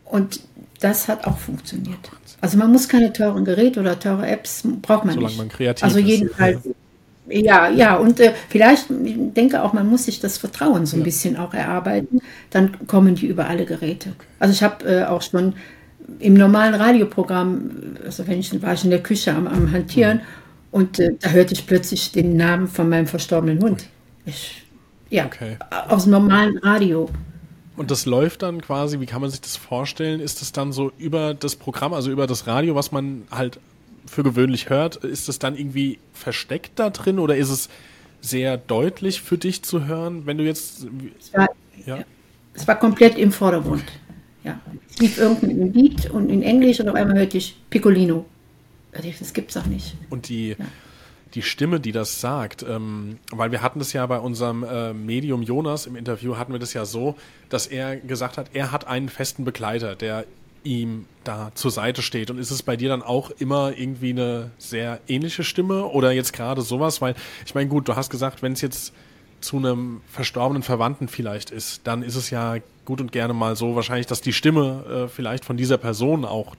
Und 0.05 0.41
das 0.81 1.09
hat 1.09 1.27
auch 1.27 1.39
funktioniert. 1.39 1.99
Also 2.41 2.57
man 2.57 2.73
muss 2.73 2.89
keine 2.89 3.13
teuren 3.13 3.45
Geräte 3.45 3.81
oder 3.81 3.99
teure 3.99 4.27
Apps, 4.27 4.63
braucht 4.81 5.05
man 5.05 5.15
Solange 5.15 5.29
nicht. 5.29 5.39
man 5.39 5.49
kreativ 5.51 5.85
also 5.85 5.99
jedenfalls, 5.99 6.61
ja, 7.29 7.69
ja, 7.69 7.97
und 7.97 8.19
äh, 8.19 8.33
vielleicht, 8.49 8.91
ich 9.05 9.17
denke 9.35 9.63
auch, 9.63 9.73
man 9.73 9.89
muss 9.89 10.07
sich 10.07 10.21
das 10.21 10.39
Vertrauen 10.39 10.87
so 10.87 10.97
ein 10.97 11.03
bisschen 11.03 11.37
auch 11.37 11.55
erarbeiten, 11.55 12.21
dann 12.49 12.87
kommen 12.87 13.15
die 13.15 13.27
über 13.27 13.47
alle 13.47 13.67
Geräte. 13.67 14.13
Also 14.39 14.53
ich 14.53 14.63
habe 14.63 14.85
äh, 14.85 15.05
auch 15.05 15.23
schon 15.23 15.55
im 16.19 16.35
normalen 16.35 16.75
Radioprogramm, 16.75 17.71
also 18.05 18.27
wenn 18.27 18.41
ich 18.41 18.63
war 18.63 18.73
ich 18.73 18.85
in 18.85 18.91
der 18.91 19.03
Küche 19.03 19.33
am, 19.35 19.47
am 19.47 19.71
Hantieren 19.71 20.23
und 20.71 20.99
äh, 20.99 21.15
da 21.21 21.31
hörte 21.31 21.55
ich 21.55 21.67
plötzlich 21.67 22.13
den 22.13 22.37
Namen 22.37 22.69
von 22.69 22.89
meinem 22.89 23.07
verstorbenen 23.07 23.61
Hund. 23.63 23.89
Ich, 24.27 24.63
ja, 25.09 25.27
Okay. 25.27 25.57
aus 25.89 26.05
dem 26.05 26.13
normalen 26.13 26.59
Radio. 26.59 27.09
Und 27.77 27.91
das 27.91 28.05
läuft 28.07 28.43
dann 28.43 28.61
quasi, 28.61 29.01
wie 29.01 29.07
kann 29.07 29.21
man 29.23 29.31
sich 29.31 29.41
das 29.41 29.57
vorstellen? 29.57 30.21
Ist 30.21 30.43
es 30.43 30.53
dann 30.53 30.73
so 30.73 30.93
über 30.99 31.35
das 31.35 31.57
Programm, 31.57 31.95
also 31.95 32.11
über 32.11 32.27
das 32.27 32.47
Radio, 32.47 32.75
was 32.75 32.93
man 32.93 33.23
halt 33.31 33.59
für 34.07 34.23
gewöhnlich 34.23 34.69
hört, 34.69 34.97
ist 34.97 35.29
es 35.29 35.39
dann 35.39 35.57
irgendwie 35.57 35.99
versteckt 36.13 36.73
da 36.79 36.91
drin 36.91 37.19
oder 37.19 37.37
ist 37.37 37.51
es 37.51 37.69
sehr 38.21 38.57
deutlich 38.59 39.23
für 39.23 39.39
dich 39.39 39.63
zu 39.63 39.87
hören, 39.87 40.27
wenn 40.27 40.37
du 40.37 40.45
jetzt 40.45 40.87
Es 41.19 41.33
war, 41.33 41.49
ja, 41.87 42.01
es 42.55 42.69
war 42.69 42.79
komplett 42.79 43.17
im 43.17 43.33
Vordergrund. 43.33 43.85
Ja. 44.45 44.59
Es 44.91 44.99
lief 44.99 45.19
irgendein 45.19 45.73
Lied 45.73 46.11
und 46.11 46.29
in 46.29 46.43
Englisch 46.43 46.81
und 46.81 46.89
auf 46.89 46.95
einmal 46.95 47.17
hörte 47.19 47.39
ich 47.39 47.57
Piccolino. 47.71 48.27
Ich, 49.03 49.19
Das 49.19 49.33
gibt's 49.33 49.55
doch 49.55 49.67
nicht. 49.67 49.97
und 50.11 50.29
die 50.29 50.57
die 51.35 51.43
Stimme, 51.43 51.81
die 51.81 51.93
das 51.93 52.21
sagt, 52.21 52.65
ähm, 52.69 53.19
weil 53.31 53.53
wir 53.53 53.63
hatten 53.63 53.79
das 53.79 53.93
ja 53.93 54.05
bei 54.07 54.19
unserem 54.19 54.65
äh, 54.65 54.93
Medium 54.93 55.43
Jonas 55.43 55.87
im 55.87 55.97
Interview, 55.97 56.37
hatten 56.37 56.53
wir 56.53 56.59
das 56.59 56.73
ja 56.73 56.85
so, 56.85 57.17
dass 57.49 57.67
er 57.67 57.97
gesagt 57.97 58.37
hat, 58.37 58.51
er 58.53 58.73
hat 58.73 58.87
einen 58.87 59.09
festen 59.09 59.45
Begleiter, 59.45 59.95
der 59.95 60.25
ihm 60.63 61.07
da 61.25 61.53
zur 61.55 61.71
Seite 61.71 62.03
steht. 62.03 62.31
Und 62.31 62.39
ist 62.39 62.51
es 62.51 62.63
bei 62.63 62.77
dir 62.77 62.89
dann 62.89 63.03
auch 63.03 63.31
immer 63.31 63.77
irgendwie 63.77 64.11
eine 64.11 64.51
sehr 64.59 65.01
ähnliche 65.09 65.45
Stimme 65.45 65.87
oder 65.87 66.13
jetzt 66.13 66.33
gerade 66.33 66.63
sowas? 66.63 67.01
Weil 67.01 67.15
ich 67.47 67.55
meine, 67.55 67.69
gut, 67.69 67.89
du 67.89 67.97
hast 67.97 68.11
gesagt, 68.11 68.43
wenn 68.43 68.53
es 68.53 68.61
jetzt 68.61 68.93
zu 69.41 69.57
einem 69.57 70.03
verstorbenen 70.07 70.63
Verwandten 70.63 71.09
vielleicht 71.09 71.51
ist, 71.51 71.87
dann 71.87 72.03
ist 72.03 72.17
es 72.17 72.29
ja 72.29 72.57
gut 72.85 73.01
und 73.01 73.13
gerne 73.13 73.33
mal 73.33 73.57
so 73.57 73.75
wahrscheinlich, 73.75 74.07
dass 74.07 74.21
die 74.21 74.35
Stimme 74.35 75.05
äh, 75.07 75.09
vielleicht 75.09 75.45
von 75.47 75.57
dieser 75.57 75.79
Person 75.79 76.25
auch 76.27 76.55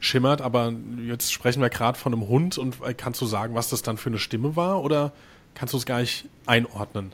durchschimmert. 0.00 0.40
Aber 0.40 0.72
jetzt 1.06 1.32
sprechen 1.32 1.60
wir 1.60 1.68
gerade 1.68 1.98
von 1.98 2.12
einem 2.12 2.28
Hund 2.28 2.58
und 2.58 2.76
äh, 2.86 2.94
kannst 2.94 3.20
du 3.20 3.26
sagen, 3.26 3.54
was 3.54 3.68
das 3.68 3.82
dann 3.82 3.96
für 3.96 4.08
eine 4.08 4.18
Stimme 4.18 4.56
war 4.56 4.82
oder 4.82 5.12
kannst 5.54 5.74
du 5.74 5.78
es 5.78 5.86
gar 5.86 6.00
nicht 6.00 6.26
einordnen? 6.46 7.12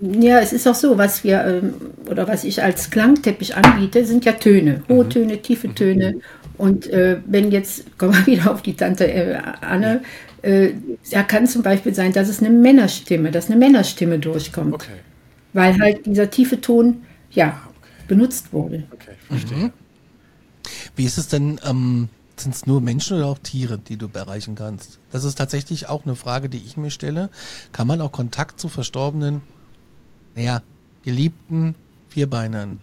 Ja, 0.00 0.40
es 0.40 0.52
ist 0.52 0.66
auch 0.68 0.74
so, 0.74 0.98
was 0.98 1.24
wir 1.24 1.42
ähm, 1.44 1.74
oder 2.10 2.28
was 2.28 2.44
ich 2.44 2.62
als 2.62 2.90
Klangteppich 2.90 3.56
anbiete, 3.56 4.04
sind 4.04 4.26
ja 4.26 4.32
Töne, 4.32 4.82
hohe 4.90 5.04
mhm. 5.04 5.10
Töne, 5.10 5.38
tiefe 5.38 5.74
Töne. 5.74 6.20
Und 6.58 6.86
äh, 6.88 7.18
wenn 7.26 7.50
jetzt, 7.50 7.84
kommen 7.98 8.14
wir 8.14 8.26
wieder 8.26 8.52
auf 8.52 8.60
die 8.60 8.74
Tante 8.74 9.10
äh, 9.10 9.38
Anne, 9.62 10.02
äh, 10.42 10.72
ja, 11.08 11.22
kann 11.22 11.46
zum 11.46 11.62
Beispiel 11.62 11.94
sein, 11.94 12.12
dass 12.12 12.28
es 12.28 12.40
eine 12.40 12.50
Männerstimme, 12.50 13.30
dass 13.30 13.46
eine 13.46 13.56
Männerstimme 13.56 14.18
durchkommt. 14.18 14.74
Okay. 14.74 15.00
Weil 15.54 15.80
halt 15.80 16.04
dieser 16.04 16.28
tiefe 16.28 16.60
Ton, 16.60 17.02
ja, 17.30 17.46
ah, 17.46 17.68
okay. 17.70 17.90
benutzt 18.08 18.52
wurde. 18.52 18.84
Okay, 18.92 19.12
verstehe. 19.28 19.56
Mhm. 19.56 19.72
Wie 20.96 21.04
ist 21.04 21.18
es 21.18 21.28
denn, 21.28 21.60
ähm, 21.64 22.08
sind 22.36 22.54
es 22.54 22.66
nur 22.66 22.80
Menschen 22.80 23.18
oder 23.18 23.26
auch 23.26 23.38
Tiere, 23.38 23.78
die 23.78 23.96
du 23.96 24.08
erreichen 24.12 24.56
kannst? 24.56 24.98
Das 25.12 25.24
ist 25.24 25.36
tatsächlich 25.36 25.88
auch 25.88 26.04
eine 26.04 26.16
Frage, 26.16 26.48
die 26.48 26.58
ich 26.58 26.76
mir 26.76 26.90
stelle. 26.90 27.30
Kann 27.72 27.86
man 27.86 28.00
auch 28.00 28.12
Kontakt 28.12 28.58
zu 28.58 28.68
Verstorbenen 28.68 29.42
naja, 30.36 30.62
geliebten 31.02 31.74
Vierbeinern 32.08 32.78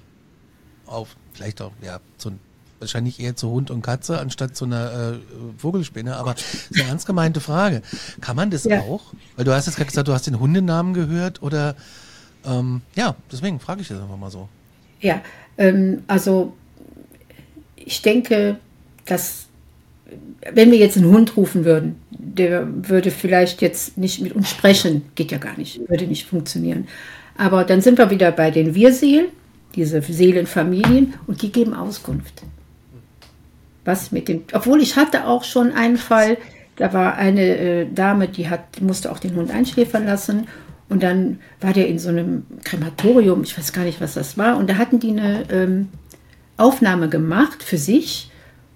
auf, 0.85 1.15
vielleicht 1.33 1.61
auch, 1.61 1.71
ja, 1.81 1.99
zu, 2.17 2.33
wahrscheinlich 2.79 3.19
eher 3.19 3.35
zu 3.35 3.49
Hund 3.49 3.71
und 3.71 3.81
Katze 3.81 4.19
anstatt 4.19 4.57
zu 4.57 4.65
einer 4.65 5.13
äh, 5.13 5.19
Vogelspinne, 5.57 6.17
aber 6.17 6.33
das 6.33 6.53
ist 6.53 6.75
eine 6.75 6.89
ernst 6.89 7.05
gemeinte 7.05 7.39
Frage. 7.39 7.83
Kann 8.19 8.35
man 8.35 8.49
das 8.49 8.65
ja. 8.65 8.81
auch? 8.81 9.13
Weil 9.37 9.45
du 9.45 9.53
hast 9.53 9.67
jetzt 9.67 9.75
gerade 9.75 9.89
gesagt, 9.89 10.07
du 10.07 10.13
hast 10.13 10.27
den 10.27 10.39
Hundenamen 10.39 10.93
gehört 10.93 11.41
oder 11.41 11.75
ähm, 12.43 12.81
ja, 12.95 13.15
deswegen 13.31 13.59
frage 13.59 13.81
ich 13.81 13.87
das 13.87 14.01
einfach 14.01 14.17
mal 14.17 14.31
so. 14.31 14.49
Ja, 14.99 15.21
ähm, 15.57 16.03
also 16.07 16.53
ich 17.85 18.01
denke, 18.01 18.57
dass 19.05 19.47
wenn 20.51 20.71
wir 20.71 20.77
jetzt 20.77 20.97
einen 20.97 21.11
Hund 21.11 21.37
rufen 21.37 21.65
würden, 21.65 21.95
der 22.11 22.67
würde 22.89 23.11
vielleicht 23.11 23.61
jetzt 23.61 23.97
nicht 23.97 24.21
mit 24.21 24.33
uns 24.33 24.49
sprechen, 24.49 25.03
geht 25.15 25.31
ja 25.31 25.37
gar 25.37 25.57
nicht, 25.57 25.87
würde 25.89 26.07
nicht 26.07 26.27
funktionieren. 26.27 26.87
Aber 27.37 27.63
dann 27.63 27.81
sind 27.81 27.97
wir 27.97 28.09
wieder 28.09 28.31
bei 28.31 28.51
den 28.51 28.75
Wir-Seelen, 28.75 29.27
diese 29.75 30.01
Seelenfamilien, 30.01 31.15
und 31.25 31.41
die 31.41 31.51
geben 31.51 31.73
Auskunft. 31.73 32.43
Was 33.85 34.11
mit 34.11 34.27
dem, 34.27 34.43
obwohl 34.53 34.81
ich 34.81 34.95
hatte 34.95 35.25
auch 35.25 35.43
schon 35.43 35.71
einen 35.71 35.97
Fall, 35.97 36.37
da 36.75 36.93
war 36.93 37.15
eine 37.15 37.57
äh, 37.57 37.87
Dame, 37.93 38.27
die 38.27 38.49
hat, 38.49 38.81
musste 38.81 39.11
auch 39.11 39.19
den 39.19 39.35
Hund 39.35 39.51
einschläfern 39.51 40.05
lassen 40.05 40.47
und 40.89 41.03
dann 41.03 41.39
war 41.59 41.73
der 41.73 41.87
in 41.87 41.99
so 41.99 42.09
einem 42.09 42.45
Krematorium, 42.63 43.43
ich 43.43 43.57
weiß 43.57 43.73
gar 43.73 43.83
nicht, 43.83 43.99
was 43.99 44.13
das 44.13 44.37
war, 44.37 44.57
und 44.57 44.69
da 44.69 44.77
hatten 44.77 44.99
die 44.99 45.09
eine 45.09 45.43
ähm, 45.51 45.89
Aufnahme 46.57 47.09
gemacht 47.09 47.63
für 47.63 47.77
sich 47.77 48.31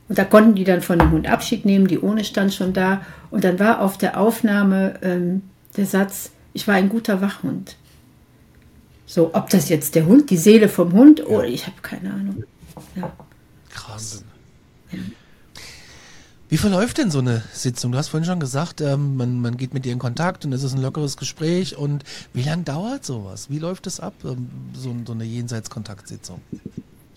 und 0.10 0.18
da 0.18 0.24
konnten 0.24 0.56
die 0.56 0.64
dann 0.64 0.82
von 0.82 1.00
dem 1.00 1.12
Hund 1.12 1.28
Abschied 1.28 1.66
nehmen, 1.66 1.88
die 1.88 2.00
ohne 2.00 2.24
stand 2.24 2.54
schon 2.54 2.74
da 2.74 3.02
und 3.30 3.44
dann 3.44 3.60
war 3.60 3.82
auf 3.82 3.98
der 3.98 4.20
Aufnahme 4.20 5.00
ähm, 5.02 5.44
der 5.76 5.86
Satz, 5.86 6.32
ich 6.54 6.68
war 6.68 6.76
ein 6.76 6.90
guter 6.90 7.22
Wachhund. 7.22 7.76
So, 9.06 9.34
ob 9.34 9.50
das 9.50 9.70
jetzt 9.70 9.96
der 9.96 10.06
Hund, 10.06 10.30
die 10.30 10.38
Seele 10.38 10.68
vom 10.68 10.92
Hund, 10.92 11.26
oder 11.26 11.48
ich 11.48 11.66
habe 11.66 11.78
keine 11.82 12.14
Ahnung. 12.14 12.44
Ja. 12.96 13.12
Krass. 13.70 14.24
Ja. 14.92 15.00
Wie 16.50 16.58
verläuft 16.58 16.98
denn 16.98 17.12
so 17.12 17.20
eine 17.20 17.44
Sitzung? 17.52 17.92
Du 17.92 17.98
hast 17.98 18.08
vorhin 18.08 18.26
schon 18.26 18.40
gesagt, 18.40 18.80
ähm, 18.80 19.18
man, 19.18 19.42
man 19.42 19.58
geht 19.58 19.74
mit 19.74 19.84
dir 19.84 19.92
in 19.92 20.00
Kontakt 20.00 20.46
und 20.46 20.54
es 20.54 20.64
ist 20.64 20.74
ein 20.74 20.82
lockeres 20.82 21.18
Gespräch. 21.18 21.78
Und 21.78 22.06
wie 22.34 22.44
lange 22.44 22.64
dauert 22.64 23.06
sowas? 23.06 23.50
Wie 23.50 23.60
läuft 23.60 23.86
das 23.86 24.00
ab, 24.00 24.14
ähm, 24.24 24.50
so, 24.74 24.96
so, 25.06 25.12
eine 25.12 25.26
Jenseitskontaktsitzung? 25.26 26.42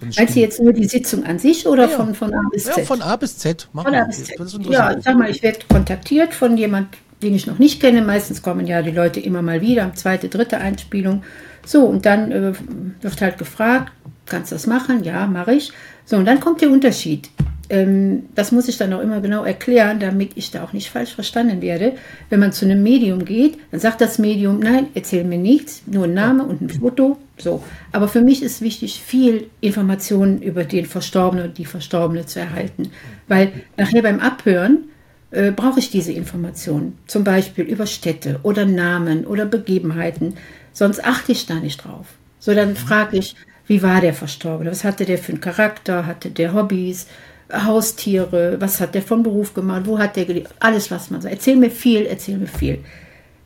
Meinst 0.00 0.36
du 0.36 0.40
jetzt 0.40 0.60
nur 0.60 0.72
die 0.72 0.86
Sitzung 0.86 1.24
an 1.24 1.38
sich 1.38 1.66
oder 1.66 1.82
ja, 1.82 1.88
von, 1.88 2.14
von 2.14 2.32
A 2.32 2.40
bis 2.52 2.64
Z? 2.64 2.76
Ja, 2.78 2.84
von 2.84 3.02
A 3.02 3.16
bis 3.16 3.38
Z. 3.38 3.68
Mach 3.72 3.84
von 3.84 3.94
A 3.94 4.04
bis 4.04 4.24
Z. 4.24 4.36
Ja, 4.68 5.00
sag 5.00 5.16
mal, 5.16 5.30
ich 5.30 5.42
werde 5.42 5.58
kontaktiert 5.68 6.34
von 6.34 6.56
jemand, 6.56 6.88
den 7.22 7.34
ich 7.34 7.46
noch 7.46 7.58
nicht 7.58 7.80
kenne. 7.80 8.02
Meistens 8.02 8.42
kommen 8.42 8.66
ja 8.66 8.82
die 8.82 8.90
Leute 8.90 9.20
immer 9.20 9.42
mal 9.42 9.60
wieder, 9.60 9.92
zweite, 9.94 10.28
dritte 10.28 10.58
Einspielung. 10.58 11.22
So, 11.66 11.84
und 11.84 12.06
dann 12.06 12.32
äh, 12.32 12.52
wird 13.00 13.20
halt 13.20 13.38
gefragt, 13.38 13.92
kannst 14.26 14.52
du 14.52 14.54
das 14.54 14.66
machen? 14.66 15.04
Ja, 15.04 15.26
mache 15.26 15.54
ich. 15.54 15.72
So, 16.04 16.16
und 16.16 16.24
dann 16.24 16.40
kommt 16.40 16.62
der 16.62 16.70
Unterschied. 16.70 17.28
Ähm, 17.68 18.24
das 18.34 18.50
muss 18.50 18.68
ich 18.68 18.78
dann 18.78 18.92
auch 18.92 19.00
immer 19.00 19.20
genau 19.20 19.44
erklären, 19.44 20.00
damit 20.00 20.32
ich 20.34 20.50
da 20.50 20.64
auch 20.64 20.72
nicht 20.72 20.90
falsch 20.90 21.14
verstanden 21.14 21.62
werde. 21.62 21.94
Wenn 22.28 22.40
man 22.40 22.52
zu 22.52 22.64
einem 22.64 22.82
Medium 22.82 23.24
geht, 23.24 23.58
dann 23.70 23.80
sagt 23.80 24.00
das 24.00 24.18
Medium, 24.18 24.58
nein, 24.58 24.88
erzähl 24.94 25.24
mir 25.24 25.38
nichts, 25.38 25.82
nur 25.86 26.04
ein 26.04 26.14
Name 26.14 26.44
und 26.44 26.60
ein 26.60 26.68
Foto. 26.68 27.18
So. 27.40 27.62
Aber 27.92 28.08
für 28.08 28.20
mich 28.20 28.42
ist 28.42 28.60
wichtig, 28.60 29.02
viel 29.04 29.50
Informationen 29.60 30.42
über 30.42 30.64
den 30.64 30.86
Verstorbenen 30.86 31.46
und 31.46 31.58
die 31.58 31.64
Verstorbene 31.64 32.26
zu 32.26 32.40
erhalten. 32.40 32.90
Weil 33.28 33.52
nachher 33.76 34.02
beim 34.02 34.20
Abhören 34.20 34.88
äh, 35.30 35.52
brauche 35.52 35.80
ich 35.80 35.90
diese 35.90 36.12
Informationen. 36.12 36.98
Zum 37.06 37.24
Beispiel 37.24 37.64
über 37.64 37.86
Städte 37.86 38.40
oder 38.42 38.66
Namen 38.66 39.26
oder 39.26 39.46
Begebenheiten. 39.46 40.34
Sonst 40.72 41.04
achte 41.04 41.32
ich 41.32 41.46
da 41.46 41.54
nicht 41.54 41.84
drauf. 41.84 42.06
So, 42.38 42.54
dann 42.54 42.76
frage 42.76 43.18
ich, 43.18 43.36
wie 43.66 43.82
war 43.82 44.00
der 44.00 44.14
Verstorbene? 44.14 44.70
Was 44.70 44.84
hatte 44.84 45.04
der 45.04 45.18
für 45.18 45.32
einen 45.32 45.40
Charakter? 45.40 46.06
Hatte 46.06 46.30
der 46.30 46.54
Hobbys? 46.54 47.06
Haustiere? 47.52 48.56
Was 48.60 48.80
hat 48.80 48.94
der 48.94 49.02
von 49.02 49.22
Beruf 49.22 49.54
gemacht? 49.54 49.82
Wo 49.84 49.98
hat 49.98 50.16
der 50.16 50.24
gelebt? 50.24 50.50
Alles, 50.58 50.90
was 50.90 51.10
man 51.10 51.20
sagt. 51.20 51.34
Erzähl 51.34 51.56
mir 51.56 51.70
viel, 51.70 52.06
erzähl 52.06 52.38
mir 52.38 52.46
viel. 52.46 52.84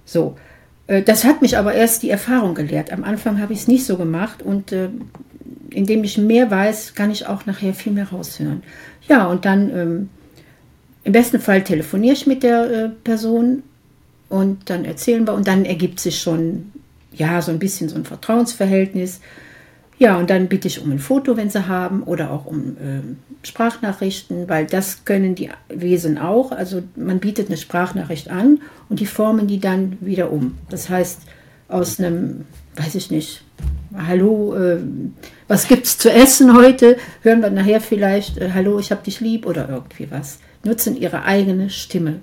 So. 0.04 0.37
Äh, 0.87 1.03
das 1.03 1.25
hat 1.25 1.42
mich 1.42 1.57
aber 1.57 1.75
erst 1.75 2.03
die 2.03 2.11
Erfahrung 2.11 2.55
gelehrt. 2.55 2.92
Am 2.92 3.05
Anfang 3.05 3.40
habe 3.40 3.53
ich 3.53 3.61
es 3.61 3.68
nicht 3.68 3.85
so 3.85 3.97
gemacht 3.97 4.42
und 4.42 4.73
äh, 4.73 4.88
indem 5.70 6.05
ich 6.05 6.18
mehr 6.18 6.51
weiß, 6.51 6.94
kann 6.94 7.11
ich 7.11 7.27
auch 7.27 7.47
nachher 7.47 7.75
viel 7.75 7.92
mehr 7.92 8.09
raushören. 8.09 8.62
Ja, 9.09 9.27
und 9.27 9.44
dann 9.44 9.70
ähm, 9.70 10.09
im 11.03 11.12
besten 11.12 11.40
Fall 11.40 11.64
telefoniere 11.64 12.14
ich 12.14 12.27
mit 12.27 12.42
der 12.42 12.70
äh, 12.70 12.88
Person 12.88 13.62
und 14.29 14.70
dann 14.70 14.85
erzählen 14.85 15.27
wir 15.27 15.35
und 15.35 15.47
dann 15.47 15.64
ergibt 15.64 16.01
sich 16.01 16.20
schon 16.20 16.73
ja, 17.12 17.40
so 17.42 17.53
ein 17.53 17.59
bisschen 17.59 17.88
so 17.88 17.97
ein 17.97 18.05
Vertrauensverhältnis. 18.05 19.20
Ja, 19.98 20.18
und 20.18 20.28
dann 20.28 20.48
bitte 20.48 20.66
ich 20.66 20.83
um 20.83 20.90
ein 20.90 20.98
Foto, 20.98 21.37
wenn 21.37 21.50
sie 21.50 21.68
haben, 21.68 22.02
oder 22.02 22.30
auch 22.33 22.46
um 22.46 22.76
äh, 22.76 23.46
Sprachnachrichten, 23.46 24.48
weil 24.48 24.66
das 24.66 25.04
können 25.04 25.35
die 25.35 25.50
Wesen 25.68 26.18
auch. 26.18 26.50
Also 26.50 26.83
man 26.96 27.20
bietet 27.20 27.48
eine 27.48 27.57
Sprachnachricht 27.57 28.30
an 28.30 28.61
und 28.88 29.00
die 29.00 29.07
formen 29.07 29.46
die 29.46 29.61
dann 29.61 29.96
wieder 30.00 30.33
um. 30.33 30.59
Das 30.68 30.88
heißt, 30.88 31.20
aus 31.68 31.98
einem, 31.98 32.44
weiß 32.76 32.94
ich 32.96 33.11
nicht, 33.11 33.42
Hallo, 33.96 34.54
äh, 34.57 34.78
was 35.46 35.68
gibt's 35.68 35.98
zu 35.98 36.11
essen 36.11 36.57
heute? 36.57 36.96
Hören 37.22 37.42
wir 37.42 37.50
nachher 37.50 37.80
vielleicht, 37.80 38.38
äh, 38.38 38.50
Hallo, 38.52 38.80
ich 38.80 38.90
hab 38.90 39.04
dich 39.04 39.20
lieb 39.20 39.46
oder 39.46 39.68
irgendwie 39.68 40.11
was. 40.11 40.40
Nutzen 40.64 40.96
ihre 40.96 41.22
eigene 41.22 41.70
Stimme. 41.70 42.20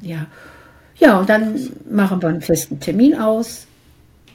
Ja. 0.00 0.26
Ja, 0.96 1.18
und 1.18 1.28
dann 1.28 1.58
machen 1.90 2.22
wir 2.22 2.28
einen 2.28 2.40
festen 2.40 2.80
Termin 2.80 3.16
aus 3.16 3.66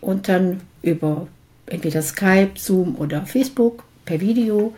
und 0.01 0.27
dann 0.27 0.62
über 0.84 1.27
entweder 1.69 2.01
Skype, 2.01 2.51
Zoom 2.55 2.95
oder 2.97 3.25
Facebook 3.25 3.84
per 4.05 4.19
Video. 4.19 4.73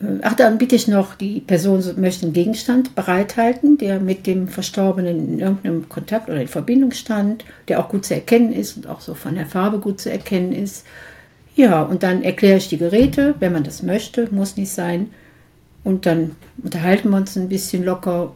Äh, 0.00 0.20
ach, 0.22 0.34
dann 0.34 0.58
bitte 0.58 0.76
ich 0.76 0.88
noch, 0.88 1.14
die 1.14 1.40
Person 1.40 1.82
möchte 1.96 2.26
einen 2.26 2.32
Gegenstand 2.32 2.94
bereithalten, 2.94 3.78
der 3.78 4.00
mit 4.00 4.26
dem 4.26 4.48
Verstorbenen 4.48 5.34
in 5.34 5.38
irgendeinem 5.40 5.88
Kontakt 5.88 6.28
oder 6.28 6.40
in 6.40 6.48
Verbindung 6.48 6.92
stand, 6.92 7.44
der 7.68 7.80
auch 7.80 7.88
gut 7.88 8.04
zu 8.04 8.14
erkennen 8.14 8.52
ist 8.52 8.76
und 8.76 8.86
auch 8.86 9.00
so 9.00 9.14
von 9.14 9.34
der 9.34 9.46
Farbe 9.46 9.78
gut 9.78 10.00
zu 10.00 10.10
erkennen 10.10 10.52
ist. 10.52 10.86
Ja, 11.56 11.82
und 11.82 12.02
dann 12.02 12.22
erkläre 12.22 12.58
ich 12.58 12.68
die 12.68 12.78
Geräte, 12.78 13.34
wenn 13.40 13.52
man 13.52 13.64
das 13.64 13.82
möchte, 13.82 14.28
muss 14.30 14.56
nicht 14.56 14.70
sein. 14.70 15.10
Und 15.82 16.06
dann 16.06 16.36
unterhalten 16.62 17.10
wir 17.10 17.16
uns 17.16 17.36
ein 17.36 17.48
bisschen 17.48 17.84
locker 17.84 18.32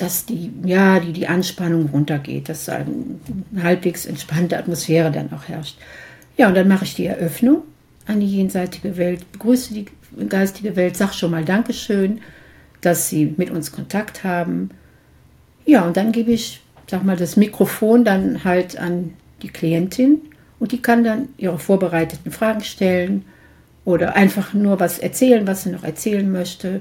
dass 0.00 0.24
die, 0.24 0.50
ja, 0.64 0.98
die, 0.98 1.12
die 1.12 1.28
Anspannung 1.28 1.90
runtergeht, 1.92 2.48
dass 2.48 2.68
eine 2.68 2.86
halbwegs 3.62 4.06
entspannte 4.06 4.56
Atmosphäre 4.56 5.10
dann 5.10 5.32
auch 5.32 5.48
herrscht. 5.48 5.76
Ja, 6.40 6.48
und 6.48 6.54
dann 6.54 6.68
mache 6.68 6.86
ich 6.86 6.94
die 6.94 7.04
Eröffnung 7.04 7.64
an 8.06 8.20
die 8.20 8.38
jenseitige 8.38 8.96
Welt, 8.96 9.30
begrüße 9.30 9.74
die 9.74 9.84
geistige 10.26 10.74
Welt, 10.74 10.96
sage 10.96 11.12
schon 11.12 11.32
mal 11.32 11.44
Dankeschön, 11.44 12.22
dass 12.80 13.10
sie 13.10 13.34
mit 13.36 13.50
uns 13.50 13.72
Kontakt 13.72 14.24
haben. 14.24 14.70
Ja, 15.66 15.82
und 15.82 15.98
dann 15.98 16.12
gebe 16.12 16.30
ich, 16.30 16.62
sag 16.86 17.04
mal, 17.04 17.18
das 17.18 17.36
Mikrofon 17.36 18.06
dann 18.06 18.42
halt 18.42 18.78
an 18.78 19.12
die 19.42 19.50
Klientin 19.50 20.22
und 20.58 20.72
die 20.72 20.80
kann 20.80 21.04
dann 21.04 21.28
ihre 21.36 21.58
vorbereiteten 21.58 22.32
Fragen 22.32 22.64
stellen 22.64 23.26
oder 23.84 24.16
einfach 24.16 24.54
nur 24.54 24.80
was 24.80 24.98
erzählen, 24.98 25.46
was 25.46 25.64
sie 25.64 25.70
noch 25.70 25.84
erzählen 25.84 26.32
möchte 26.32 26.80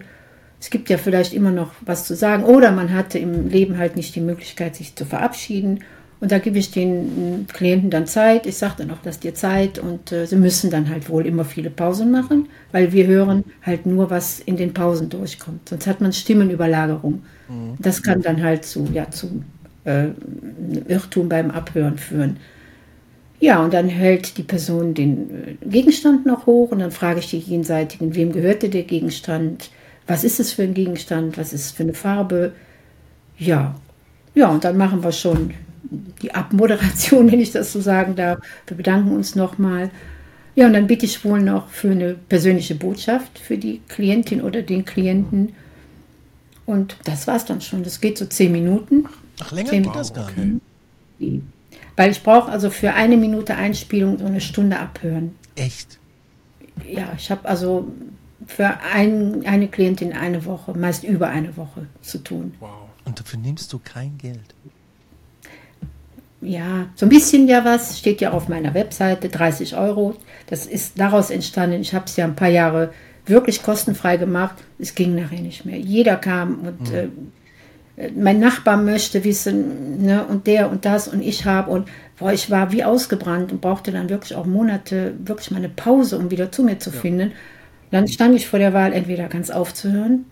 es 0.60 0.70
gibt 0.70 0.90
ja 0.90 0.98
vielleicht 0.98 1.34
immer 1.34 1.52
noch 1.52 1.72
was 1.82 2.06
zu 2.06 2.16
sagen 2.16 2.44
oder 2.44 2.72
man 2.72 2.94
hatte 2.94 3.18
im 3.18 3.48
Leben 3.48 3.78
halt 3.78 3.96
nicht 3.96 4.16
die 4.16 4.22
Möglichkeit, 4.22 4.76
sich 4.76 4.96
zu 4.96 5.06
verabschieden. 5.06 5.84
Und 6.22 6.34
da 6.34 6.40
gebe 6.40 6.58
ich 6.58 6.72
den 6.72 7.48
Klienten 7.52 7.90
dann 7.90 8.06
Zeit. 8.06 8.46
Ich 8.46 8.58
sage 8.58 8.76
dann 8.80 8.92
auch, 8.92 9.02
dass 9.02 9.20
dir 9.20 9.34
Zeit 9.34 9.80
und 9.80 10.12
äh, 10.12 10.26
sie 10.26 10.36
müssen 10.36 10.70
dann 10.70 10.90
halt 10.90 11.10
wohl 11.10 11.26
immer 11.26 11.46
viele 11.46 11.70
Pausen 11.70 12.12
machen, 12.12 12.50
weil 12.74 12.92
wir 12.92 13.08
hören 13.08 13.46
halt 13.62 13.86
nur, 13.86 14.10
was 14.10 14.42
in 14.42 14.58
den 14.58 14.74
Pausen 14.74 15.10
durchkommt. 15.10 15.70
Sonst 15.70 15.88
hat 15.88 16.02
man 16.02 16.12
Stimmenüberlagerung. 16.12 17.24
Mhm. 17.48 17.76
Das 17.80 18.04
kann 18.04 18.22
dann 18.22 18.44
halt 18.44 18.66
zu, 18.66 18.90
ja, 18.92 19.10
zu 19.10 19.44
äh, 19.86 20.08
Irrtum 20.90 21.30
beim 21.30 21.52
Abhören 21.52 21.98
führen. 21.98 22.38
Ja, 23.40 23.64
und 23.64 23.74
dann 23.74 23.88
hält 23.88 24.38
die 24.38 24.44
Person 24.44 24.94
den 24.94 25.30
äh, 25.30 25.66
Gegenstand 25.66 26.26
noch 26.26 26.46
hoch 26.46 26.72
und 26.72 26.80
dann 26.80 26.92
frage 26.92 27.20
ich 27.20 27.30
die 27.30 27.40
Jenseitigen, 27.40 28.14
wem 28.14 28.34
gehörte 28.34 28.68
der 28.68 28.84
Gegenstand? 28.84 29.70
Was 30.06 30.26
ist 30.26 30.42
es 30.42 30.52
für 30.52 30.64
ein 30.64 30.74
Gegenstand? 30.74 31.38
Was 31.38 31.54
ist 31.54 31.66
es 31.66 31.72
für 31.72 31.84
eine 31.84 31.94
Farbe? 31.94 32.52
Ja, 33.38 33.76
ja, 34.36 34.50
und 34.50 34.66
dann 34.66 34.76
machen 34.76 35.02
wir 35.02 35.14
schon 35.14 35.54
die 36.22 36.34
Abmoderation, 36.34 37.32
wenn 37.32 37.40
ich 37.40 37.52
das 37.52 37.72
so 37.72 37.82
sagen 37.82 38.16
darf. 38.16 38.40
Wir 38.68 38.78
bedanken 38.78 39.12
uns 39.12 39.36
nochmal. 39.36 39.92
Ja, 40.56 40.68
und 40.68 40.74
dann 40.74 40.88
bitte 40.88 41.06
ich 41.06 41.24
wohl 41.24 41.42
noch 41.42 41.70
für 41.70 41.92
eine 41.92 42.16
persönliche 42.16 42.76
Botschaft 42.76 43.40
für 43.40 43.58
die 43.58 43.82
Klientin 43.88 44.42
oder 44.42 44.62
den 44.62 44.84
Klienten. 44.84 45.54
Und 46.66 46.98
das 47.06 47.28
war 47.28 47.36
es 47.36 47.46
dann 47.46 47.62
schon. 47.62 47.84
Das 47.84 48.02
geht 48.02 48.18
so 48.18 48.26
zehn 48.26 48.52
Minuten. 48.52 49.06
Ach, 49.40 49.52
länger 49.52 49.72
geht 49.72 49.96
das 49.96 50.14
gar 50.14 50.30
nicht. 50.32 51.44
Weil 51.96 52.12
ich 52.12 52.24
brauche 52.24 52.52
also 52.52 52.70
für 52.70 52.94
eine 52.94 53.18
Minute 53.18 53.56
Einspielung 53.56 54.20
so 54.20 54.26
eine 54.26 54.42
Stunde 54.42 54.80
abhören. 54.80 55.36
Echt? 55.56 55.98
Ja, 56.88 57.14
ich 57.18 57.30
habe 57.32 57.48
also 57.48 57.92
für 58.46 58.80
ein, 58.94 59.46
eine 59.46 59.68
Klientin 59.68 60.14
eine 60.14 60.46
Woche, 60.46 60.78
meist 60.78 61.04
über 61.04 61.28
eine 61.28 61.58
Woche 61.58 61.88
zu 62.02 62.20
tun. 62.20 62.54
Wow. 62.60 62.90
Und 63.06 63.20
dafür 63.20 63.40
nimmst 63.40 63.74
du 63.74 63.80
kein 63.80 64.18
Geld? 64.18 64.56
Ja, 66.42 66.88
so 66.96 67.06
ein 67.06 67.10
bisschen 67.10 67.48
ja 67.48 67.66
was, 67.66 68.00
steht 68.00 68.22
ja 68.22 68.32
auf 68.32 68.48
meiner 68.48 68.74
Webseite, 68.74 69.30
30 69.30 69.76
Euro. 69.76 70.16
Das 70.48 70.66
ist 70.66 71.00
daraus 71.00 71.32
entstanden. 71.32 71.82
Ich 71.82 71.94
habe 71.94 72.06
es 72.06 72.16
ja 72.16 72.26
ein 72.26 72.36
paar 72.36 72.50
Jahre 72.50 72.92
wirklich 73.26 73.62
kostenfrei 73.62 74.18
gemacht. 74.18 74.56
Es 74.78 74.96
ging 74.96 75.16
nachher 75.16 75.42
nicht 75.42 75.66
mehr. 75.66 75.78
Jeder 75.78 76.16
kam 76.16 76.60
und 76.60 76.92
mhm. 76.92 77.32
äh, 77.98 78.10
mein 78.16 78.40
Nachbar 78.40 78.78
möchte 78.78 79.26
wissen, 79.26 80.06
ne, 80.06 80.26
und 80.26 80.48
der 80.48 80.72
und 80.72 80.86
das 80.86 81.10
und 81.10 81.22
ich 81.22 81.44
habe 81.44 81.70
und 81.72 81.90
boah, 82.18 82.32
ich 82.32 82.50
war 82.50 82.72
wie 82.72 82.86
ausgebrannt 82.86 83.52
und 83.52 83.60
brauchte 83.60 83.92
dann 83.92 84.10
wirklich 84.10 84.36
auch 84.36 84.46
Monate, 84.46 85.16
wirklich 85.20 85.52
mal 85.52 85.58
eine 85.58 85.70
Pause, 85.70 86.18
um 86.18 86.32
wieder 86.32 86.52
zu 86.52 86.64
mir 86.64 86.80
zu 86.80 86.92
ja. 86.92 86.96
finden. 86.96 87.34
Dann 87.92 88.08
stand 88.08 88.36
ich 88.36 88.48
vor 88.48 88.60
der 88.60 88.74
Wahl, 88.74 88.94
entweder 88.94 89.28
ganz 89.28 89.50
aufzuhören 89.50 90.26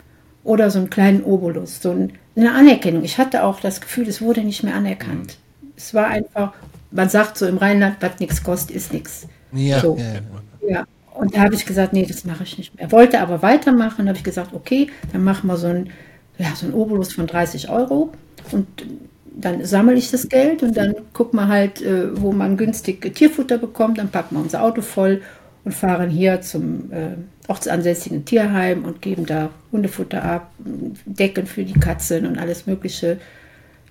oder 0.46 0.72
so 0.72 0.80
einen 0.80 0.90
kleinen 0.90 1.24
Obolus, 1.24 1.82
so 1.82 1.92
eine 2.36 2.54
Anerkennung. 2.54 3.04
Ich 3.04 3.18
hatte 3.18 3.44
auch 3.44 3.60
das 3.60 3.82
Gefühl, 3.82 4.08
es 4.08 4.22
wurde 4.22 4.42
nicht 4.42 4.64
mehr 4.64 4.76
anerkannt. 4.76 5.38
Mhm. 5.38 5.47
Es 5.78 5.94
war 5.94 6.08
einfach, 6.08 6.54
man 6.92 7.08
sagt 7.08 7.38
so 7.38 7.46
im 7.46 7.58
Rheinland, 7.58 7.98
was 8.02 8.20
nichts 8.20 8.44
kostet, 8.44 8.76
ist 8.76 8.92
nichts. 8.92 9.28
Ja, 9.54 9.80
so. 9.80 9.96
ja, 9.98 10.70
ja. 10.70 10.86
Und 11.14 11.36
da 11.36 11.42
habe 11.42 11.56
ich 11.56 11.66
gesagt, 11.66 11.94
nee, 11.94 12.06
das 12.06 12.26
mache 12.26 12.44
ich 12.44 12.58
nicht 12.58 12.76
mehr. 12.76 12.92
Wollte 12.92 13.20
aber 13.22 13.42
weitermachen. 13.42 14.06
Da 14.06 14.10
habe 14.10 14.18
ich 14.18 14.24
gesagt, 14.24 14.54
okay, 14.54 14.88
dann 15.12 15.24
machen 15.24 15.48
wir 15.48 15.58
so 15.58 15.68
ein, 15.68 15.90
ja, 16.38 16.54
so 16.56 16.68
ein 16.68 16.74
Obolus 16.74 17.14
von 17.14 17.26
30 17.26 17.70
Euro. 17.70 18.12
Und 18.52 18.68
dann 19.26 19.64
sammle 19.66 19.96
ich 19.96 20.12
das 20.12 20.30
Geld 20.30 20.64
und 20.64 20.78
dann 20.78 20.96
gucken 21.14 21.40
wir 21.40 21.48
halt, 21.48 21.82
äh, 21.82 22.22
wo 22.22 22.32
man 22.32 22.58
günstig 22.58 23.16
Tierfutter 23.16 23.58
bekommt. 23.58 23.98
Dann 23.98 24.10
packen 24.10 24.36
wir 24.36 24.42
unser 24.42 24.64
Auto 24.64 24.82
voll 24.82 25.22
und 25.64 25.74
fahren 25.74 26.10
hier 26.10 26.42
zum 26.42 26.92
äh, 26.92 27.16
ortsansässigen 27.48 28.26
Tierheim 28.26 28.86
und 28.86 29.02
geben 29.02 29.26
da 29.26 29.50
Hundefutter 29.72 30.24
ab, 30.24 30.52
Decken 30.58 31.48
für 31.48 31.64
die 31.64 31.80
Katzen 31.80 32.26
und 32.26 32.38
alles 32.38 32.68
Mögliche 32.68 33.20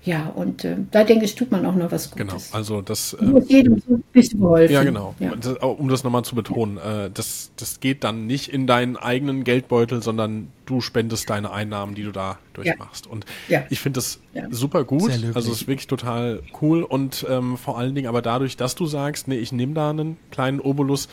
ja, 0.07 0.29
und 0.29 0.65
äh, 0.65 0.77
da 0.93 1.03
denke 1.03 1.25
ich, 1.25 1.35
tut 1.35 1.51
man 1.51 1.67
auch 1.67 1.75
noch 1.75 1.91
was 1.91 2.13
Gutes. 2.13 2.27
Genau, 2.29 2.41
also 2.53 2.81
das. 2.81 3.15
Äh, 3.15 3.25
Muss 3.25 3.49
jedem 3.49 3.81
so 3.81 3.95
ein 3.95 4.05
bisschen 4.13 4.41
geholfen. 4.41 4.73
Ja, 4.73 4.85
genau. 4.85 5.17
Ja. 5.19 5.35
Das, 5.35 5.57
um 5.57 5.89
das 5.89 6.05
nochmal 6.05 6.25
zu 6.25 6.37
betonen, 6.37 6.79
äh, 6.79 7.11
das, 7.13 7.51
das 7.57 7.81
geht 7.81 8.05
dann 8.05 8.25
nicht 8.25 8.49
in 8.53 8.69
deinen 8.69 8.97
eigenen 8.97 9.43
Geldbeutel, 9.43 10.05
sondern 10.05 10.53
du 10.65 10.81
spendest 10.81 11.29
deine 11.29 11.51
Einnahmen, 11.51 11.97
die 11.97 12.05
du 12.05 12.13
da 12.13 12.39
durchmachst. 12.53 13.07
Ja. 13.07 13.13
Und 13.13 13.27
ja. 13.49 13.65
ich 13.69 13.81
finde 13.81 13.99
das 13.99 14.21
super 14.51 14.85
gut. 14.85 15.11
Also 15.35 15.51
es 15.51 15.63
ist 15.63 15.67
wirklich 15.67 15.89
total 15.89 16.41
cool 16.63 16.85
und 16.85 17.27
ähm, 17.29 17.57
vor 17.57 17.77
allen 17.77 17.97
Dingen 17.97 18.07
aber 18.07 18.23
dadurch, 18.23 18.57
dass 18.57 18.77
du 18.77 18.87
sagst, 18.87 19.27
nee, 19.27 19.39
ich 19.39 19.51
nehme 19.51 19.75
da 19.75 19.91
einen 19.91 20.19
kleinen 20.31 20.61
Obolus, 20.61 21.09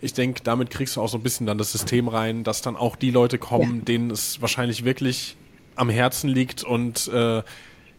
ich 0.00 0.14
denke, 0.14 0.40
damit 0.42 0.70
kriegst 0.70 0.96
du 0.96 1.02
auch 1.02 1.08
so 1.08 1.18
ein 1.18 1.22
bisschen 1.22 1.46
dann 1.46 1.58
das 1.58 1.72
System 1.72 2.08
rein, 2.08 2.44
dass 2.44 2.62
dann 2.62 2.76
auch 2.76 2.96
die 2.96 3.10
Leute 3.10 3.36
kommen, 3.36 3.84
denen 3.84 4.10
es 4.10 4.40
wahrscheinlich 4.40 4.86
wirklich 4.86 5.36
am 5.74 5.90
Herzen 5.90 6.28
liegt 6.30 6.64
und 6.64 7.08
äh, 7.08 7.42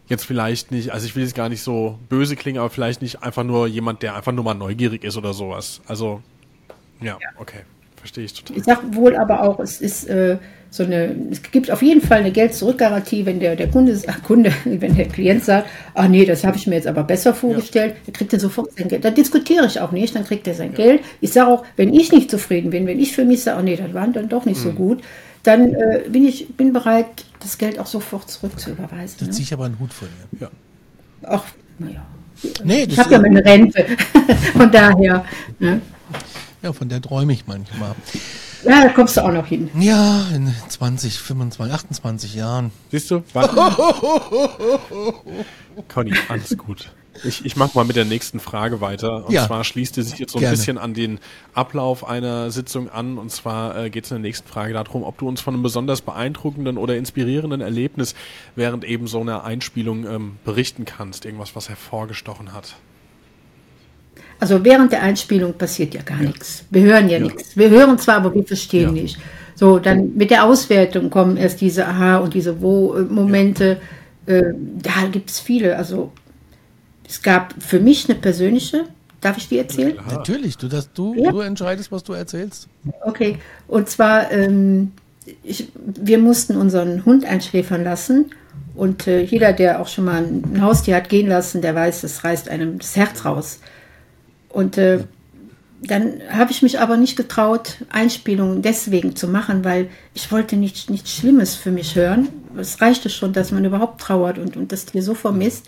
jetzt 0.09 0.25
vielleicht 0.25 0.71
nicht, 0.71 0.91
also 0.91 1.05
ich 1.05 1.15
will 1.15 1.23
jetzt 1.23 1.35
gar 1.35 1.49
nicht 1.49 1.61
so 1.61 1.97
böse 2.09 2.35
klingen, 2.35 2.59
aber 2.59 2.69
vielleicht 2.69 3.01
nicht 3.01 3.23
einfach 3.23 3.43
nur 3.43 3.67
jemand, 3.67 4.01
der 4.01 4.15
einfach 4.15 4.31
nur 4.31 4.43
mal 4.43 4.55
neugierig 4.55 5.03
ist 5.03 5.15
oder 5.15 5.33
sowas. 5.33 5.81
Also, 5.87 6.21
ja, 6.99 7.17
ja. 7.21 7.29
okay. 7.37 7.61
Verstehe 7.95 8.23
ich 8.23 8.33
total. 8.33 8.57
Ich 8.57 8.63
sage 8.63 8.95
wohl 8.95 9.15
aber 9.17 9.43
auch, 9.43 9.59
es 9.59 9.81
ist 9.81 10.05
äh, 10.07 10.37
so 10.69 10.83
eine, 10.83 11.13
es 11.31 11.41
gibt 11.41 11.69
auf 11.69 11.81
jeden 11.81 11.99
Fall 11.99 12.19
eine 12.19 12.31
Geld-Zurück-Garantie, 12.31 13.25
wenn 13.25 13.39
der, 13.39 13.57
der 13.57 13.69
Kunde, 13.69 13.99
ach, 14.07 14.23
Kunde, 14.23 14.53
wenn 14.63 14.95
der 14.95 15.07
Klient 15.07 15.43
sagt, 15.43 15.67
ach 15.93 16.07
nee, 16.07 16.25
das 16.25 16.43
habe 16.43 16.55
ich 16.57 16.65
mir 16.65 16.75
jetzt 16.75 16.87
aber 16.87 17.03
besser 17.03 17.33
vorgestellt, 17.33 17.95
ja. 17.95 17.99
dann 18.05 18.13
kriegt 18.13 18.33
er 18.33 18.39
sofort 18.39 18.71
sein 18.77 18.87
Geld. 18.87 19.03
Da 19.03 19.11
diskutiere 19.11 19.65
ich 19.65 19.81
auch 19.81 19.91
nicht, 19.91 20.15
dann 20.15 20.25
kriegt 20.25 20.47
er 20.47 20.53
sein 20.53 20.71
ja. 20.71 20.77
Geld. 20.77 21.01
Ich 21.21 21.33
sage 21.33 21.49
auch, 21.49 21.65
wenn 21.75 21.93
ich 21.93 22.11
nicht 22.11 22.31
zufrieden 22.31 22.71
bin, 22.71 22.87
wenn 22.87 22.99
ich 22.99 23.13
für 23.13 23.25
mich 23.25 23.43
sage, 23.43 23.59
oh 23.59 23.63
nee, 23.63 23.75
das 23.75 23.93
war 23.93 24.07
dann 24.07 24.29
doch 24.29 24.45
nicht 24.45 24.59
mhm. 24.59 24.63
so 24.63 24.71
gut, 24.71 25.01
dann 25.43 25.73
äh, 25.73 26.03
bin 26.09 26.25
ich 26.25 26.55
bin 26.55 26.73
bereit, 26.73 27.25
das 27.39 27.57
Geld 27.57 27.79
auch 27.79 27.87
sofort 27.87 28.29
zurückzuüberweisen. 28.29 29.17
Da 29.19 29.25
ne? 29.25 29.31
ziehe 29.31 29.43
ich 29.43 29.53
aber 29.53 29.65
einen 29.65 29.79
Hut 29.79 29.93
von 29.93 30.07
dir. 30.31 30.39
Ja. 30.41 30.49
Ach, 31.23 31.43
naja. 31.77 32.05
Nee, 32.63 32.83
ich 32.83 32.97
habe 32.97 33.11
ja 33.11 33.19
meine 33.19 33.43
Rente. 33.43 33.85
von 34.53 34.71
daher. 34.71 35.25
Ne? 35.59 35.81
Ja, 36.61 36.73
von 36.73 36.89
der 36.89 37.01
träume 37.01 37.33
ich 37.33 37.47
manchmal. 37.47 37.95
Ja, 38.63 38.83
da 38.83 38.89
kommst 38.89 39.17
du 39.17 39.21
auch 39.21 39.31
noch 39.31 39.47
hin. 39.47 39.69
Ja, 39.79 40.27
in 40.33 40.53
20, 40.67 41.19
25, 41.19 41.73
28 41.73 42.35
Jahren. 42.35 42.71
Siehst 42.91 43.09
du? 43.11 43.23
Conny, 45.87 46.13
alles 46.27 46.57
gut. 46.57 46.91
Ich, 47.23 47.45
ich 47.45 47.55
mache 47.55 47.71
mal 47.75 47.85
mit 47.85 47.95
der 47.95 48.05
nächsten 48.05 48.39
Frage 48.39 48.81
weiter. 48.81 49.25
Und 49.25 49.33
ja. 49.33 49.45
zwar 49.45 49.63
schließt 49.63 49.95
sie 49.95 50.03
sich 50.03 50.19
jetzt 50.19 50.31
so 50.31 50.37
ein 50.37 50.41
Gerne. 50.41 50.55
bisschen 50.55 50.77
an 50.77 50.93
den 50.93 51.19
Ablauf 51.53 52.07
einer 52.07 52.51
Sitzung 52.51 52.89
an. 52.89 53.17
Und 53.17 53.31
zwar 53.31 53.77
äh, 53.77 53.89
geht 53.89 54.05
es 54.05 54.11
in 54.11 54.15
der 54.15 54.21
nächsten 54.21 54.47
Frage 54.47 54.73
darum, 54.73 55.03
ob 55.03 55.17
du 55.17 55.27
uns 55.27 55.41
von 55.41 55.53
einem 55.53 55.63
besonders 55.63 56.01
beeindruckenden 56.01 56.77
oder 56.77 56.95
inspirierenden 56.97 57.61
Erlebnis 57.61 58.15
während 58.55 58.83
eben 58.83 59.07
so 59.07 59.21
einer 59.21 59.43
Einspielung 59.43 60.05
ähm, 60.05 60.37
berichten 60.45 60.85
kannst. 60.85 61.25
Irgendwas, 61.25 61.55
was 61.55 61.69
hervorgestochen 61.69 62.53
hat. 62.53 62.75
Also 64.39 64.63
während 64.63 64.91
der 64.91 65.03
Einspielung 65.03 65.53
passiert 65.53 65.93
ja 65.93 66.01
gar 66.01 66.21
ja. 66.21 66.27
nichts. 66.27 66.63
Wir 66.69 66.83
hören 66.83 67.09
ja, 67.09 67.17
ja, 67.17 67.23
nichts. 67.23 67.57
Wir 67.57 67.69
hören 67.69 67.97
zwar, 67.97 68.17
aber 68.17 68.33
wir 68.33 68.43
verstehen 68.43 68.95
ja. 68.95 69.01
nicht. 69.03 69.19
So, 69.55 69.77
dann 69.77 70.15
mit 70.15 70.31
der 70.31 70.45
Auswertung 70.45 71.09
kommen 71.09 71.35
erst 71.35 71.59
diese 71.59 71.85
Aha- 71.85 72.19
und 72.19 72.33
diese 72.33 72.61
Wo-Momente. 72.61 73.81
Äh, 74.25 74.53
da 74.81 75.07
gibt 75.11 75.29
es 75.29 75.41
viele. 75.41 75.75
Also 75.75 76.13
es 77.09 77.23
gab 77.23 77.55
für 77.61 77.79
mich 77.79 78.07
eine 78.07 78.19
persönliche, 78.19 78.85
darf 79.19 79.37
ich 79.37 79.49
die 79.49 79.57
erzählen? 79.57 79.95
Ja, 79.95 80.17
Natürlich, 80.17 80.57
du, 80.57 80.67
das, 80.67 80.93
du, 80.93 81.15
ja. 81.15 81.31
du 81.31 81.39
entscheidest, 81.39 81.91
was 81.91 82.03
du 82.03 82.13
erzählst. 82.13 82.67
Okay, 83.03 83.39
und 83.67 83.89
zwar, 83.89 84.31
ähm, 84.31 84.91
ich, 85.43 85.69
wir 85.75 86.19
mussten 86.19 86.55
unseren 86.55 87.03
Hund 87.05 87.25
einschläfern 87.25 87.83
lassen 87.83 88.31
und 88.75 89.07
äh, 89.07 89.23
jeder, 89.23 89.53
der 89.53 89.81
auch 89.81 89.87
schon 89.87 90.05
mal 90.05 90.23
ein 90.23 90.61
Haustier 90.61 90.95
hat 90.95 91.09
gehen 91.09 91.27
lassen, 91.27 91.61
der 91.63 91.73
weiß, 91.73 92.01
das 92.01 92.23
reißt 92.23 92.47
einem 92.47 92.77
das 92.77 92.95
Herz 92.95 93.25
raus. 93.25 93.59
Und 94.49 94.77
äh, 94.77 95.03
dann 95.81 96.21
habe 96.29 96.51
ich 96.51 96.61
mich 96.61 96.79
aber 96.79 96.95
nicht 96.95 97.15
getraut, 97.15 97.77
Einspielungen 97.89 98.61
deswegen 98.61 99.15
zu 99.15 99.27
machen, 99.27 99.63
weil 99.63 99.89
ich 100.13 100.31
wollte 100.31 100.57
nichts 100.57 100.89
nicht 100.89 101.09
Schlimmes 101.09 101.55
für 101.55 101.71
mich 101.71 101.95
hören. 101.95 102.29
Es 102.57 102.81
reichte 102.81 103.09
schon, 103.09 103.33
dass 103.33 103.51
man 103.51 103.65
überhaupt 103.65 104.01
trauert 104.01 104.37
und, 104.37 104.57
und 104.57 104.71
das 104.71 104.85
Tier 104.85 105.01
so 105.01 105.15
vermisst. 105.15 105.65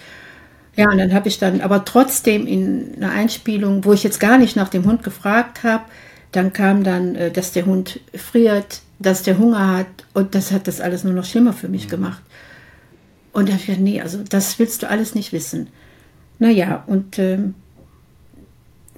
Ja, 0.75 0.89
und 0.89 0.97
dann 0.97 1.13
habe 1.13 1.27
ich 1.27 1.37
dann 1.37 1.61
aber 1.61 1.83
trotzdem 1.83 2.47
in 2.47 2.95
einer 2.95 3.11
Einspielung, 3.11 3.83
wo 3.83 3.93
ich 3.93 4.03
jetzt 4.03 4.19
gar 4.19 4.37
nicht 4.37 4.55
nach 4.55 4.69
dem 4.69 4.85
Hund 4.85 5.03
gefragt 5.03 5.63
habe, 5.63 5.83
dann 6.31 6.53
kam 6.53 6.83
dann, 6.83 7.15
äh, 7.15 7.31
dass 7.31 7.51
der 7.51 7.65
Hund 7.65 7.99
friert, 8.15 8.81
dass 8.99 9.23
der 9.23 9.37
Hunger 9.37 9.77
hat 9.77 9.87
und 10.13 10.33
das 10.35 10.51
hat 10.51 10.67
das 10.67 10.79
alles 10.79 11.03
nur 11.03 11.13
noch 11.13 11.25
schlimmer 11.25 11.53
für 11.53 11.67
mich 11.67 11.85
mhm. 11.85 11.89
gemacht. 11.89 12.21
Und 13.33 13.47
da 13.47 13.53
habe 13.53 13.61
ich 13.61 13.67
gedacht, 13.67 13.83
nee, 13.83 14.01
also 14.01 14.19
das 14.27 14.59
willst 14.59 14.83
du 14.83 14.89
alles 14.89 15.15
nicht 15.15 15.33
wissen. 15.33 15.67
Naja, 16.39 16.83
und 16.87 17.19
ähm, 17.19 17.55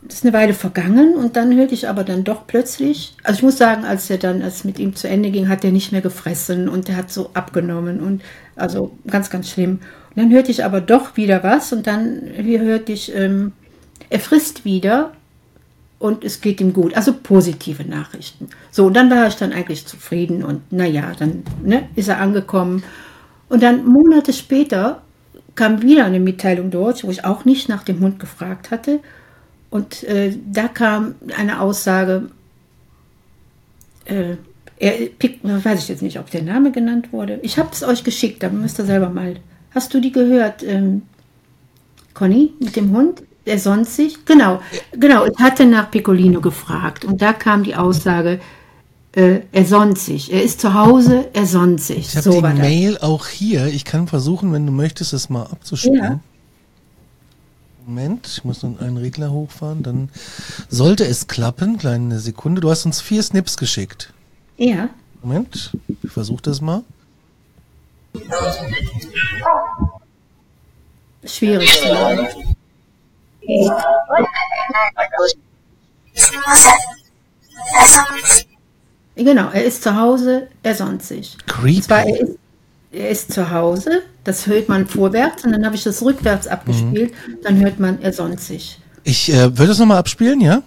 das 0.01 0.15
ist 0.15 0.25
eine 0.25 0.33
Weile 0.33 0.53
vergangen 0.53 1.15
und 1.15 1.35
dann 1.35 1.55
hörte 1.55 1.73
ich 1.73 1.87
aber 1.87 2.03
dann 2.03 2.23
doch 2.23 2.45
plötzlich, 2.45 3.15
also 3.23 3.37
ich 3.37 3.43
muss 3.43 3.57
sagen, 3.57 3.85
als 3.85 4.09
er 4.09 4.17
dann, 4.17 4.41
als 4.41 4.57
es 4.57 4.63
mit 4.63 4.79
ihm 4.79 4.95
zu 4.95 5.07
Ende 5.07 5.31
ging, 5.31 5.47
hat 5.47 5.63
er 5.63 5.71
nicht 5.71 5.91
mehr 5.91 6.01
gefressen 6.01 6.67
und 6.67 6.89
er 6.89 6.97
hat 6.97 7.11
so 7.11 7.29
abgenommen 7.33 8.01
und 8.01 8.21
also 8.55 8.91
ganz, 9.07 9.29
ganz 9.29 9.49
schlimm. 9.49 9.79
Dann 10.15 10.31
hörte 10.31 10.51
ich 10.51 10.63
aber 10.63 10.81
doch 10.81 11.17
wieder 11.17 11.43
was 11.43 11.73
und 11.73 11.87
dann 11.87 12.21
hörte 12.35 12.91
ich, 12.91 13.13
ähm, 13.15 13.53
er 14.09 14.19
frisst 14.19 14.63
wieder 14.63 15.11
und 15.99 16.23
es 16.23 16.41
geht 16.41 16.61
ihm 16.61 16.73
gut. 16.73 16.95
Also 16.95 17.13
positive 17.13 17.83
Nachrichten. 17.83 18.49
So, 18.71 18.85
und 18.87 18.93
dann 18.93 19.09
war 19.09 19.27
ich 19.27 19.35
dann 19.35 19.53
eigentlich 19.53 19.85
zufrieden 19.85 20.43
und 20.43 20.71
naja, 20.71 21.13
dann 21.17 21.43
ne, 21.63 21.87
ist 21.95 22.09
er 22.09 22.19
angekommen. 22.19 22.83
Und 23.49 23.63
dann 23.63 23.85
Monate 23.85 24.33
später 24.33 25.01
kam 25.55 25.81
wieder 25.81 26.05
eine 26.05 26.19
Mitteilung 26.19 26.71
dort, 26.71 27.03
wo 27.03 27.11
ich 27.11 27.25
auch 27.25 27.45
nicht 27.45 27.69
nach 27.69 27.83
dem 27.83 27.99
Hund 27.99 28.19
gefragt 28.19 28.71
hatte. 28.71 28.99
Und 29.69 30.03
äh, 30.03 30.37
da 30.51 30.67
kam 30.67 31.15
eine 31.37 31.59
Aussage, 31.59 32.29
äh, 34.05 34.35
er 34.77 35.07
weiß 35.63 35.83
ich 35.83 35.87
jetzt 35.87 36.01
nicht, 36.01 36.19
ob 36.19 36.29
der 36.29 36.41
Name 36.41 36.71
genannt 36.71 37.13
wurde. 37.13 37.39
Ich 37.41 37.57
habe 37.57 37.69
es 37.71 37.83
euch 37.83 38.03
geschickt, 38.03 38.43
dann 38.43 38.61
müsst 38.61 38.79
ihr 38.79 38.85
selber 38.85 39.09
mal. 39.09 39.37
Hast 39.73 39.93
du 39.93 39.99
die 39.99 40.11
gehört, 40.11 40.63
ähm, 40.63 41.03
Conny, 42.13 42.53
mit 42.59 42.75
dem 42.75 42.95
Hund? 42.95 43.23
Er 43.45 43.59
sonst 43.59 43.95
sich? 43.95 44.23
Genau, 44.25 44.61
genau. 44.93 45.25
Ich 45.25 45.37
hatte 45.39 45.65
nach 45.65 45.91
Piccolino 45.91 46.39
gefragt 46.39 47.03
und 47.03 47.21
da 47.21 47.33
kam 47.33 47.63
die 47.63 47.75
Aussage, 47.75 48.39
äh, 49.15 49.41
er 49.51 49.65
sonnt 49.65 49.99
sich. 49.99 50.31
Er 50.31 50.43
ist 50.43 50.61
zu 50.61 50.73
Hause, 50.73 51.29
er 51.33 51.45
sonnt 51.45 51.81
sich. 51.81 52.09
Ich 52.09 52.15
habe 52.15 52.23
so 52.23 52.31
die 52.31 52.41
war 52.41 52.51
das. 52.51 52.59
Mail 52.59 52.97
auch 52.99 53.27
hier. 53.27 53.67
Ich 53.67 53.83
kann 53.83 54.07
versuchen, 54.07 54.53
wenn 54.53 54.65
du 54.65 54.71
möchtest, 54.71 55.13
es 55.13 55.29
mal 55.29 55.43
abzuspielen. 55.43 55.97
Ja. 55.97 56.19
Moment, 57.85 58.27
ich 58.27 58.43
muss 58.45 58.63
nun 58.63 58.79
einen 58.79 58.97
Regler 58.97 59.31
hochfahren. 59.31 59.83
Dann 59.83 60.09
sollte 60.69 61.05
es 61.05 61.27
klappen. 61.27 61.77
Kleine 61.77 62.19
Sekunde. 62.19 62.61
Du 62.61 62.69
hast 62.69 62.85
uns 62.85 63.01
vier 63.01 63.21
Snips 63.21 63.57
geschickt. 63.57 64.13
Ja. 64.57 64.89
Moment, 65.21 65.77
ich 66.01 66.11
versuche 66.11 66.41
das 66.41 66.61
mal. 66.61 66.83
Schwierig 71.25 71.71
zu 71.71 71.87
sagen. 71.87 72.27
Genau, 79.15 79.49
er 79.51 79.63
ist 79.63 79.83
zu 79.83 79.95
Hause, 79.95 80.47
er 80.63 80.75
sonnt 80.75 81.03
sich. 81.03 81.37
Creepy. 81.45 81.81
Zwar, 81.81 82.05
er 82.05 82.19
ist, 82.19 82.37
er 82.91 83.09
ist 83.09 83.33
zu 83.33 83.51
Hause, 83.51 84.03
das 84.23 84.47
hört 84.47 84.69
man 84.69 84.87
vorwärts 84.87 85.43
und 85.45 85.51
dann 85.51 85.65
habe 85.65 85.75
ich 85.75 85.83
das 85.83 86.01
rückwärts 86.01 86.47
abgespielt, 86.47 87.13
dann 87.43 87.59
hört 87.59 87.79
man, 87.79 88.01
er 88.01 88.11
sonnt 88.13 88.39
sich. 88.39 88.79
Ich 89.03 89.31
äh, 89.31 89.57
würde 89.57 89.73
es 89.73 89.79
nochmal 89.79 89.97
abspielen, 89.97 90.41
ja? 90.41 90.63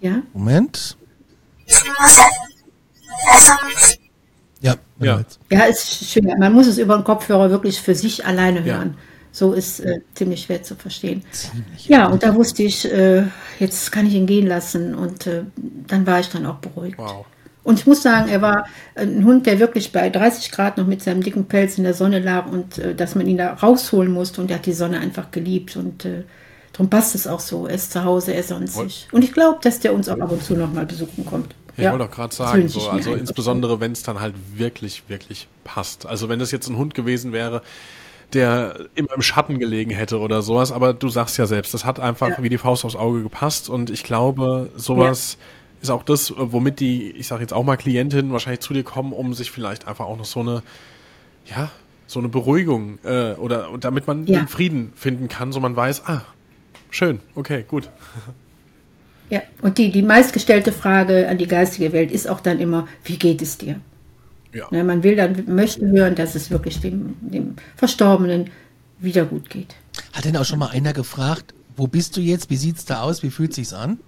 Ja? 0.00 0.22
Moment. 0.32 0.96
Ja, 1.66 1.76
Ja. 3.26 3.58
jetzt. 3.70 3.98
Ja, 5.50 5.64
ist 5.64 6.10
schwer. 6.10 6.36
Man 6.38 6.52
muss 6.52 6.66
es 6.66 6.78
über 6.78 6.96
den 6.96 7.04
Kopfhörer 7.04 7.50
wirklich 7.50 7.80
für 7.80 7.94
sich 7.94 8.24
alleine 8.24 8.60
Ja. 8.60 8.76
hören. 8.76 8.96
So 9.32 9.52
ist 9.52 9.80
äh, 9.80 10.00
ziemlich 10.14 10.42
schwer 10.42 10.62
zu 10.62 10.76
verstehen. 10.76 11.24
Ja, 11.88 12.06
und 12.06 12.22
da 12.22 12.36
wusste 12.36 12.62
ich, 12.62 12.84
äh, 12.90 13.24
jetzt 13.58 13.90
kann 13.90 14.06
ich 14.06 14.14
ihn 14.14 14.26
gehen 14.26 14.46
lassen 14.46 14.94
und 14.94 15.26
äh, 15.26 15.42
dann 15.88 16.06
war 16.06 16.20
ich 16.20 16.28
dann 16.28 16.46
auch 16.46 16.58
beruhigt. 16.58 16.98
Wow. 16.98 17.26
Und 17.64 17.80
ich 17.80 17.86
muss 17.86 18.02
sagen, 18.02 18.28
er 18.28 18.42
war 18.42 18.66
ein 18.94 19.24
Hund, 19.24 19.46
der 19.46 19.58
wirklich 19.58 19.90
bei 19.90 20.08
30 20.08 20.52
Grad 20.52 20.76
noch 20.76 20.86
mit 20.86 21.02
seinem 21.02 21.22
dicken 21.22 21.46
Pelz 21.46 21.78
in 21.78 21.84
der 21.84 21.94
Sonne 21.94 22.20
lag 22.20 22.46
und 22.46 22.78
äh, 22.78 22.94
dass 22.94 23.16
man 23.16 23.26
ihn 23.26 23.38
da 23.38 23.54
rausholen 23.54 24.12
musste 24.12 24.40
und 24.40 24.50
er 24.52 24.58
hat 24.58 24.66
die 24.66 24.72
Sonne 24.72 25.00
einfach 25.00 25.32
geliebt 25.32 25.74
und 25.76 26.04
äh, 26.04 26.22
darum 26.72 26.88
passt 26.88 27.16
es 27.16 27.26
auch 27.26 27.40
so. 27.40 27.66
Er 27.66 27.74
ist 27.74 27.90
zu 27.90 28.04
Hause, 28.04 28.34
er 28.34 28.42
sonst 28.44 28.74
sich. 28.74 29.08
Und 29.10 29.24
ich 29.24 29.32
glaube, 29.32 29.58
dass 29.62 29.80
der 29.80 29.94
uns 29.94 30.08
auch 30.08 30.20
ab 30.20 30.30
und 30.30 30.44
zu 30.44 30.54
noch 30.54 30.72
mal 30.72 30.86
besuchen 30.86 31.26
kommt. 31.26 31.56
Ich 31.76 31.90
wollte 31.90 32.04
auch 32.04 32.10
gerade 32.10 32.34
sagen, 32.34 32.68
so, 32.68 32.88
also 32.88 33.14
insbesondere 33.14 33.80
wenn 33.80 33.92
es 33.92 34.02
dann 34.02 34.20
halt 34.20 34.34
wirklich, 34.56 35.04
wirklich 35.08 35.48
passt. 35.64 36.06
Also 36.06 36.28
wenn 36.28 36.38
das 36.38 36.50
jetzt 36.50 36.68
ein 36.68 36.76
Hund 36.76 36.94
gewesen 36.94 37.32
wäre, 37.32 37.62
der 38.32 38.86
immer 38.94 39.12
im 39.14 39.22
Schatten 39.22 39.58
gelegen 39.58 39.90
hätte 39.90 40.18
oder 40.18 40.42
sowas, 40.42 40.72
aber 40.72 40.92
du 40.94 41.08
sagst 41.08 41.36
ja 41.38 41.46
selbst, 41.46 41.74
das 41.74 41.84
hat 41.84 42.00
einfach 42.00 42.28
Ja. 42.30 42.42
wie 42.42 42.48
die 42.48 42.58
Faust 42.58 42.84
aufs 42.84 42.96
Auge 42.96 43.22
gepasst 43.22 43.68
und 43.68 43.90
ich 43.90 44.02
glaube, 44.02 44.70
sowas 44.76 45.36
ist 45.82 45.90
auch 45.90 46.02
das, 46.02 46.32
womit 46.36 46.80
die, 46.80 47.10
ich 47.10 47.26
sage 47.28 47.42
jetzt 47.42 47.52
auch 47.52 47.62
mal 47.64 47.76
Klientinnen 47.76 48.32
wahrscheinlich 48.32 48.60
zu 48.60 48.72
dir 48.72 48.82
kommen, 48.84 49.12
um 49.12 49.34
sich 49.34 49.50
vielleicht 49.50 49.86
einfach 49.86 50.06
auch 50.06 50.16
noch 50.16 50.24
so 50.24 50.40
eine, 50.40 50.62
ja, 51.46 51.70
so 52.06 52.18
eine 52.20 52.28
Beruhigung 52.28 52.98
äh, 53.04 53.32
oder 53.34 53.68
damit 53.80 54.06
man 54.06 54.26
Ja. 54.26 54.40
den 54.40 54.48
Frieden 54.48 54.92
finden 54.96 55.28
kann, 55.28 55.52
so 55.52 55.60
man 55.60 55.76
weiß, 55.76 56.06
ah, 56.06 56.22
schön, 56.90 57.20
okay, 57.34 57.64
gut. 57.68 57.90
Ja, 59.30 59.42
und 59.62 59.78
die, 59.78 59.90
die 59.90 60.02
meistgestellte 60.02 60.72
Frage 60.72 61.28
an 61.28 61.38
die 61.38 61.46
geistige 61.46 61.92
Welt 61.92 62.10
ist 62.10 62.28
auch 62.28 62.40
dann 62.40 62.60
immer, 62.60 62.86
wie 63.04 63.18
geht 63.18 63.42
es 63.42 63.58
dir? 63.58 63.80
Ja. 64.52 64.68
Ne, 64.70 64.84
man 64.84 65.02
will 65.02 65.16
dann, 65.16 65.44
möchte 65.46 65.86
hören, 65.86 66.14
dass 66.14 66.34
es 66.34 66.50
wirklich 66.50 66.80
dem, 66.80 67.16
dem 67.20 67.56
Verstorbenen 67.76 68.50
wieder 68.98 69.24
gut 69.24 69.50
geht. 69.50 69.74
Hat 70.12 70.24
denn 70.24 70.36
auch 70.36 70.44
schon 70.44 70.60
mal 70.60 70.68
einer 70.68 70.92
gefragt, 70.92 71.54
wo 71.76 71.86
bist 71.86 72.16
du 72.16 72.20
jetzt? 72.20 72.50
Wie 72.50 72.56
sieht's 72.56 72.84
da 72.84 73.02
aus? 73.02 73.22
Wie 73.22 73.30
fühlt 73.30 73.52
sich's 73.52 73.72
an? 73.72 73.98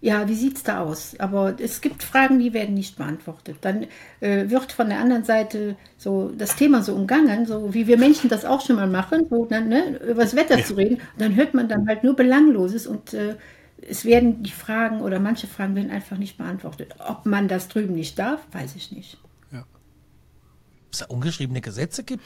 Ja, 0.00 0.28
wie 0.28 0.34
sieht's 0.34 0.62
da 0.62 0.80
aus? 0.84 1.16
Aber 1.18 1.56
es 1.58 1.80
gibt 1.80 2.04
Fragen, 2.04 2.38
die 2.38 2.52
werden 2.52 2.74
nicht 2.74 2.96
beantwortet. 2.96 3.56
Dann 3.62 3.86
äh, 4.20 4.48
wird 4.48 4.70
von 4.70 4.88
der 4.88 5.00
anderen 5.00 5.24
Seite 5.24 5.76
so 5.96 6.30
das 6.38 6.54
Thema 6.54 6.82
so 6.82 6.94
umgangen, 6.94 7.46
so 7.46 7.74
wie 7.74 7.88
wir 7.88 7.98
Menschen 7.98 8.30
das 8.30 8.44
auch 8.44 8.64
schon 8.64 8.76
mal 8.76 8.86
machen, 8.86 9.26
so 9.28 9.44
dann, 9.44 9.68
ne, 9.68 10.00
über 10.08 10.22
das 10.22 10.36
Wetter 10.36 10.62
zu 10.62 10.76
reden. 10.76 10.98
Dann 11.18 11.34
hört 11.34 11.54
man 11.54 11.68
dann 11.68 11.88
halt 11.88 12.04
nur 12.04 12.14
Belangloses 12.14 12.86
und 12.86 13.12
äh, 13.12 13.34
es 13.88 14.04
werden 14.04 14.42
die 14.42 14.50
Fragen 14.50 15.00
oder 15.00 15.18
manche 15.20 15.46
Fragen 15.46 15.74
werden 15.74 15.90
einfach 15.90 16.18
nicht 16.18 16.38
beantwortet. 16.38 16.94
Ob 16.98 17.26
man 17.26 17.48
das 17.48 17.68
drüben 17.68 17.94
nicht 17.94 18.18
darf, 18.18 18.40
weiß 18.52 18.76
ich 18.76 18.92
nicht. 18.92 19.18
Ob 19.52 20.92
es 20.92 20.98
da 21.00 21.06
ungeschriebene 21.06 21.60
Gesetze 21.60 22.02
gibt? 22.02 22.24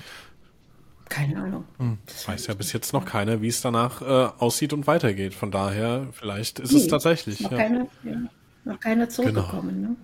Keine 1.08 1.42
Ahnung. 1.42 1.64
Das 2.06 2.28
weiß 2.28 2.46
ja 2.46 2.54
bis 2.54 2.72
jetzt 2.72 2.92
noch 2.92 3.04
keiner, 3.04 3.42
wie 3.42 3.48
es 3.48 3.60
danach 3.60 4.00
äh, 4.02 4.04
aussieht 4.38 4.72
und 4.72 4.86
weitergeht. 4.86 5.34
Von 5.34 5.50
daher, 5.50 6.06
vielleicht 6.12 6.60
ist 6.60 6.72
es 6.72 6.84
Nee, 6.84 6.88
tatsächlich. 6.88 7.40
Noch, 7.40 7.50
Ja. 7.50 7.58
keiner, 7.58 7.86
ja, 8.04 8.16
noch 8.64 8.78
keiner 8.80 9.08
zurückgekommen. 9.08 9.80
Ne? 9.82 9.96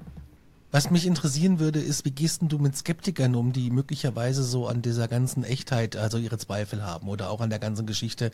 Was 0.70 0.90
mich 0.90 1.06
interessieren 1.06 1.60
würde, 1.60 1.80
ist, 1.80 2.04
wie 2.04 2.10
gehst 2.10 2.42
denn 2.42 2.48
du 2.50 2.58
mit 2.58 2.76
Skeptikern 2.76 3.34
um, 3.34 3.54
die 3.54 3.70
möglicherweise 3.70 4.42
so 4.44 4.66
an 4.66 4.82
dieser 4.82 5.08
ganzen 5.08 5.42
Echtheit, 5.42 5.96
also 5.96 6.18
ihre 6.18 6.36
Zweifel 6.36 6.84
haben 6.84 7.08
oder 7.08 7.30
auch 7.30 7.40
an 7.40 7.48
der 7.48 7.58
ganzen 7.58 7.86
Geschichte? 7.86 8.32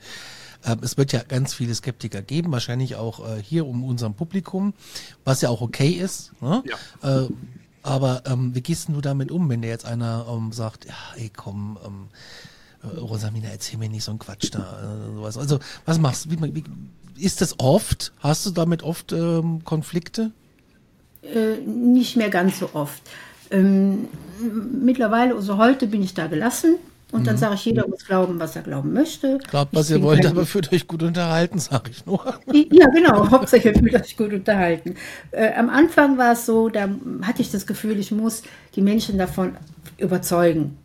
Ähm, 0.64 0.80
es 0.82 0.96
wird 0.96 1.12
ja 1.12 1.22
ganz 1.22 1.54
viele 1.54 1.74
Skeptiker 1.74 2.22
geben, 2.22 2.50
wahrscheinlich 2.50 2.96
auch 2.96 3.20
äh, 3.24 3.40
hier 3.40 3.66
um 3.66 3.84
unserem 3.84 4.14
Publikum, 4.14 4.74
was 5.24 5.42
ja 5.42 5.48
auch 5.48 5.60
okay 5.60 5.90
ist. 5.90 6.32
Ne? 6.40 6.64
Äh, 7.02 7.28
aber 7.84 8.22
ähm, 8.26 8.52
wie 8.54 8.62
gehst 8.62 8.88
du 8.88 9.00
damit 9.00 9.30
um, 9.30 9.48
wenn 9.48 9.62
dir 9.62 9.68
jetzt 9.68 9.84
einer 9.84 10.26
ähm, 10.28 10.50
sagt, 10.50 10.86
ja, 10.86 10.94
ey, 11.16 11.30
komm, 11.34 11.78
äh, 12.82 12.98
Rosamina, 12.98 13.48
erzähl 13.48 13.78
mir 13.78 13.88
nicht 13.88 14.04
so 14.04 14.10
einen 14.10 14.18
Quatsch 14.18 14.50
da, 14.50 14.80
äh, 14.82 15.14
sowas. 15.14 15.38
Also, 15.38 15.60
was 15.84 16.00
machst 16.00 16.24
du? 16.24 16.30
Wie, 16.30 16.54
wie, 16.54 16.64
ist 17.16 17.42
das 17.42 17.60
oft? 17.60 18.12
Hast 18.18 18.44
du 18.44 18.50
damit 18.50 18.82
oft 18.82 19.14
Konflikte? 19.64 20.32
Äh, 21.32 21.56
nicht 21.66 22.16
mehr 22.16 22.30
ganz 22.30 22.58
so 22.58 22.70
oft. 22.74 23.02
Ähm, 23.50 24.08
mittlerweile, 24.82 25.34
also 25.34 25.58
heute 25.58 25.86
bin 25.86 26.02
ich 26.02 26.14
da 26.14 26.26
gelassen 26.26 26.76
und 27.12 27.28
dann 27.28 27.36
sage 27.36 27.54
ich, 27.54 27.64
jeder 27.64 27.86
muss 27.86 28.04
glauben, 28.04 28.40
was 28.40 28.56
er 28.56 28.62
glauben 28.62 28.92
möchte. 28.92 29.38
Glaubt, 29.48 29.72
was 29.72 29.88
ihr 29.88 30.02
wollt, 30.02 30.26
aber 30.26 30.46
fühlt 30.46 30.72
euch 30.72 30.88
gut 30.88 31.02
unterhalten, 31.04 31.60
sag 31.60 31.88
ich 31.88 32.04
nur. 32.06 32.40
Ja, 32.52 32.88
genau. 32.88 33.30
Hauptsache, 33.30 33.68
ihr 33.68 33.74
fühlt 33.74 33.94
euch 33.94 34.16
gut 34.16 34.32
unterhalten. 34.32 34.96
Äh, 35.30 35.52
am 35.54 35.70
Anfang 35.70 36.18
war 36.18 36.32
es 36.32 36.44
so, 36.44 36.68
da 36.68 36.88
hatte 37.22 37.40
ich 37.40 37.52
das 37.52 37.68
Gefühl, 37.68 38.00
ich 38.00 38.10
muss 38.10 38.42
die 38.74 38.82
Menschen 38.82 39.16
davon 39.16 39.52
überzeugen. 39.96 40.76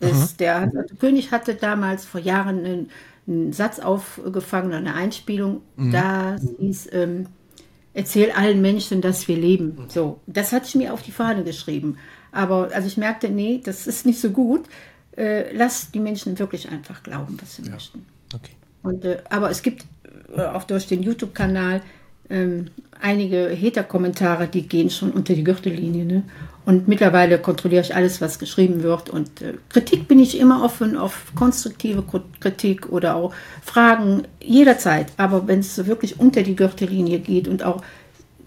Es, 0.00 0.36
der, 0.36 0.56
also 0.56 0.94
König 0.98 1.30
hatte 1.30 1.54
damals 1.54 2.04
vor 2.04 2.20
Jahren 2.20 2.64
einen, 2.64 2.90
einen 3.28 3.52
Satz 3.52 3.78
aufgefangen, 3.78 4.72
eine 4.72 4.94
Einspielung, 4.94 5.62
da 5.76 6.36
hieß, 6.58 6.88
ähm, 6.92 7.26
erzähl 7.96 8.30
allen 8.30 8.60
Menschen, 8.60 9.00
dass 9.00 9.26
wir 9.26 9.36
leben. 9.36 9.78
So, 9.88 10.20
das 10.26 10.52
hatte 10.52 10.66
ich 10.66 10.74
mir 10.74 10.92
auf 10.92 11.02
die 11.02 11.12
Fahne 11.12 11.44
geschrieben. 11.44 11.96
Aber 12.30 12.68
also 12.74 12.86
ich 12.86 12.98
merkte, 12.98 13.30
nee, 13.30 13.60
das 13.64 13.86
ist 13.86 14.04
nicht 14.04 14.20
so 14.20 14.30
gut. 14.30 14.66
Äh, 15.16 15.56
lass 15.56 15.90
die 15.92 16.00
Menschen 16.00 16.38
wirklich 16.38 16.68
einfach 16.68 17.02
glauben, 17.02 17.38
was 17.40 17.56
sie 17.56 17.62
möchten. 17.62 18.04
Okay. 18.34 18.52
Und, 18.82 19.06
äh, 19.06 19.22
aber 19.30 19.50
es 19.50 19.62
gibt 19.62 19.86
äh, 20.36 20.42
auch 20.42 20.64
durch 20.64 20.86
den 20.86 21.02
YouTube-Kanal 21.02 21.80
ähm, 22.28 22.68
einige 23.00 23.56
Hater-Kommentare, 23.60 24.48
die 24.48 24.66
gehen 24.68 24.90
schon 24.90 25.10
unter 25.12 25.34
die 25.34 25.44
Gürtellinie. 25.44 26.04
Ne? 26.04 26.22
Und 26.64 26.88
mittlerweile 26.88 27.38
kontrolliere 27.38 27.82
ich 27.82 27.94
alles, 27.94 28.20
was 28.20 28.38
geschrieben 28.38 28.82
wird. 28.82 29.08
Und 29.10 29.42
äh, 29.42 29.54
Kritik 29.68 30.08
bin 30.08 30.18
ich 30.18 30.38
immer 30.38 30.62
offen 30.64 30.96
auf 30.96 31.32
konstruktive 31.34 32.02
Ko- 32.02 32.22
Kritik 32.40 32.90
oder 32.90 33.14
auch 33.16 33.32
Fragen 33.62 34.22
jederzeit. 34.42 35.08
Aber 35.16 35.46
wenn 35.46 35.60
es 35.60 35.76
so 35.76 35.86
wirklich 35.86 36.18
unter 36.18 36.42
die 36.42 36.56
Gürtellinie 36.56 37.18
geht 37.20 37.48
und 37.48 37.62
auch 37.62 37.82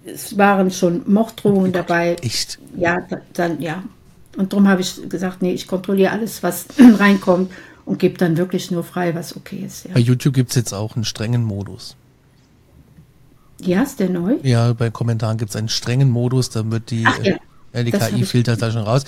es 0.05 0.37
waren 0.37 0.71
schon 0.71 1.01
Morddrohungen 1.05 1.71
dabei, 1.71 2.15
Echt? 2.21 2.57
ja, 2.75 2.97
da- 3.09 3.21
dann 3.33 3.61
ja. 3.61 3.83
Und 4.37 4.53
darum 4.53 4.67
habe 4.67 4.81
ich 4.81 5.09
gesagt, 5.09 5.41
nee, 5.41 5.51
ich 5.53 5.67
kontrolliere 5.67 6.11
alles, 6.11 6.41
was 6.43 6.65
reinkommt 6.99 7.51
und 7.85 7.99
gebe 7.99 8.17
dann 8.17 8.37
wirklich 8.37 8.69
nur 8.71 8.83
frei, 8.83 9.13
was 9.15 9.35
okay 9.35 9.63
ist. 9.65 9.85
Ja, 9.85 9.91
Bei 9.95 9.99
YouTube 9.99 10.33
gibt's 10.35 10.55
jetzt 10.55 10.73
auch 10.73 10.95
einen 10.95 11.03
strengen 11.05 11.43
Modus. 11.43 11.95
Ja 13.61 13.81
ist 13.83 13.99
der 13.99 14.09
neu? 14.09 14.35
Ja, 14.43 14.73
bei 14.73 14.89
Kommentaren 14.89 15.37
gibt's 15.37 15.55
einen 15.55 15.69
strengen 15.69 16.09
Modus, 16.09 16.49
dann 16.49 16.71
wird 16.71 16.89
die, 16.91 17.03
Ach, 17.05 17.17
ja. 17.23 17.35
äh, 17.73 17.83
die 17.83 17.91
KI 17.91 18.23
filtert 18.25 18.61
da 18.61 18.71
schon 18.71 18.83
raus. 18.83 19.03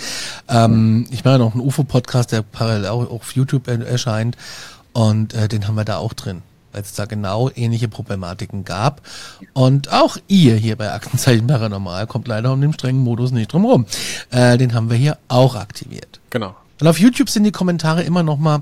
Ähm, 0.47 1.07
ich 1.11 1.23
mache 1.23 1.39
noch 1.39 1.53
einen 1.53 1.61
UFO-Podcast, 1.61 2.31
der 2.31 2.41
parallel 2.41 2.87
auch 2.87 3.09
auf 3.09 3.33
YouTube 3.33 3.67
er- 3.67 3.85
erscheint 3.85 4.37
und 4.93 5.33
äh, 5.33 5.47
den 5.47 5.67
haben 5.67 5.75
wir 5.75 5.85
da 5.85 5.97
auch 5.97 6.13
drin. 6.13 6.41
weil 6.73 6.81
es 6.83 6.93
da 6.93 7.05
genau 7.05 7.49
ähnliche 7.53 7.89
Problematiken 7.89 8.63
gab. 8.63 9.01
Und 9.53 9.91
auch 9.91 10.15
ihr 10.29 10.55
hier 10.55 10.77
bei 10.77 10.91
Aktenzeichen 10.91 11.47
Paranormal 11.47 12.07
kommt 12.07 12.27
leider 12.29 12.53
um 12.53 12.61
den 12.61 12.71
strengen 12.73 13.01
Modus 13.03 13.31
nicht 13.31 13.51
drum 13.51 13.65
rum. 13.65 13.85
Äh, 14.29 14.57
den 14.57 14.73
haben 14.73 14.89
wir 14.89 14.95
hier 14.97 15.17
auch 15.27 15.55
aktiviert. 15.55 16.19
Genau. 16.29 16.55
Und 16.79 16.87
auf 16.87 16.97
YouTube 16.97 17.29
sind 17.29 17.43
die 17.43 17.51
Kommentare 17.51 18.03
immer 18.03 18.23
noch 18.23 18.37
mal, 18.37 18.61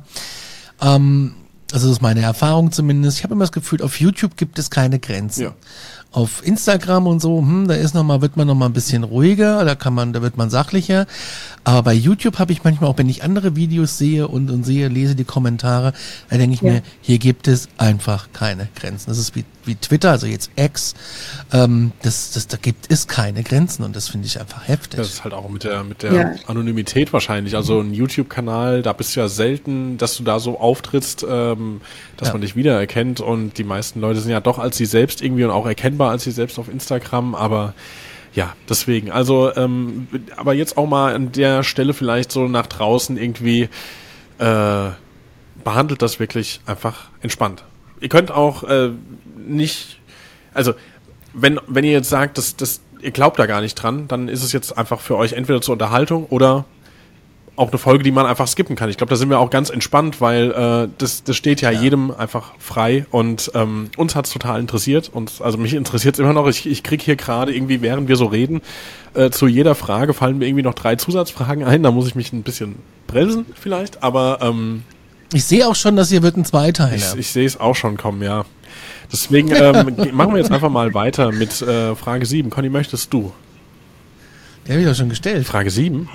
ähm, 0.81 1.35
also 1.71 1.87
das 1.87 1.97
ist 1.97 2.01
meine 2.01 2.21
Erfahrung 2.21 2.71
zumindest. 2.71 3.17
Ich 3.17 3.23
habe 3.23 3.33
immer 3.33 3.43
das 3.43 3.51
Gefühl, 3.51 3.81
auf 3.81 3.99
YouTube 3.99 4.37
gibt 4.37 4.57
es 4.59 4.69
keine 4.69 4.99
Grenzen. 4.99 5.43
Ja. 5.43 5.53
Auf 6.11 6.43
Instagram 6.43 7.05
und 7.05 7.19
so, 7.21 7.37
hm, 7.37 7.67
da 7.67 7.75
ist 7.75 7.93
noch 7.93 8.03
mal, 8.03 8.19
wird 8.21 8.35
man 8.35 8.47
noch 8.47 8.55
mal 8.55 8.65
ein 8.65 8.73
bisschen 8.73 9.03
ruhiger, 9.03 9.63
da 9.63 9.75
kann 9.75 9.93
man, 9.93 10.11
da 10.11 10.23
wird 10.23 10.37
man 10.37 10.49
sachlicher. 10.49 11.05
Aber 11.63 11.83
bei 11.83 11.93
YouTube 11.93 12.39
habe 12.39 12.51
ich 12.51 12.63
manchmal 12.63 12.89
auch, 12.89 12.97
wenn 12.97 13.07
ich 13.09 13.21
andere 13.23 13.55
Videos 13.55 13.99
sehe 13.99 14.27
und, 14.27 14.49
und 14.49 14.63
sehe, 14.65 14.87
lese 14.87 15.13
die 15.13 15.23
Kommentare, 15.23 15.93
da 16.31 16.37
denke 16.37 16.55
ich 16.55 16.61
Ja. 16.61 16.71
mir, 16.73 16.81
hier 17.01 17.19
gibt 17.19 17.47
es 17.47 17.69
einfach 17.77 18.29
keine 18.33 18.69
Grenzen. 18.75 19.11
Das 19.11 19.19
ist 19.19 19.35
wie, 19.35 19.45
wie 19.69 19.75
Twitter, 19.75 20.11
also 20.11 20.27
jetzt 20.27 20.51
X, 20.57 20.95
ähm, 21.53 21.93
das, 22.01 22.31
das, 22.31 22.47
da 22.47 22.57
gibt 22.57 22.91
es 22.91 23.07
keine 23.07 23.43
Grenzen 23.43 23.83
und 23.83 23.95
das 23.95 24.09
finde 24.09 24.27
ich 24.27 24.39
einfach 24.39 24.67
heftig. 24.67 24.97
Das 24.97 25.07
ist 25.07 25.23
halt 25.23 25.33
auch 25.33 25.47
mit 25.47 25.63
der, 25.63 25.83
mit 25.85 26.03
der 26.03 26.13
Ja. 26.13 26.31
Anonymität 26.47 27.13
wahrscheinlich. 27.13 27.55
Also 27.55 27.79
ein 27.79 27.93
YouTube-Kanal, 27.93 28.81
da 28.81 28.91
bist 28.91 29.15
du 29.15 29.21
ja 29.21 29.29
selten, 29.29 29.97
dass 29.97 30.17
du 30.17 30.23
da 30.23 30.39
so 30.39 30.59
auftrittst, 30.59 31.25
ähm, 31.29 31.79
dass 32.17 32.29
Ja. 32.29 32.33
man 32.33 32.41
dich 32.41 32.55
wiedererkennt. 32.57 33.21
Und 33.21 33.57
die 33.57 33.63
meisten 33.63 34.01
Leute 34.01 34.19
sind 34.19 34.31
ja 34.31 34.41
doch 34.41 34.59
als 34.59 34.75
sie 34.75 34.85
selbst 34.85 35.21
irgendwie 35.21 35.45
und 35.45 35.51
auch 35.51 35.65
erkennbar 35.65 36.11
als 36.11 36.23
sie 36.23 36.31
selbst 36.31 36.59
auf 36.59 36.67
Instagram. 36.67 37.35
Aber 37.35 37.73
ja, 38.33 38.53
deswegen. 38.67 39.11
Also, 39.11 39.55
ähm, 39.55 40.07
aber 40.35 40.53
jetzt 40.53 40.77
auch 40.77 40.87
mal 40.87 41.15
an 41.15 41.31
der 41.31 41.63
Stelle 41.63 41.93
vielleicht 41.93 42.31
so 42.31 42.47
nach 42.47 42.67
draußen 42.67 43.17
irgendwie 43.17 43.69
äh, 44.39 44.89
behandelt 45.63 46.01
das 46.01 46.19
wirklich 46.19 46.61
einfach 46.65 47.09
entspannt. 47.21 47.63
Ihr 48.01 48.07
könnt 48.09 48.31
auch 48.31 48.63
äh, 48.63 48.91
nicht, 49.49 49.99
also 50.53 50.73
wenn, 51.33 51.59
wenn 51.67 51.83
ihr 51.83 51.91
jetzt 51.91 52.09
sagt, 52.09 52.37
dass, 52.37 52.55
dass 52.55 52.81
ihr 53.01 53.11
glaubt 53.11 53.39
da 53.39 53.45
gar 53.45 53.61
nicht 53.61 53.75
dran, 53.75 54.07
dann 54.07 54.27
ist 54.27 54.43
es 54.43 54.51
jetzt 54.51 54.77
einfach 54.77 54.99
für 54.99 55.15
euch 55.17 55.33
entweder 55.33 55.61
zur 55.61 55.73
Unterhaltung 55.73 56.25
oder 56.25 56.65
auch 57.55 57.69
eine 57.69 57.77
Folge, 57.77 58.03
die 58.05 58.11
man 58.11 58.25
einfach 58.25 58.47
skippen 58.47 58.77
kann. 58.77 58.89
Ich 58.89 58.95
glaube, 58.95 59.09
da 59.09 59.17
sind 59.17 59.29
wir 59.29 59.39
auch 59.39 59.49
ganz 59.49 59.69
entspannt, 59.69 60.21
weil 60.21 60.51
äh, 60.51 60.89
das, 60.97 61.23
das 61.25 61.35
steht 61.35 61.59
ja, 61.59 61.71
jedem 61.71 62.09
einfach 62.09 62.53
frei 62.57 63.05
und 63.11 63.51
ähm, 63.53 63.89
uns 63.97 64.15
hat's 64.15 64.31
total 64.31 64.61
interessiert 64.61 65.09
und 65.13 65.41
also 65.41 65.57
mich 65.57 65.73
interessiert 65.73 66.15
es 66.15 66.19
immer 66.19 66.31
noch. 66.31 66.47
Ich, 66.47 66.65
ich 66.65 66.83
krieg 66.83 67.01
hier 67.01 67.17
gerade 67.17 67.53
irgendwie, 67.53 67.81
während 67.81 68.07
wir 68.07 68.15
so 68.15 68.27
reden, 68.27 68.61
äh, 69.13 69.29
zu 69.29 69.45
jeder 69.45 69.75
Frage 69.75 70.13
fallen 70.13 70.37
mir 70.37 70.47
irgendwie 70.47 70.63
noch 70.63 70.73
drei 70.73 70.95
Zusatzfragen 70.95 71.65
ein. 71.65 71.83
Da 71.83 71.91
muss 71.91 72.07
ich 72.07 72.15
mich 72.15 72.31
ein 72.31 72.43
bisschen 72.43 72.77
bremsen 73.07 73.45
vielleicht, 73.55 74.03
aber 74.03 74.39
ähm, 74.41 74.83
Ich 75.33 75.43
sehe 75.43 75.67
auch 75.67 75.75
schon, 75.75 75.97
dass 75.97 76.07
hier 76.09 76.23
wird 76.23 76.37
ein 76.37 76.45
Zweiteiler. 76.45 76.95
ich, 76.95 77.19
ich 77.19 77.31
sehe 77.31 77.45
es 77.45 77.59
auch 77.59 77.75
schon 77.75 77.97
kommen, 77.97 78.21
ja. 78.23 78.45
Deswegen 79.11 79.49
ähm, 79.49 79.95
machen 80.13 80.33
wir 80.33 80.37
jetzt 80.37 80.51
einfach 80.51 80.69
mal 80.69 80.93
weiter 80.93 81.31
mit 81.31 81.61
äh, 81.61 81.95
Frage 81.95 82.25
7. 82.25 82.49
Conny, 82.49 82.69
möchtest 82.69 83.11
du? 83.13 83.33
Der 84.67 84.75
habe 84.75 84.83
ich 84.83 84.89
doch 84.89 84.95
schon 84.95 85.09
gestellt. 85.09 85.47
Frage 85.47 85.71
7? 85.71 86.07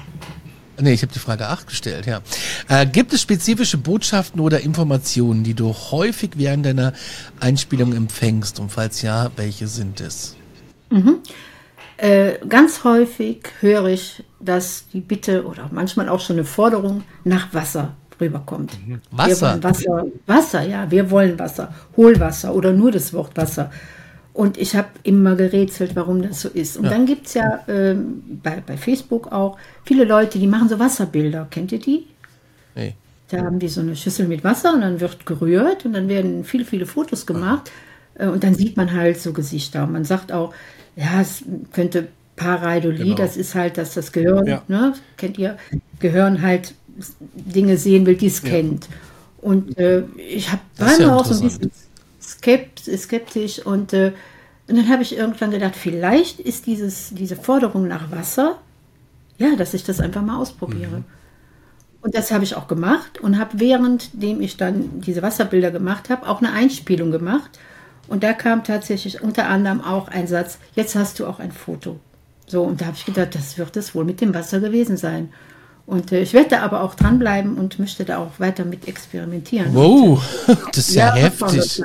Nee, 0.80 0.92
ich 0.92 1.02
habe 1.02 1.12
die 1.12 1.18
Frage 1.18 1.48
8 1.48 1.68
gestellt, 1.68 2.06
ja. 2.06 2.20
Äh, 2.68 2.86
gibt 2.86 3.12
es 3.12 3.22
spezifische 3.22 3.78
Botschaften 3.78 4.40
oder 4.40 4.60
Informationen, 4.60 5.44
die 5.44 5.54
du 5.54 5.72
häufig 5.72 6.32
während 6.36 6.66
deiner 6.66 6.92
Einspielung 7.40 7.92
empfängst? 7.92 8.58
Und 8.58 8.70
falls 8.70 9.02
ja, 9.02 9.30
welche 9.36 9.68
sind 9.68 10.00
es? 10.00 10.36
Äh, 11.96 12.38
ganz 12.48 12.82
häufig 12.84 13.44
höre 13.60 13.86
ich, 13.86 14.24
dass 14.40 14.86
die 14.92 15.00
Bitte 15.00 15.46
oder 15.46 15.70
manchmal 15.72 16.08
auch 16.08 16.20
schon 16.20 16.36
eine 16.36 16.44
Forderung 16.44 17.04
nach 17.22 17.54
Wasser 17.54 17.94
rüberkommt. 18.24 18.72
Wir 18.86 19.00
Wasser? 19.10 19.62
Wasser, 19.62 20.06
Wasser, 20.26 20.62
ja, 20.62 20.90
wir 20.90 21.10
wollen 21.10 21.38
Wasser, 21.38 21.74
Hohlwasser 21.96 22.54
oder 22.54 22.72
nur 22.72 22.90
das 22.90 23.12
Wort 23.12 23.36
Wasser. 23.36 23.70
Und 24.32 24.58
ich 24.58 24.74
habe 24.74 24.88
immer 25.04 25.36
gerätselt, 25.36 25.94
warum 25.94 26.20
das 26.22 26.40
so 26.40 26.48
ist. 26.48 26.76
Und 26.76 26.86
dann 26.90 27.06
gibt 27.06 27.26
es 27.28 27.34
ja 27.34 27.60
ähm, 27.68 28.40
bei, 28.42 28.60
bei 28.66 28.76
Facebook 28.76 29.30
auch 29.30 29.56
viele 29.84 30.04
Leute, 30.04 30.40
die 30.40 30.48
machen 30.48 30.68
so 30.68 30.78
Wasserbilder. 30.80 31.46
Kennt 31.50 31.70
ihr 31.70 31.78
die? 31.78 32.06
Nee. 32.74 32.94
Da 33.28 33.38
haben 33.44 33.60
die 33.60 33.68
so 33.68 33.80
eine 33.80 33.94
Schüssel 33.94 34.26
mit 34.26 34.42
Wasser 34.42 34.74
und 34.74 34.80
dann 34.80 35.00
wird 35.00 35.24
gerührt 35.24 35.84
und 35.86 35.92
dann 35.92 36.08
werden 36.08 36.42
viele, 36.44 36.64
viele 36.64 36.84
Fotos 36.86 37.26
gemacht. 37.26 37.70
Äh, 38.16 38.26
Und 38.26 38.42
dann 38.42 38.54
sieht 38.54 38.76
man 38.76 38.92
halt 38.92 39.18
so 39.20 39.32
Gesichter. 39.32 39.84
Und 39.84 39.92
man 39.92 40.04
sagt 40.04 40.32
auch, 40.32 40.52
ja, 40.96 41.20
es 41.20 41.44
könnte 41.72 42.08
Pareidolie, 42.36 43.04
Genau. 43.04 43.16
das 43.16 43.36
ist 43.36 43.54
halt, 43.54 43.78
dass 43.78 43.94
das 43.94 44.10
Gehirn, 44.10 44.46
Ja. 44.46 44.62
ne, 44.66 44.94
kennt 45.16 45.38
ihr, 45.38 45.56
Gehirn 46.00 46.42
halt 46.42 46.74
Dinge 47.34 47.76
sehen 47.76 48.06
will, 48.06 48.16
die 48.16 48.26
es 48.26 48.42
kennt. 48.42 48.88
Und 49.38 49.76
äh, 49.78 50.04
ich 50.16 50.50
hab, 50.50 50.60
Das 50.76 50.98
war 50.98 51.06
ja 51.06 51.16
auch 51.16 51.24
so 51.24 51.34
ein 51.34 51.48
bisschen 51.48 51.70
skept, 52.20 52.80
skeptisch 52.80 53.58
und, 53.58 53.92
äh, 53.92 54.12
und 54.66 54.76
dann 54.76 54.88
habe 54.88 55.02
ich 55.02 55.16
irgendwann 55.16 55.50
gedacht, 55.50 55.76
vielleicht 55.76 56.40
ist 56.40 56.66
dieses, 56.66 57.10
diese 57.10 57.36
Forderung 57.36 57.86
nach 57.86 58.10
Wasser, 58.10 58.58
ja, 59.38 59.54
dass 59.56 59.74
ich 59.74 59.84
das 59.84 60.00
einfach 60.00 60.22
mal 60.22 60.38
ausprobiere. 60.38 60.98
Mhm. 60.98 61.04
Und 62.00 62.14
das 62.14 62.30
habe 62.30 62.44
ich 62.44 62.54
auch 62.54 62.68
gemacht 62.68 63.18
und 63.20 63.38
habe 63.38 63.60
währenddem 63.60 64.40
ich 64.40 64.56
dann 64.56 65.00
diese 65.00 65.22
Wasserbilder 65.22 65.70
gemacht 65.70 66.10
habe, 66.10 66.28
auch 66.28 66.42
eine 66.42 66.52
Einspielung 66.52 67.10
gemacht. 67.10 67.58
Und 68.08 68.22
da 68.22 68.34
kam 68.34 68.62
tatsächlich 68.62 69.22
unter 69.22 69.48
anderem 69.48 69.80
auch 69.80 70.08
ein 70.08 70.26
Satz, 70.26 70.58
jetzt 70.74 70.94
hast 70.96 71.18
du 71.18 71.26
auch 71.26 71.38
ein 71.38 71.52
Foto. 71.52 71.98
So, 72.46 72.62
und 72.62 72.80
da 72.80 72.86
habe 72.86 72.96
ich 72.96 73.06
gedacht, 73.06 73.34
das 73.34 73.56
wird 73.56 73.76
es 73.76 73.94
wohl 73.94 74.04
mit 74.04 74.20
dem 74.20 74.34
Wasser 74.34 74.60
gewesen 74.60 74.98
sein. 74.98 75.30
Und 75.86 76.12
äh, 76.12 76.22
ich 76.22 76.32
werde 76.32 76.50
da 76.50 76.60
aber 76.62 76.82
auch 76.82 76.94
dranbleiben 76.94 77.56
und 77.58 77.78
möchte 77.78 78.04
da 78.04 78.18
auch 78.18 78.38
weiter 78.38 78.64
mit 78.64 78.88
experimentieren. 78.88 79.74
Wow, 79.74 80.22
das 80.72 80.88
ist 80.88 80.94
ja, 80.94 81.14
was 81.14 81.20
heftig. 81.20 81.82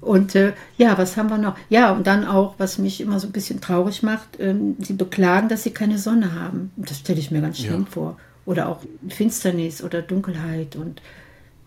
Und 0.00 0.34
äh, 0.34 0.52
ja, 0.76 0.96
was 0.96 1.16
haben 1.16 1.28
wir 1.28 1.38
noch? 1.38 1.56
Ja, 1.68 1.92
und 1.92 2.06
dann 2.06 2.24
auch, 2.24 2.54
was 2.58 2.78
mich 2.78 3.00
immer 3.00 3.18
so 3.18 3.26
ein 3.26 3.32
bisschen 3.32 3.60
traurig 3.60 4.02
macht, 4.02 4.38
ähm, 4.38 4.76
sie 4.78 4.92
beklagen, 4.92 5.48
dass 5.48 5.64
sie 5.64 5.72
keine 5.72 5.98
Sonne 5.98 6.34
haben. 6.34 6.70
Das 6.76 6.98
stelle 6.98 7.18
ich 7.18 7.30
mir 7.30 7.40
ganz 7.40 7.58
schlimm 7.58 7.82
Ja. 7.82 7.90
vor. 7.90 8.16
Oder 8.46 8.68
auch 8.68 8.80
Finsternis 9.08 9.82
oder 9.82 10.00
Dunkelheit. 10.00 10.76
Und 10.76 11.02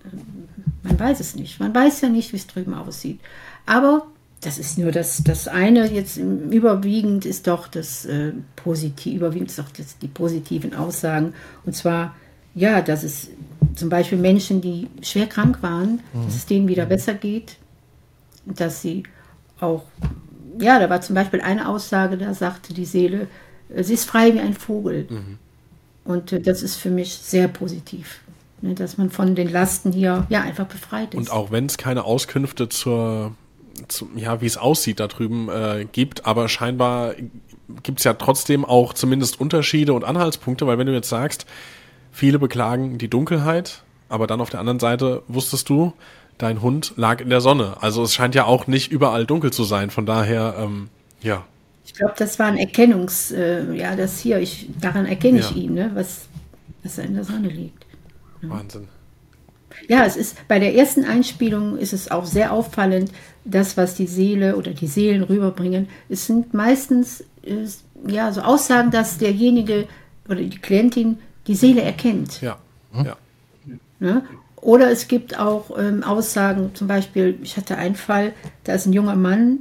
ähm, 0.06 0.48
man 0.84 1.00
weiß 1.00 1.20
es 1.20 1.36
nicht. 1.36 1.60
Man 1.60 1.76
weiß 1.76 2.02
ja 2.02 2.10
nicht, 2.10 2.32
wie 2.32 2.38
es 2.38 2.48
drüben 2.48 2.74
aussieht. 2.74 3.20
Aber 3.66 4.08
das 4.42 4.58
ist 4.58 4.78
nur 4.78 4.92
das, 4.92 5.24
das 5.24 5.48
eine. 5.48 5.92
Jetzt 5.92 6.18
überwiegend 6.18 7.26
ist 7.26 7.48
doch 7.48 7.68
das 7.68 8.06
äh, 8.06 8.34
positiv, 8.56 9.16
überwiegend 9.16 9.50
ist 9.50 9.60
doch 9.60 9.70
das, 9.70 9.98
die 10.00 10.08
positiven 10.08 10.74
Aussagen. 10.74 11.34
Und 11.66 11.76
zwar, 11.76 12.16
ja, 12.56 12.82
dass 12.82 13.04
es 13.04 13.30
zum 13.76 13.90
Beispiel 13.90 14.18
Menschen, 14.18 14.60
die 14.60 14.88
schwer 15.02 15.28
krank 15.28 15.62
waren, 15.62 16.02
dass 16.26 16.36
es 16.36 16.46
denen 16.48 16.68
wieder 16.68 16.86
besser 16.86 17.14
geht, 17.14 17.58
dass 18.46 18.82
sie 18.82 19.04
auch, 19.60 19.84
ja, 20.60 20.80
da 20.80 20.90
war 20.90 21.02
zum 21.02 21.16
Beispiel 21.16 21.42
eine 21.42 21.68
Aussage, 21.70 22.18
da 22.18 22.34
sagte 22.34 22.74
die 22.74 22.86
Seele, 22.86 23.28
sie 23.76 23.94
ist 23.94 24.06
frei 24.06 24.34
wie 24.34 24.40
ein 24.40 24.56
Vogel. 24.56 25.08
Und 26.04 26.32
äh, 26.32 26.42
das 26.42 26.64
ist 26.64 26.78
für 26.78 26.90
mich 26.90 27.14
sehr 27.14 27.48
positiv, 27.48 28.22
ne, 28.62 28.74
dass 28.74 28.98
man 28.98 29.12
von 29.12 29.36
den 29.36 29.52
Lasten 29.52 29.92
hier 29.92 30.26
ja 30.30 30.42
einfach 30.42 30.66
befreit 30.66 31.14
ist. 31.14 31.20
Und 31.20 31.32
auch 31.32 31.52
wenn 31.52 31.68
es 31.68 31.78
keine 31.78 32.04
Auskünfte 32.06 32.70
zur, 32.70 33.36
zu, 33.88 34.10
ja, 34.16 34.42
wie 34.42 34.46
es 34.46 34.58
aussieht 34.58 35.00
da 35.00 35.08
drüben 35.08 35.50
äh, 35.50 35.86
gibt, 35.92 36.26
aber 36.26 36.48
scheinbar 36.50 37.14
gibt 37.84 38.00
es 38.00 38.04
ja 38.04 38.14
trotzdem 38.14 38.66
auch 38.66 38.94
zumindest 38.94 39.40
Unterschiede 39.40 39.94
und 39.94 40.04
Anhaltspunkte, 40.04 40.68
weil 40.68 40.78
wenn 40.78 40.88
du 40.88 40.94
jetzt 40.94 41.10
sagst, 41.10 41.46
viele 42.12 42.40
beklagen 42.40 42.98
die 42.98 43.08
Dunkelheit, 43.10 43.84
aber 44.10 44.28
dann 44.28 44.42
auf 44.42 44.50
der 44.50 44.60
anderen 44.60 44.80
Seite 44.80 45.24
wusstest 45.28 45.70
du, 45.70 45.94
dein 46.38 46.62
Hund 46.62 46.94
lag 46.98 47.22
in 47.22 47.30
der 47.30 47.40
Sonne. 47.40 47.78
Also 47.82 48.04
es 48.04 48.14
scheint 48.14 48.36
ja 48.36 48.46
auch 48.46 48.68
nicht 48.68 48.92
überall 48.92 49.26
dunkel 49.26 49.54
zu 49.54 49.64
sein. 49.64 49.90
Von 49.90 50.06
daher, 50.06 50.56
ähm, 50.60 50.90
ja, 51.22 51.46
Ich 51.86 51.94
glaube, 51.94 52.14
das 52.18 52.40
war 52.40 52.48
ein 52.48 52.58
Erkennungs, 52.58 53.32
äh, 53.32 53.74
ja, 53.74 53.96
das 53.96 54.20
hier, 54.20 54.40
ich, 54.40 54.68
daran 54.80 55.06
erkenne 55.06 55.40
ich 55.40 55.52
Ja. 55.52 55.58
ihn, 55.58 55.74
ne, 55.76 55.92
was, 55.94 56.28
dass 56.84 56.98
er 56.98 57.06
in 57.06 57.14
der 57.16 57.24
Sonne 57.24 57.48
liegt. 57.50 57.86
Wahnsinn. 58.42 58.88
Ja, 59.88 60.06
es 60.06 60.16
ist 60.16 60.48
bei 60.48 60.60
der 60.60 60.76
ersten 60.76 61.06
Einspielung 61.06 61.78
ist 61.78 61.94
es 61.94 62.12
auch 62.12 62.26
sehr 62.26 62.54
auffallend, 62.54 63.12
das, 63.44 63.78
was 63.78 63.96
die 63.96 64.08
Seele 64.08 64.56
oder 64.56 64.72
die 64.72 64.88
Seelen 64.88 65.24
rüberbringen. 65.24 65.90
Es 66.10 66.28
sind 66.28 66.54
meistens 66.54 67.22
äh, 67.44 67.66
ja 68.08 68.32
so 68.32 68.42
Aussagen, 68.42 68.92
dass 68.92 69.18
derjenige 69.18 69.88
oder 70.28 70.42
die 70.42 70.60
Klientin 70.60 71.20
die 71.48 71.56
Seele 71.56 71.82
erkennt. 71.82 72.42
Ja, 72.42 72.58
ja. 72.94 73.18
Ne? 74.00 74.24
Oder 74.58 74.92
es 74.92 75.08
gibt 75.08 75.40
auch 75.40 75.78
ähm, 75.78 76.04
Aussagen, 76.04 76.72
zum 76.76 76.88
Beispiel, 76.88 77.38
ich 77.42 77.58
hatte 77.58 77.78
einen 77.78 77.96
Fall, 77.96 78.34
da 78.64 78.74
ist 78.74 78.86
ein 78.86 78.94
junger 78.94 79.16
Mann 79.16 79.60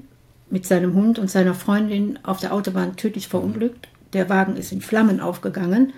mit 0.50 0.66
seinem 0.66 0.94
Hund 0.94 1.18
und 1.18 1.30
seiner 1.30 1.54
Freundin 1.54 2.18
auf 2.22 2.38
der 2.38 2.52
Autobahn 2.52 2.96
tödlich 2.96 3.28
verunglückt. 3.28 3.88
Der 4.12 4.28
Wagen 4.28 4.56
ist 4.56 4.72
in 4.72 4.80
Flammen 4.80 5.20
aufgegangen. 5.20 5.92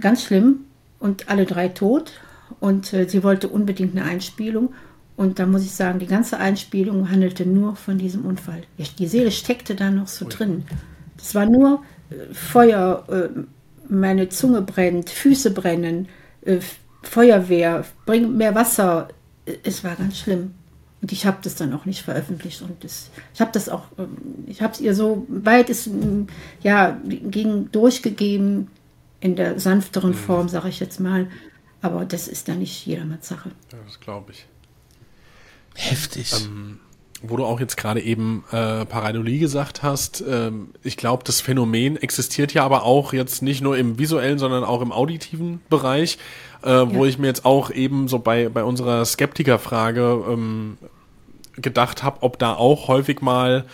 Ganz 0.00 0.24
schlimm. 0.24 0.66
Und 1.00 1.28
alle 1.28 1.46
drei 1.46 1.68
tot. 1.68 2.12
Und 2.60 2.92
äh, 2.92 3.08
sie 3.08 3.22
wollte 3.22 3.48
unbedingt 3.48 3.96
eine 3.96 4.04
Einspielung. 4.04 4.72
Und 5.16 5.38
da 5.38 5.46
muss 5.46 5.64
ich 5.64 5.72
sagen, 5.72 5.98
die 5.98 6.06
ganze 6.06 6.38
Einspielung 6.38 7.10
handelte 7.10 7.46
nur 7.46 7.76
von 7.76 7.98
diesem 7.98 8.24
Unfall. 8.24 8.62
Die 8.98 9.06
Seele 9.06 9.30
steckte 9.30 9.74
da 9.74 9.90
noch 9.90 10.08
so 10.08 10.26
drin. 10.28 10.64
Das 11.16 11.34
war 11.34 11.46
nur 11.46 11.82
äh, 12.10 12.34
Feuer, 12.34 13.04
äh, 13.08 13.28
meine 13.88 14.28
Zunge 14.28 14.62
brennt, 14.62 15.10
Füße 15.10 15.52
brennen, 15.52 16.08
äh, 16.42 16.58
Feuerwehr, 17.02 17.84
bring 18.06 18.36
mehr 18.36 18.54
Wasser. 18.54 19.08
es 19.62 19.84
war 19.84 19.94
ganz 19.94 20.18
schlimm. 20.18 20.54
Und 21.00 21.12
ich 21.12 21.26
habe 21.26 21.36
das 21.42 21.54
dann 21.54 21.74
auch 21.74 21.84
nicht 21.84 22.02
veröffentlicht. 22.02 22.62
Und 22.62 22.82
das, 22.82 23.10
ich 23.34 23.40
habe 23.40 23.52
das 23.52 23.68
auch, 23.68 23.84
ähm, 23.98 24.16
ich 24.46 24.62
habe 24.62 24.72
es 24.72 24.80
ihr 24.80 24.94
so 24.94 25.26
weit 25.28 25.70
es 25.70 25.88
ja, 26.62 26.98
ging 27.04 27.70
durchgegeben, 27.70 28.68
in 29.20 29.36
der 29.36 29.58
sanfteren 29.58 30.10
mhm. 30.10 30.14
Form, 30.14 30.48
sage 30.48 30.68
ich 30.68 30.80
jetzt 30.80 31.00
mal. 31.00 31.28
Aber 31.84 32.06
das 32.06 32.28
ist 32.28 32.48
dann 32.48 32.60
nicht 32.60 32.86
jedermanns 32.86 33.28
Sache. 33.28 33.50
Ja, 33.70 33.78
das 33.84 34.00
glaube 34.00 34.32
ich. 34.32 34.46
Heftig. 35.74 36.32
Ähm, 36.32 36.80
wo 37.20 37.36
du 37.36 37.44
auch 37.44 37.60
jetzt 37.60 37.76
gerade 37.76 38.00
eben 38.00 38.42
äh, 38.52 38.86
Pareidolie 38.86 39.38
gesagt 39.38 39.82
hast, 39.82 40.24
ähm, 40.26 40.70
ich 40.82 40.96
glaube, 40.96 41.24
das 41.24 41.42
Phänomen 41.42 41.98
existiert 41.98 42.54
ja 42.54 42.64
aber 42.64 42.84
auch 42.84 43.12
jetzt 43.12 43.42
nicht 43.42 43.60
nur 43.60 43.76
im 43.76 43.98
visuellen, 43.98 44.38
sondern 44.38 44.64
auch 44.64 44.80
im 44.80 44.92
auditiven 44.92 45.60
Bereich, 45.68 46.16
äh, 46.64 46.70
ja. 46.70 46.94
wo 46.94 47.04
ich 47.04 47.18
mir 47.18 47.26
jetzt 47.26 47.44
auch 47.44 47.70
eben 47.70 48.08
so 48.08 48.18
bei, 48.18 48.48
bei 48.48 48.64
unserer 48.64 49.04
Skeptikerfrage 49.04 50.24
ähm, 50.26 50.78
gedacht 51.56 52.02
habe, 52.02 52.22
ob 52.22 52.38
da 52.38 52.54
auch 52.54 52.88
häufig 52.88 53.20
mal 53.20 53.66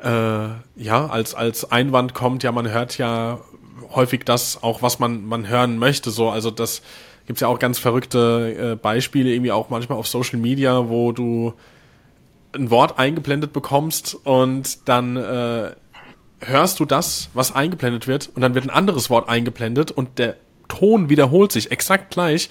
äh, 0.00 0.08
ja 0.08 1.06
als, 1.08 1.34
als 1.34 1.72
Einwand 1.72 2.14
kommt, 2.14 2.44
ja, 2.44 2.52
man 2.52 2.70
hört 2.70 2.96
ja 2.96 3.40
häufig 3.92 4.22
das 4.24 4.62
auch, 4.62 4.82
was 4.82 5.00
man, 5.00 5.26
man 5.26 5.48
hören 5.48 5.78
möchte, 5.78 6.12
so, 6.12 6.30
also 6.30 6.52
das 6.52 6.80
gibt's 7.26 7.40
ja 7.40 7.48
auch 7.48 7.58
ganz 7.58 7.78
verrückte 7.78 8.72
äh, 8.72 8.76
Beispiele, 8.76 9.30
irgendwie 9.30 9.52
auch 9.52 9.70
manchmal 9.70 9.98
auf 9.98 10.06
Social 10.06 10.38
Media, 10.38 10.88
wo 10.88 11.12
du 11.12 11.54
ein 12.54 12.70
Wort 12.70 12.98
eingeblendet 12.98 13.52
bekommst 13.52 14.16
und 14.24 14.88
dann 14.88 15.16
äh, 15.16 15.72
hörst 16.40 16.80
du 16.80 16.84
das, 16.84 17.30
was 17.34 17.54
eingeblendet 17.54 18.06
wird, 18.06 18.30
und 18.34 18.42
dann 18.42 18.54
wird 18.54 18.64
ein 18.64 18.70
anderes 18.70 19.10
Wort 19.10 19.28
eingeblendet 19.28 19.90
und 19.90 20.18
der 20.18 20.36
Ton 20.68 21.08
wiederholt 21.08 21.52
sich 21.52 21.70
exakt 21.70 22.10
gleich. 22.10 22.50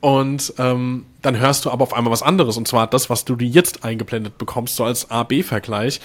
Und 0.00 0.52
ähm, 0.58 1.06
dann 1.22 1.38
hörst 1.38 1.64
du 1.64 1.70
aber 1.70 1.82
auf 1.82 1.94
einmal 1.94 2.12
was 2.12 2.22
anderes, 2.22 2.58
und 2.58 2.68
zwar 2.68 2.86
das, 2.86 3.08
was 3.08 3.24
du 3.24 3.36
dir 3.36 3.48
jetzt 3.48 3.84
eingeblendet 3.84 4.36
bekommst, 4.36 4.76
so 4.76 4.84
als 4.84 5.10
A-B-Vergleich. 5.10 6.00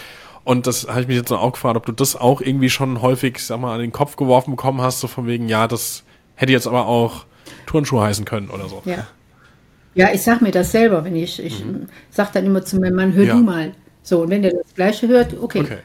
Und 0.45 0.67
das 0.67 0.87
habe 0.87 1.01
ich 1.01 1.07
mich 1.07 1.17
jetzt 1.17 1.31
auch 1.33 1.51
gefragt, 1.51 1.75
ob 1.75 1.85
du 1.85 1.91
das 1.91 2.15
auch 2.15 2.39
irgendwie 2.39 2.69
schon 2.69 3.01
häufig, 3.01 3.39
sag 3.39 3.59
mal, 3.59 3.73
an 3.73 3.81
den 3.81 3.91
Kopf 3.91 4.15
geworfen 4.15 4.51
bekommen 4.51 4.81
hast, 4.81 5.01
so 5.01 5.07
von 5.07 5.27
wegen, 5.27 5.49
ja, 5.49 5.67
das 5.67 6.03
hätte 6.35 6.53
jetzt 6.53 6.65
aber 6.65 6.87
auch 6.87 7.25
Turnschuhe 7.69 8.01
heißen 8.01 8.25
können 8.25 8.49
oder 8.49 8.67
so. 8.67 8.81
Ja. 8.85 9.05
Ja, 9.93 10.09
ich 10.13 10.21
sag 10.21 10.41
mir 10.41 10.51
das 10.51 10.71
selber, 10.71 11.03
wenn 11.03 11.15
ich, 11.15 11.43
ich 11.43 11.63
mhm. 11.63 11.87
sag 12.09 12.31
dann 12.33 12.45
immer 12.45 12.63
zu 12.63 12.79
meinem 12.79 12.95
Mann, 12.95 13.13
hör 13.13 13.25
ja. 13.25 13.35
du 13.35 13.43
mal. 13.43 13.73
So, 14.01 14.21
und 14.23 14.29
wenn 14.29 14.41
der 14.41 14.53
das 14.53 14.73
Gleiche 14.73 15.07
hört, 15.07 15.35
okay. 15.39 15.61
okay. 15.61 15.77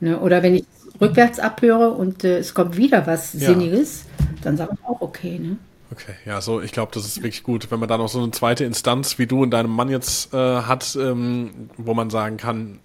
Ne, 0.00 0.18
oder 0.18 0.42
wenn 0.42 0.54
ich 0.54 0.64
rückwärts 1.00 1.38
abhöre 1.40 1.90
und 1.90 2.22
äh, 2.22 2.38
es 2.38 2.54
kommt 2.54 2.76
wieder 2.76 3.06
was 3.06 3.32
ja. 3.32 3.40
Sinniges, 3.40 4.04
dann 4.42 4.56
sage 4.56 4.72
ich 4.74 4.84
auch 4.86 5.00
okay. 5.00 5.38
Ne? 5.38 5.56
Okay, 5.90 6.14
ja, 6.26 6.40
so, 6.40 6.60
ich 6.60 6.72
glaube, 6.72 6.92
das 6.94 7.06
ist 7.06 7.18
wirklich 7.18 7.42
gut, 7.42 7.70
wenn 7.70 7.80
man 7.80 7.88
da 7.88 7.98
noch 7.98 8.08
so 8.08 8.20
eine 8.20 8.30
zweite 8.30 8.64
Instanz 8.64 9.18
wie 9.18 9.26
du 9.26 9.42
und 9.42 9.50
deinem 9.50 9.70
Mann 9.70 9.88
jetzt 9.88 10.32
äh, 10.32 10.36
hat, 10.36 10.96
ähm, 11.00 11.70
wo 11.76 11.94
man 11.94 12.10
sagen 12.10 12.36
kann, 12.36 12.78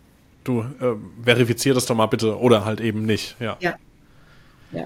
du 0.44 0.62
äh, 0.62 0.96
verifizier 1.24 1.74
das 1.74 1.86
doch 1.86 1.96
mal 1.96 2.08
bitte 2.08 2.40
oder 2.40 2.66
halt 2.66 2.82
eben 2.82 3.06
nicht. 3.06 3.36
Ja. 3.40 3.58
ja. 3.60 3.76
ja. 4.72 4.86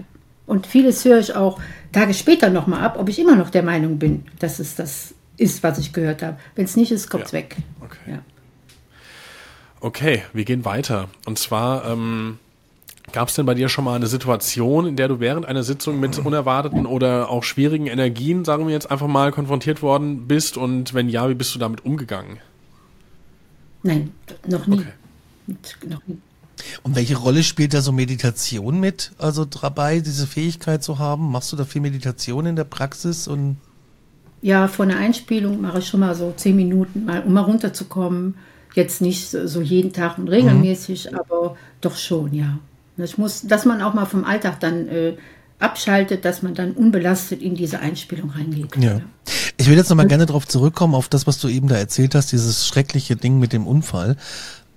Und 0.51 0.67
vieles 0.67 1.05
höre 1.05 1.17
ich 1.17 1.33
auch 1.33 1.61
Tage 1.93 2.13
später 2.13 2.49
nochmal 2.49 2.83
ab, 2.83 2.97
ob 2.99 3.07
ich 3.07 3.17
immer 3.19 3.37
noch 3.37 3.49
der 3.49 3.63
Meinung 3.63 3.99
bin, 3.99 4.25
dass 4.39 4.59
es 4.59 4.75
das 4.75 5.13
ist, 5.37 5.63
was 5.63 5.77
ich 5.77 5.93
gehört 5.93 6.21
habe. 6.21 6.35
Wenn 6.55 6.65
es 6.65 6.75
nicht 6.75 6.91
ist, 6.91 7.09
kommt 7.09 7.23
es 7.23 7.31
ja. 7.31 7.37
weg. 7.37 7.55
Okay. 7.79 8.11
Ja. 8.11 8.19
okay, 9.79 10.23
wir 10.33 10.43
gehen 10.43 10.65
weiter. 10.65 11.07
Und 11.25 11.39
zwar 11.39 11.89
ähm, 11.89 12.37
gab 13.13 13.29
es 13.29 13.35
denn 13.35 13.45
bei 13.45 13.53
dir 13.53 13.69
schon 13.69 13.85
mal 13.85 13.95
eine 13.95 14.07
Situation, 14.07 14.87
in 14.87 14.97
der 14.97 15.07
du 15.07 15.21
während 15.21 15.45
einer 15.45 15.63
Sitzung 15.63 16.01
mit 16.01 16.19
unerwarteten 16.19 16.85
oder 16.85 17.29
auch 17.29 17.45
schwierigen 17.45 17.87
Energien, 17.87 18.43
sagen 18.43 18.67
wir 18.67 18.73
jetzt 18.73 18.91
einfach 18.91 19.07
mal, 19.07 19.31
konfrontiert 19.31 19.81
worden 19.81 20.27
bist? 20.27 20.57
Und 20.57 20.93
wenn 20.93 21.07
ja, 21.07 21.29
wie 21.29 21.33
bist 21.33 21.55
du 21.55 21.59
damit 21.59 21.85
umgegangen? 21.85 22.39
Nein, 23.83 24.11
noch 24.45 24.67
nie. 24.67 24.81
Okay. 24.81 25.87
Noch 25.87 26.05
nie. 26.07 26.17
Und 26.83 26.95
welche 26.95 27.17
Rolle 27.17 27.43
spielt 27.43 27.73
da 27.73 27.81
so 27.81 27.91
Meditation 27.91 28.79
mit, 28.79 29.11
also 29.17 29.45
dabei, 29.45 29.99
diese 29.99 30.27
Fähigkeit 30.27 30.83
zu 30.83 30.99
haben? 30.99 31.31
Machst 31.31 31.51
du 31.51 31.55
da 31.55 31.65
viel 31.65 31.81
Meditation 31.81 32.45
in 32.45 32.55
der 32.55 32.63
Praxis 32.63 33.27
und 33.27 33.57
ja, 34.41 34.67
vor 34.67 34.85
einer 34.85 34.97
Einspielung 34.97 35.61
mache 35.61 35.79
ich 35.79 35.87
schon 35.87 35.99
mal 35.99 36.15
so 36.15 36.33
zehn 36.35 36.55
Minuten, 36.55 37.05
mal, 37.05 37.21
um 37.21 37.33
mal 37.33 37.41
runterzukommen. 37.41 38.35
Jetzt 38.73 39.01
nicht 39.01 39.29
so 39.29 39.61
jeden 39.61 39.93
Tag 39.93 40.17
und 40.17 40.29
regelmäßig, 40.29 41.11
mhm. 41.11 41.17
aber 41.19 41.57
doch 41.79 41.95
schon, 41.95 42.33
ja. 42.33 42.57
Ich 42.97 43.17
muss, 43.17 43.41
dass 43.41 43.65
man 43.65 43.81
auch 43.81 43.93
mal 43.93 44.05
vom 44.05 44.23
Alltag 44.23 44.59
dann 44.59 44.87
äh, 44.87 45.13
abschaltet, 45.59 46.25
dass 46.25 46.41
man 46.41 46.55
dann 46.55 46.71
unbelastet 46.71 47.41
in 47.41 47.55
diese 47.55 47.79
Einspielung 47.79 48.31
reingeht. 48.31 48.75
Ja. 48.77 49.01
Ich 49.57 49.69
will 49.69 49.77
jetzt 49.77 49.89
nochmal 49.89 50.07
gerne 50.07 50.25
darauf 50.25 50.47
zurückkommen, 50.47 50.95
auf 50.95 51.07
das, 51.07 51.27
was 51.27 51.39
du 51.39 51.47
eben 51.47 51.67
da 51.67 51.75
erzählt 51.75 52.15
hast, 52.15 52.31
dieses 52.31 52.67
schreckliche 52.67 53.15
Ding 53.15 53.39
mit 53.39 53.53
dem 53.53 53.67
Unfall. 53.67 54.17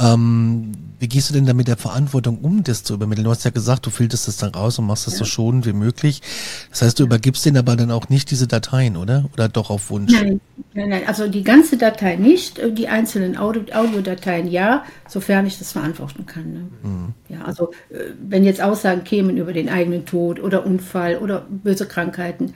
Ähm, 0.01 0.72
wie 0.99 1.09
gehst 1.09 1.30
du 1.30 1.34
denn 1.34 1.47
da 1.47 1.53
mit 1.55 1.68
der 1.68 1.76
Verantwortung 1.76 2.38
um, 2.38 2.64
das 2.64 2.82
zu 2.82 2.95
übermitteln? 2.95 3.24
Du 3.24 3.30
hast 3.30 3.45
ja 3.45 3.51
gesagt, 3.51 3.86
du 3.86 3.90
filterst 3.90 4.26
das 4.26 4.38
dann 4.38 4.51
raus 4.51 4.78
und 4.78 4.86
machst 4.86 5.07
das 5.07 5.14
ja. 5.14 5.18
so 5.20 5.24
schonend 5.24 5.66
wie 5.66 5.72
möglich. 5.72 6.22
Das 6.70 6.82
heißt, 6.82 6.99
du 6.99 7.05
übergibst 7.05 7.45
denen 7.45 7.59
aber 7.59 7.76
dann 7.76 7.90
auch 7.90 8.09
nicht 8.09 8.30
diese 8.30 8.47
Dateien, 8.47 8.97
oder? 8.97 9.26
Oder 9.34 9.49
doch 9.49 9.70
auf 9.70 9.90
Wunsch? 9.90 10.12
Nein, 10.12 10.40
nein, 10.72 10.88
nein. 10.88 11.03
Also 11.07 11.28
die 11.28 11.45
ganze 11.45 11.76
Datei 11.76 12.16
nicht, 12.16 12.61
die 12.72 12.88
einzelnen 12.88 13.36
Audio 13.36 13.62
Audiodateien 13.72 14.49
ja, 14.49 14.84
sofern 15.09 15.47
ich 15.47 15.59
das 15.59 15.72
verantworten 15.72 16.26
kann. 16.26 16.53
Ne? 16.53 16.68
Mhm. 16.82 17.14
Ja, 17.28 17.42
also 17.45 17.70
äh, 17.90 18.12
wenn 18.20 18.45
jetzt 18.45 18.61
Aussagen 18.61 19.05
kämen 19.05 19.36
über 19.36 19.53
den 19.53 19.68
eigenen 19.68 20.07
Tod 20.07 20.40
oder 20.40 20.66
Unfall 20.66 21.18
oder 21.18 21.47
böse 21.49 21.86
Krankheiten, 21.86 22.55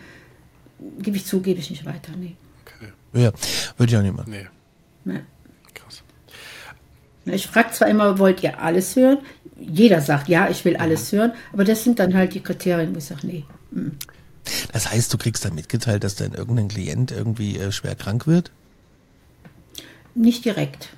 gebe 1.01 1.17
ich 1.17 1.27
zu, 1.27 1.41
gebe 1.41 1.61
ich 1.61 1.71
nicht 1.71 1.85
weiter. 1.85 2.13
Nee. 2.19 2.35
Okay. 2.65 2.93
Ja, 3.13 3.33
würde 3.77 3.93
ich 3.93 3.97
auch 3.97 4.03
nicht 4.03 4.17
machen. 4.17 4.31
Nee. 4.31 4.47
nee. 5.05 5.21
Ich 7.33 7.47
frage 7.47 7.73
zwar 7.73 7.89
immer, 7.89 8.19
wollt 8.19 8.43
ihr 8.43 8.61
alles 8.61 8.97
hören? 8.97 9.19
Jeder 9.59 10.01
sagt, 10.01 10.29
ja, 10.29 10.49
ich 10.49 10.65
will 10.65 10.77
alles 10.77 11.11
hören, 11.13 11.33
aber 11.53 11.65
das 11.65 11.85
sind 11.85 11.99
dann 11.99 12.15
halt 12.15 12.35
die 12.35 12.41
Kriterien, 12.41 12.95
wo 12.95 12.99
ich 12.99 13.05
sage, 13.05 13.27
nee. 13.27 13.45
Mm. 13.73 13.89
Das 14.73 14.91
heißt, 14.91 15.13
du 15.13 15.19
kriegst 15.19 15.45
dann 15.45 15.55
mitgeteilt, 15.55 16.05
dass 16.05 16.15
dein 16.15 16.33
irgendein 16.33 16.69
Klient 16.69 17.11
irgendwie 17.11 17.59
äh, 17.59 17.73
schwer 17.73 17.95
krank 17.95 18.27
wird? 18.27 18.51
Nicht 20.15 20.45
direkt. 20.45 20.91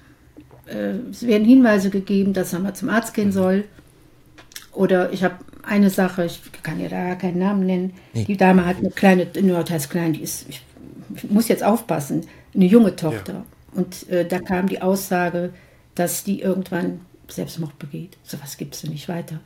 Äh, 0.66 0.94
es 1.10 1.26
werden 1.26 1.46
Hinweise 1.46 1.90
gegeben, 1.90 2.32
dass 2.32 2.52
er 2.52 2.60
mal 2.60 2.74
zum 2.74 2.90
Arzt 2.90 3.14
gehen 3.14 3.32
soll. 3.32 3.64
Oder 4.72 5.12
ich 5.12 5.24
habe 5.24 5.36
eine 5.62 5.90
Sache, 5.90 6.24
ich 6.24 6.40
kann 6.62 6.80
ja 6.80 6.88
da 6.88 7.14
keinen 7.14 7.38
Namen 7.38 7.66
nennen. 7.66 7.94
Nee. 8.14 8.24
Die 8.24 8.36
Dame 8.36 8.66
hat 8.66 8.78
eine 8.78 8.90
kleine, 8.90 9.26
nur 9.42 9.64
heißt 9.68 9.90
klein, 9.90 10.12
die 10.12 10.22
ist, 10.22 10.46
ich, 10.48 10.62
ich, 11.14 11.30
muss 11.30 11.48
jetzt 11.48 11.64
aufpassen, 11.64 12.26
eine 12.54 12.66
junge 12.66 12.96
Tochter. 12.96 13.32
Ja. 13.32 13.44
Und 13.72 14.08
äh, 14.08 14.26
da 14.26 14.38
kam 14.38 14.68
die 14.68 14.82
Aussage, 14.82 15.52
dass 15.94 16.24
die 16.24 16.40
irgendwann 16.40 17.00
Selbstmord 17.28 17.78
begeht. 17.78 18.16
Sowas 18.24 18.56
gibt 18.56 18.74
es 18.74 18.84
nicht 18.84 19.08
weiter. 19.08 19.40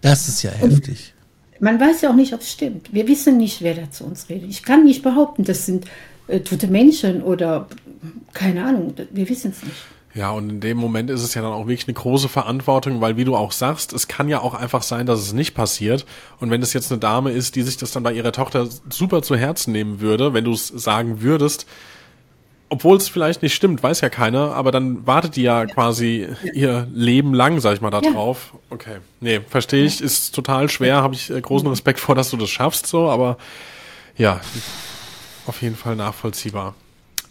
Das 0.00 0.28
ist 0.28 0.42
ja 0.42 0.50
heftig. 0.50 1.14
Und 1.52 1.62
man 1.62 1.80
weiß 1.80 2.02
ja 2.02 2.10
auch 2.10 2.14
nicht, 2.14 2.34
ob 2.34 2.40
es 2.40 2.52
stimmt. 2.52 2.92
Wir 2.92 3.08
wissen 3.08 3.38
nicht, 3.38 3.62
wer 3.62 3.74
da 3.74 3.90
zu 3.90 4.04
uns 4.04 4.28
redet. 4.28 4.50
Ich 4.50 4.62
kann 4.62 4.84
nicht 4.84 5.02
behaupten, 5.02 5.44
das 5.44 5.66
sind 5.66 5.86
äh, 6.28 6.40
tote 6.40 6.68
Menschen 6.68 7.22
oder 7.22 7.68
keine 8.34 8.64
Ahnung. 8.64 8.94
Wir 9.10 9.28
wissen 9.28 9.52
es 9.52 9.62
nicht. 9.62 9.76
Ja, 10.16 10.30
und 10.30 10.48
in 10.48 10.60
dem 10.60 10.78
Moment 10.78 11.10
ist 11.10 11.22
es 11.22 11.34
ja 11.34 11.42
dann 11.42 11.52
auch 11.52 11.66
wirklich 11.66 11.86
eine 11.86 11.94
große 11.94 12.30
Verantwortung, 12.30 13.02
weil 13.02 13.18
wie 13.18 13.24
du 13.24 13.36
auch 13.36 13.52
sagst, 13.52 13.92
es 13.92 14.08
kann 14.08 14.30
ja 14.30 14.40
auch 14.40 14.54
einfach 14.54 14.82
sein, 14.82 15.04
dass 15.04 15.20
es 15.20 15.34
nicht 15.34 15.54
passiert. 15.54 16.06
Und 16.40 16.50
wenn 16.50 16.62
es 16.62 16.72
jetzt 16.72 16.90
eine 16.90 16.98
Dame 16.98 17.32
ist, 17.32 17.54
die 17.54 17.60
sich 17.60 17.76
das 17.76 17.92
dann 17.92 18.02
bei 18.02 18.14
ihrer 18.14 18.32
Tochter 18.32 18.66
super 18.88 19.20
zu 19.20 19.36
Herzen 19.36 19.72
nehmen 19.72 20.00
würde, 20.00 20.32
wenn 20.32 20.44
du 20.44 20.52
es 20.52 20.68
sagen 20.68 21.20
würdest, 21.20 21.66
obwohl 22.68 22.96
es 22.96 23.08
vielleicht 23.08 23.42
nicht 23.42 23.54
stimmt, 23.54 23.82
weiß 23.82 24.00
ja 24.00 24.08
keiner, 24.08 24.54
aber 24.54 24.72
dann 24.72 25.06
wartet 25.06 25.36
die 25.36 25.42
ja 25.42 25.66
quasi 25.66 26.26
ihr 26.52 26.86
Leben 26.92 27.32
lang, 27.34 27.60
sag 27.60 27.74
ich 27.74 27.80
mal, 27.80 27.90
da 27.90 28.00
drauf. 28.00 28.52
Ja. 28.52 28.58
Okay. 28.70 28.96
Nee, 29.20 29.40
verstehe 29.48 29.84
ich, 29.84 30.00
ist 30.00 30.34
total 30.34 30.68
schwer, 30.68 31.02
habe 31.02 31.14
ich 31.14 31.30
äh, 31.30 31.40
großen 31.40 31.68
Respekt 31.68 32.00
vor, 32.00 32.14
dass 32.14 32.30
du 32.30 32.36
das 32.36 32.50
schaffst, 32.50 32.86
so, 32.86 33.08
aber 33.08 33.38
ja, 34.16 34.40
auf 35.46 35.62
jeden 35.62 35.76
Fall 35.76 35.94
nachvollziehbar. 35.96 36.74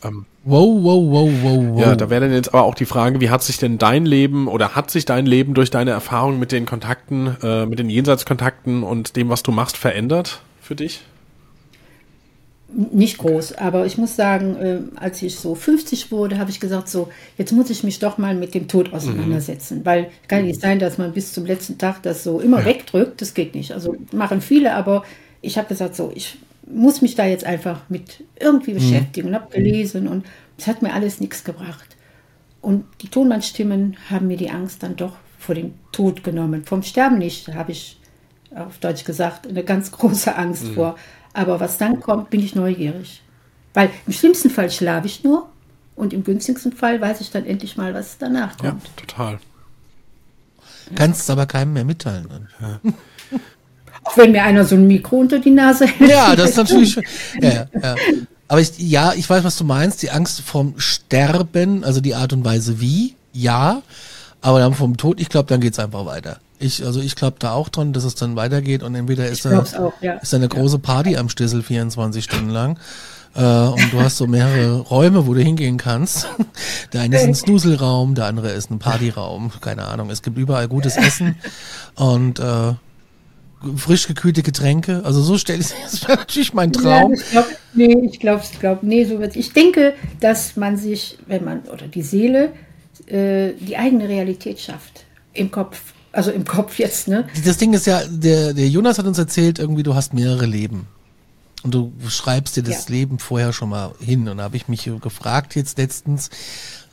Ähm, 0.03 0.25
wow, 0.43 0.67
wow, 0.81 1.03
wow, 1.11 1.29
wow, 1.41 1.65
wow. 1.69 1.81
Ja, 1.81 1.95
da 1.95 2.09
wäre 2.09 2.21
dann 2.21 2.33
jetzt 2.33 2.53
aber 2.53 2.63
auch 2.63 2.75
die 2.75 2.85
Frage, 2.85 3.19
wie 3.19 3.29
hat 3.29 3.43
sich 3.43 3.57
denn 3.57 3.77
dein 3.77 4.05
Leben 4.05 4.47
oder 4.47 4.75
hat 4.75 4.91
sich 4.91 5.05
dein 5.05 5.25
Leben 5.25 5.53
durch 5.53 5.69
deine 5.69 5.91
Erfahrung 5.91 6.39
mit 6.39 6.51
den 6.51 6.65
Kontakten, 6.65 7.35
äh, 7.41 7.65
mit 7.65 7.79
den 7.79 7.89
Jenseitskontakten 7.89 8.83
und 8.83 9.15
dem, 9.15 9.29
was 9.29 9.43
du 9.43 9.51
machst, 9.51 9.77
verändert 9.77 10.41
für 10.61 10.75
dich? 10.75 11.01
Nicht 12.67 13.19
groß, 13.19 13.53
aber 13.53 13.85
ich 13.85 13.97
muss 13.97 14.15
sagen, 14.15 14.55
äh, 14.57 14.79
als 14.95 15.21
ich 15.21 15.35
so 15.35 15.53
50 15.53 16.11
wurde, 16.11 16.39
habe 16.39 16.49
ich 16.49 16.59
gesagt, 16.59 16.89
so, 16.89 17.09
jetzt 17.37 17.51
muss 17.51 17.69
ich 17.69 17.83
mich 17.83 17.99
doch 17.99 18.17
mal 18.17 18.35
mit 18.35 18.55
dem 18.55 18.67
Tod 18.67 18.91
auseinandersetzen. 18.91 19.79
Mhm. 19.79 19.85
Weil 19.85 20.07
kann 20.27 20.45
nicht 20.45 20.59
sein, 20.59 20.79
dass 20.79 20.97
man 20.97 21.13
bis 21.13 21.31
zum 21.31 21.45
letzten 21.45 21.77
Tag 21.77 22.01
das 22.01 22.23
so 22.23 22.39
immer 22.39 22.61
ja. 22.61 22.65
wegdrückt. 22.65 23.21
Das 23.21 23.33
geht 23.35 23.53
nicht. 23.53 23.71
Also 23.71 23.95
machen 24.11 24.41
viele, 24.41 24.73
aber 24.73 25.03
ich 25.41 25.57
habe 25.57 25.67
gesagt, 25.67 25.95
so, 25.95 26.11
ich 26.13 26.39
muss 26.67 27.01
mich 27.01 27.15
da 27.15 27.25
jetzt 27.25 27.45
einfach 27.45 27.81
mit 27.89 28.23
irgendwie 28.39 28.71
mhm. 28.71 28.77
beschäftigen 28.77 29.27
und 29.29 29.35
habe 29.35 29.51
gelesen 29.51 30.07
und 30.07 30.25
es 30.57 30.67
hat 30.67 30.81
mir 30.81 30.93
alles 30.93 31.19
nichts 31.21 31.43
gebracht. 31.43 31.95
Und 32.61 32.85
die 33.01 33.09
Tonbandstimmen 33.09 33.97
haben 34.09 34.27
mir 34.27 34.37
die 34.37 34.49
Angst 34.49 34.81
dann 34.81 34.95
doch 34.95 35.17
vor 35.37 35.53
dem 35.53 35.75
Tod 35.91 36.23
genommen. 36.23 36.63
Vom 36.65 36.81
Sterben 36.81 37.19
nicht, 37.19 37.53
habe 37.53 37.71
ich 37.71 37.99
auf 38.55 38.79
Deutsch 38.79 39.03
gesagt, 39.03 39.47
eine 39.47 39.63
ganz 39.63 39.91
große 39.91 40.35
Angst 40.35 40.65
mhm. 40.65 40.73
vor. 40.73 40.95
Aber 41.35 41.59
was 41.59 41.77
dann 41.77 41.99
kommt, 41.99 42.29
bin 42.29 42.39
ich 42.41 42.55
neugierig. 42.55 43.21
Weil 43.73 43.89
im 44.07 44.13
schlimmsten 44.13 44.49
Fall 44.49 44.71
schlafe 44.71 45.05
ich 45.07 45.23
nur 45.23 45.49
und 45.95 46.13
im 46.13 46.23
günstigsten 46.23 46.71
Fall 46.71 47.01
weiß 47.01 47.19
ich 47.21 47.29
dann 47.31 47.45
endlich 47.45 47.75
mal, 47.77 47.93
was 47.93 48.17
danach 48.17 48.51
Ja, 48.63 48.71
kommt. 48.71 48.89
total. 48.97 49.39
Kannst 50.95 51.21
es 51.21 51.29
aber 51.29 51.45
keinem 51.45 51.73
mehr 51.73 51.83
mitteilen. 51.83 52.27
Dann. 52.61 52.93
Auch 54.03 54.17
wenn 54.17 54.31
mir 54.31 54.43
einer 54.43 54.63
so 54.65 54.75
ein 54.75 54.87
Mikro 54.87 55.17
unter 55.17 55.39
die 55.39 55.49
Nase 55.49 55.87
hält. 55.87 56.09
Ja, 56.09 56.35
das 56.35 56.51
ist 56.51 56.57
natürlich. 56.57 56.93
schön. 56.93 57.03
Ja, 57.41 57.49
ja, 57.51 57.67
ja. 57.81 57.95
Aber 58.47 58.61
ich, 58.61 58.77
ja, 58.77 59.13
ich 59.13 59.27
weiß, 59.29 59.43
was 59.43 59.57
du 59.57 59.63
meinst. 59.63 60.03
Die 60.03 60.11
Angst 60.11 60.41
vom 60.41 60.75
Sterben, 60.79 61.83
also 61.83 61.99
die 62.01 62.13
Art 62.15 62.31
und 62.33 62.45
Weise 62.45 62.79
wie, 62.79 63.15
ja. 63.33 63.81
Aber 64.41 64.59
dann 64.59 64.73
vom 64.75 64.95
Tod, 64.95 65.19
ich 65.19 65.29
glaube, 65.29 65.49
dann 65.49 65.59
geht's 65.59 65.79
einfach 65.79 66.05
weiter. 66.05 66.39
Ich, 66.59 66.85
also 66.85 67.01
ich 67.01 67.15
glaube 67.15 67.37
da 67.39 67.51
auch 67.51 67.69
dran, 67.69 67.93
dass 67.93 68.03
es 68.03 68.15
dann 68.15 68.35
weitergeht 68.35 68.81
und 68.81 68.95
entweder 68.95 69.27
ist 69.27 69.45
da, 69.45 69.59
auch, 69.59 69.93
ja. 70.01 70.13
ist 70.13 70.31
da 70.31 70.37
eine 70.37 70.47
große 70.47 70.79
Party 70.79 71.17
am 71.17 71.29
Stissel 71.29 71.63
24 71.63 72.23
Stunden 72.23 72.49
lang. 72.49 72.79
Äh, 73.35 73.41
und 73.41 73.91
du 73.91 73.99
hast 73.99 74.17
so 74.17 74.27
mehrere 74.27 74.79
Räume, 74.79 75.27
wo 75.27 75.33
du 75.33 75.41
hingehen 75.41 75.77
kannst. 75.77 76.27
Der 76.93 77.01
eine 77.01 77.17
ist 77.17 77.23
ein 77.23 77.35
Snuselraum, 77.35 78.15
der 78.15 78.25
andere 78.25 78.51
ist 78.51 78.71
ein 78.71 78.79
Partyraum, 78.79 79.51
keine 79.59 79.83
Ahnung. 79.85 80.09
Es 80.09 80.21
gibt 80.21 80.37
überall 80.37 80.69
gutes 80.69 80.95
Essen 80.95 81.35
und 81.95 82.39
äh, 82.39 82.73
frisch 83.75 84.07
gekühlte 84.07 84.43
Getränke. 84.43 85.01
Also 85.03 85.21
so 85.21 85.37
stelle 85.37 85.59
ich 85.59 85.67
das 85.83 86.07
wäre 86.07 86.19
natürlich 86.19 86.53
mein 86.53 86.71
Traum. 86.71 87.13
Ja, 87.13 87.19
ich 87.19 87.31
glaub, 87.31 87.45
nee, 87.73 88.09
ich 88.09 88.19
glaube, 88.19 88.43
ich 88.49 88.59
glaub, 88.59 88.83
nee, 88.83 89.03
so 89.03 89.19
wird 89.19 89.35
Ich 89.35 89.51
denke, 89.51 89.93
dass 90.21 90.55
man 90.55 90.77
sich, 90.77 91.17
wenn 91.27 91.43
man, 91.43 91.63
oder 91.63 91.87
die 91.87 92.03
Seele, 92.03 92.53
äh, 93.07 93.51
die 93.59 93.75
eigene 93.75 94.07
Realität 94.07 94.59
schafft. 94.59 95.05
Im 95.33 95.51
Kopf. 95.51 95.81
Also 96.15 96.31
im 96.31 96.45
Kopf 96.45 96.79
jetzt, 96.79 97.09
ne? 97.09 97.27
Das 97.43 97.57
Ding 97.57 97.73
ist 97.73 97.85
ja, 97.87 98.01
der, 98.07 98.53
der 98.53 98.69
Jonas 98.69 98.97
hat 98.97 99.05
uns 99.05 99.17
erzählt, 99.17 99.59
irgendwie 99.59 99.83
du 99.83 99.95
hast 99.95 100.13
mehrere 100.13 100.45
Leben. 100.45 100.87
Und 101.63 101.73
du 101.73 101.91
schreibst 102.07 102.55
dir 102.55 102.63
das 102.63 102.85
Ja. 102.87 102.93
Leben 102.93 103.19
vorher 103.19 103.51
schon 103.51 103.69
mal 103.69 103.91
hin. 103.99 104.29
Und 104.29 104.37
da 104.37 104.43
habe 104.43 104.55
ich 104.55 104.69
mich 104.69 104.89
gefragt 105.01 105.55
jetzt 105.55 105.77
letztens, 105.77 106.29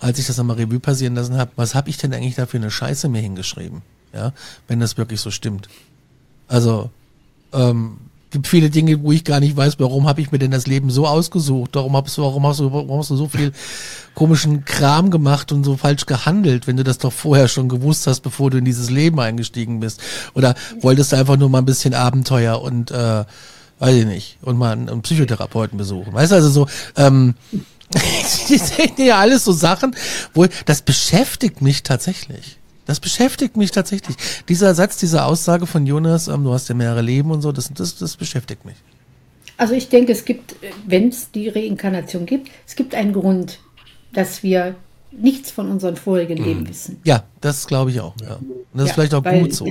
als 0.01 0.19
ich 0.19 0.27
das 0.27 0.41
einmal 0.41 0.57
Revue 0.57 0.81
passieren 0.81 1.15
lassen 1.15 1.37
habe, 1.37 1.53
was 1.55 1.77
habe 1.77 1.89
ich 1.89 1.99
denn 1.99 2.13
eigentlich 2.13 2.35
da 2.35 2.47
für 2.47 2.57
eine 2.57 2.71
Scheiße 2.71 3.09
mir 3.09 3.21
hingeschrieben? 3.21 3.83
Ja, 4.13 4.33
wenn 4.67 4.81
das 4.81 4.97
wirklich 4.99 5.21
so 5.21 5.31
stimmt. 5.31 5.69
Also, 6.49 6.91
ähm, 7.53 7.99
gibt 8.33 8.49
viele 8.49 8.71
Dinge, 8.71 9.03
wo 9.03 9.13
ich 9.13 9.25
gar 9.25 9.41
nicht 9.41 9.57
weiß, 9.57 9.79
warum 9.79 10.09
habe 10.09 10.21
ich 10.21 10.33
mir 10.33 10.39
denn 10.39 10.51
das 10.51 10.67
Leben 10.67 10.91
so 10.91 11.07
ausgesucht? 11.07 11.71
Warum 11.75 11.97
hast 11.97 12.17
du, 12.17 12.23
warum 12.23 12.47
hast 12.47 12.61
du, 12.61 12.73
warum 12.73 12.99
hast 12.99 13.11
du 13.11 13.17
so 13.17 13.29
viel 13.29 13.53
komischen 14.15 14.65
Kram 14.65 15.11
gemacht 15.11 15.53
und 15.53 15.65
so 15.65 15.77
falsch 15.77 16.07
gehandelt, 16.07 16.67
wenn 16.67 16.77
du 16.77 16.85
das 16.85 16.99
doch 16.99 17.13
vorher 17.13 17.49
schon 17.49 17.69
gewusst 17.69 18.07
hast, 18.07 18.21
bevor 18.21 18.51
du 18.51 18.59
in 18.59 18.65
dieses 18.65 18.91
Leben 18.91 19.21
eingestiegen 19.21 19.81
bist? 19.81 20.01
Oder 20.35 20.55
wolltest 20.81 21.13
du 21.13 21.17
einfach 21.17 21.37
nur 21.37 21.49
mal 21.49 21.59
ein 21.59 21.67
bisschen 21.67 21.95
Abenteuer 21.95 22.61
und 22.61 22.91
äh, 22.91 23.25
weiß 23.79 23.95
ich 23.95 24.07
nicht, 24.07 24.39
und 24.43 24.57
mal 24.57 24.73
einen, 24.73 24.89
einen 24.89 25.03
Psychotherapeuten 25.03 25.79
besuchen? 25.79 26.13
Weißt 26.13 26.33
du, 26.33 26.37
also 26.37 26.49
so, 26.49 26.67
ähm, 26.97 27.35
das 27.91 28.47
sind 28.49 28.99
ja 28.99 29.19
alles 29.19 29.45
so 29.45 29.53
Sachen, 29.53 29.95
wo 30.35 30.47
das 30.65 30.83
beschäftigt 30.83 31.61
mich 31.61 31.83
tatsächlich. 31.83 32.59
Das 32.85 32.99
beschäftigt 33.01 33.57
mich 33.57 33.71
tatsächlich. 33.71 34.17
Dieser 34.49 34.75
Satz, 34.75 34.97
diese 34.97 35.25
Aussage 35.25 35.67
von 35.67 35.87
Jonas, 35.87 36.29
ähm, 36.29 36.45
du 36.45 36.53
hast 36.53 36.69
ja 36.69 36.75
mehrere 36.75 37.03
Leben 37.03 37.31
und 37.31 37.43
so, 37.43 37.53
das, 37.53 37.71
das, 37.73 37.97
das 37.97 38.17
beschäftigt 38.17 38.65
mich. 38.65 38.77
Also 39.57 39.75
ich 39.75 39.89
denke, 39.89 40.13
es 40.13 40.25
gibt, 40.25 40.57
wenn 40.87 41.09
es 41.09 41.31
die 41.31 41.49
Reinkarnation 41.49 42.27
gibt, 42.27 42.51
es 42.67 42.75
gibt 42.75 42.95
einen 42.95 43.13
Grund, 43.13 43.61
dass 44.13 44.43
wir 44.43 44.75
nichts 45.13 45.51
von 45.51 45.71
unseren 45.71 45.97
vorigen 45.97 46.43
Leben 46.43 46.69
wissen. 46.69 46.99
Ja, 47.05 47.23
das 47.41 47.67
glaube 47.67 47.91
ich 47.91 48.01
auch. 48.01 48.15
Ja. 48.21 48.37
Und 48.37 48.47
das 48.75 48.85
ist 48.85 48.89
Ja, 48.89 48.95
vielleicht 48.95 49.15
auch 49.15 49.25
weil- 49.25 49.43
gut 49.43 49.55
so. 49.55 49.67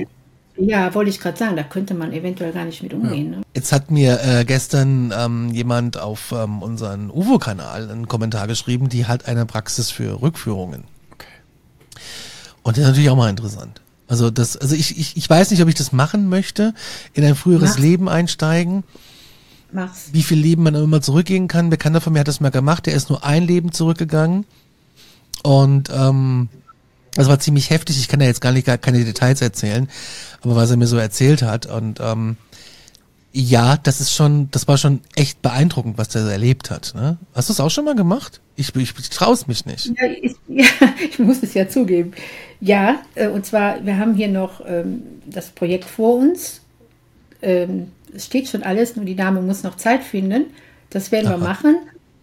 Ja, 0.58 0.94
wollte 0.94 1.08
ich 1.08 1.18
gerade 1.18 1.36
sagen, 1.38 1.56
da 1.56 1.62
könnte 1.62 1.94
man 1.94 2.12
eventuell 2.12 2.52
gar 2.52 2.66
nicht 2.66 2.82
mit 2.82 2.92
umgehen. 2.92 3.30
Ne? 3.30 3.42
Jetzt 3.54 3.72
hat 3.72 3.90
mir 3.90 4.20
äh, 4.22 4.44
gestern 4.44 5.12
ähm, 5.18 5.48
jemand 5.50 5.98
auf 5.98 6.30
ähm, 6.32 6.60
unseren 6.62 7.10
UFO-Kanal 7.10 7.90
einen 7.90 8.06
Kommentar 8.06 8.46
geschrieben, 8.46 8.90
die 8.90 9.06
hat 9.06 9.26
eine 9.26 9.46
Praxis 9.46 9.90
für 9.90 10.20
Rückführungen. 10.20 10.84
Und 12.62 12.76
das 12.76 12.82
ist 12.82 12.88
natürlich 12.88 13.10
auch 13.10 13.16
mal 13.16 13.30
interessant. 13.30 13.80
Also 14.08 14.30
das, 14.30 14.56
also 14.56 14.74
ich, 14.74 14.98
ich, 14.98 15.16
ich 15.16 15.30
weiß 15.30 15.50
nicht, 15.50 15.62
ob 15.62 15.68
ich 15.68 15.74
das 15.74 15.92
machen 15.92 16.28
möchte, 16.28 16.74
in 17.14 17.24
ein 17.24 17.34
früheres 17.34 17.70
Mach's. 17.70 17.78
Leben 17.78 18.08
einsteigen, 18.08 18.84
Mach's. 19.72 20.10
wie 20.12 20.22
viel 20.22 20.38
Leben 20.38 20.62
man 20.64 20.74
immer 20.74 21.00
zurückgehen 21.00 21.48
kann. 21.48 21.66
Ein 21.66 21.70
Bekannter 21.70 22.00
von 22.00 22.12
mir 22.12 22.20
hat 22.20 22.28
das 22.28 22.40
mal 22.40 22.50
gemacht, 22.50 22.86
der 22.86 22.94
ist 22.94 23.08
nur 23.08 23.24
ein 23.24 23.44
Leben 23.44 23.72
zurückgegangen. 23.72 24.44
Und 25.42 25.90
ähm, 25.94 26.48
das 27.14 27.28
war 27.28 27.38
ziemlich 27.40 27.70
heftig. 27.70 27.98
Ich 27.98 28.08
kann 28.08 28.20
ja 28.20 28.26
jetzt 28.26 28.40
gar 28.40 28.52
nicht 28.52 28.66
gar 28.66 28.78
keine 28.78 29.04
Details 29.04 29.40
erzählen, 29.40 29.88
aber 30.42 30.56
was 30.56 30.70
er 30.70 30.76
mir 30.76 30.86
so 30.86 30.96
erzählt 30.96 31.42
hat. 31.42 31.66
Und 31.66 32.00
ähm, 32.00 32.36
ja, 33.32 33.78
das 33.78 34.00
ist 34.00 34.12
schon, 34.12 34.50
das 34.50 34.68
war 34.68 34.76
schon 34.76 35.00
echt 35.14 35.40
beeindruckend, 35.42 35.96
was 35.96 36.08
der 36.08 36.22
erlebt 36.22 36.70
hat. 36.70 36.92
Ne? 36.94 37.16
Hast 37.34 37.48
du 37.48 37.54
es 37.54 37.60
auch 37.60 37.70
schon 37.70 37.86
mal 37.86 37.94
gemacht? 37.94 38.40
Ich, 38.56 38.74
ich, 38.76 38.94
ich 38.98 39.10
traue 39.10 39.32
es 39.32 39.46
mich 39.46 39.64
nicht. 39.64 39.86
Ja 39.86 40.06
ich, 40.22 40.36
ja, 40.48 40.66
ich 41.10 41.18
muss 41.18 41.42
es 41.42 41.54
ja 41.54 41.68
zugeben. 41.68 42.12
Ja, 42.62 43.02
äh, 43.16 43.26
und 43.26 43.44
zwar, 43.44 43.84
wir 43.84 43.98
haben 43.98 44.14
hier 44.14 44.28
noch 44.28 44.62
ähm, 44.64 45.02
das 45.26 45.50
Projekt 45.50 45.84
vor 45.84 46.14
uns. 46.14 46.60
Ähm, 47.42 47.88
es 48.14 48.26
steht 48.26 48.46
schon 48.48 48.62
alles, 48.62 48.94
nur 48.94 49.04
die 49.04 49.16
Dame 49.16 49.42
muss 49.42 49.64
noch 49.64 49.76
Zeit 49.76 50.04
finden. 50.04 50.44
Das 50.90 51.10
werden 51.10 51.28
wir 51.28 51.38
machen. 51.38 51.74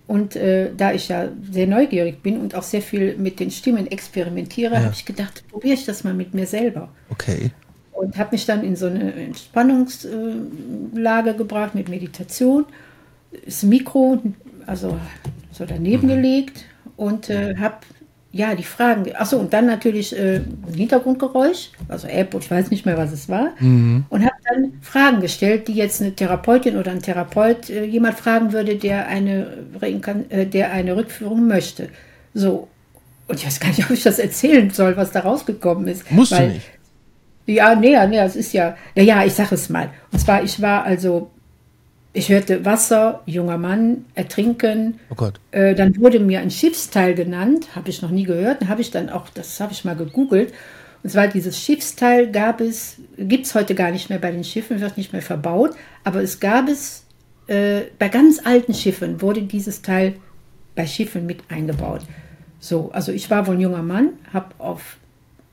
Und 0.07 0.37
äh, 0.37 0.71
da 0.75 0.93
ich 0.93 1.09
ja 1.09 1.27
sehr 1.51 1.67
neugierig 1.67 2.23
bin 2.23 2.39
und 2.39 2.55
auch 2.55 2.63
sehr 2.63 2.81
viel 2.81 3.17
mit 3.17 3.41
den 3.41 3.51
Stimmen 3.51 3.87
experimentiere, 3.87 4.81
habe 4.81 4.93
ich 4.93 5.03
gedacht, 5.05 5.43
probiere 5.51 5.73
ich 5.73 5.83
das 5.85 6.05
mal 6.05 6.13
mit 6.13 6.33
mir 6.33 6.47
selber. 6.47 6.87
Okay. 7.09 7.51
und 7.91 8.17
habe 8.17 8.29
mich 8.31 8.45
dann 8.45 8.63
in 8.63 8.77
so 8.77 8.85
eine 8.87 9.11
Entspannungslage 9.13 11.33
gebracht 11.35 11.75
mit 11.75 11.89
Meditation, 11.89 12.65
das 13.45 13.63
Mikro 13.63 14.21
also 14.65 14.97
so 15.51 15.65
daneben 15.65 16.07
gelegt 16.07 16.63
und 16.95 17.29
äh, 17.29 17.57
habe 17.57 17.79
ja 18.32 18.53
die 18.53 18.63
Fragen, 18.63 19.05
achso 19.15 19.38
und 19.38 19.53
dann 19.53 19.65
natürlich 19.65 20.15
äh, 20.17 20.38
ein 20.38 20.73
Hintergrundgeräusch, 20.75 21.71
also 21.88 22.07
App, 22.07 22.36
ich 22.39 22.49
weiß 22.51 22.69
nicht 22.69 22.86
mehr, 22.86 22.97
was 22.97 23.11
es 23.11 23.27
war, 23.27 23.49
und 23.59 24.23
habe 24.23 24.36
dann 24.47 24.73
Fragen 24.82 25.19
gestellt, 25.21 25.67
die 25.67 25.73
jetzt 25.73 26.01
eine 26.01 26.13
Therapeutin 26.15 26.77
oder 26.77 26.91
ein 26.91 27.01
Therapeut 27.01 27.69
äh, 27.69 27.86
jemand 27.86 28.19
fragen 28.19 28.53
würde, 28.53 28.75
der 28.75 29.07
eine, 29.07 29.47
äh, 30.30 30.45
der 30.45 30.71
eine 30.71 30.95
Rückführung 30.95 31.47
möchte. 31.47 31.89
So. 32.34 32.67
Und 33.27 33.39
ich 33.39 33.45
weiß 33.45 33.59
gar 33.59 33.69
nicht, 33.69 33.84
ob 33.84 33.91
ich 33.91 34.03
das 34.03 34.19
erzählen 34.19 34.69
soll, 34.69 34.95
was 34.97 35.11
da 35.11 35.21
rausgekommen 35.21 35.88
ist. 35.88 36.11
Musst 36.11 36.32
du 36.32 36.38
weil- 36.38 36.49
nicht. 36.49 36.67
ja, 37.47 37.73
nee, 37.75 37.95
nee, 38.07 38.19
es 38.19 38.36
ist 38.36 38.53
ja, 38.53 38.75
ja, 38.95 39.03
ja, 39.03 39.23
ich 39.25 39.34
sag 39.34 39.51
es 39.51 39.69
mal. 39.69 39.89
Und 40.11 40.19
zwar, 40.19 40.43
ich 40.43 40.61
war 40.61 40.84
also, 40.84 41.32
ich 42.12 42.30
hörte 42.30 42.66
Wasser, 42.66 43.22
junger 43.26 43.57
Mann, 43.57 44.05
ertrinken. 44.16 44.99
Oh 45.10 45.16
Gott. 45.16 45.39
Äh, 45.51 45.76
dann 45.76 45.95
wurde 45.97 46.20
mir 46.20 46.39
ein 46.39 46.51
Schiffsteil 46.51 47.14
genannt, 47.14 47.76
habe 47.76 47.89
ich 47.89 48.01
noch 48.01 48.10
nie 48.10 48.24
gehört. 48.24 48.62
Dann 48.62 48.70
habe 48.70 48.82
ich 48.82 48.91
dann 48.91 49.10
auch, 49.10 49.30
das 49.30 49.60
habe 49.60 49.74
ich 49.74 49.86
mal 49.86 49.95
gegoogelt. 49.95 50.53
Und 51.03 51.12
zwar 51.12 51.28
dieses 51.28 51.57
Schiffsteil 51.57 52.32
gab 52.32 52.62
es, 52.62 52.97
gibt 53.18 53.45
es 53.45 53.55
heute 53.55 53.76
gar 53.76 53.91
nicht 53.91 54.10
mehr 54.10 54.20
bei 54.20 54.32
den 54.32 54.43
Schiffen, 54.43 54.82
wird 54.82 54.97
nicht 54.97 55.14
mehr 55.14 55.22
verbaut. 55.22 55.72
Aber 56.03 56.22
es 56.22 56.39
gab 56.39 56.68
es 56.68 57.03
äh, 57.47 57.82
bei 57.99 58.10
ganz 58.10 58.39
alten 58.43 58.74
Schiffen, 58.74 59.22
wurde 59.22 59.43
dieses 59.43 59.82
Teil 59.82 60.16
bei 60.76 60.88
Schiffen 60.88 61.26
mit 61.26 61.43
eingebaut. 61.49 62.01
So, 62.60 62.91
also 62.91 63.12
ich 63.12 63.30
war 63.30 63.47
wohl 63.47 63.55
ein 63.55 63.62
junger 63.62 63.84
Mann, 63.84 64.14
habe 64.34 64.47
auf 64.57 64.97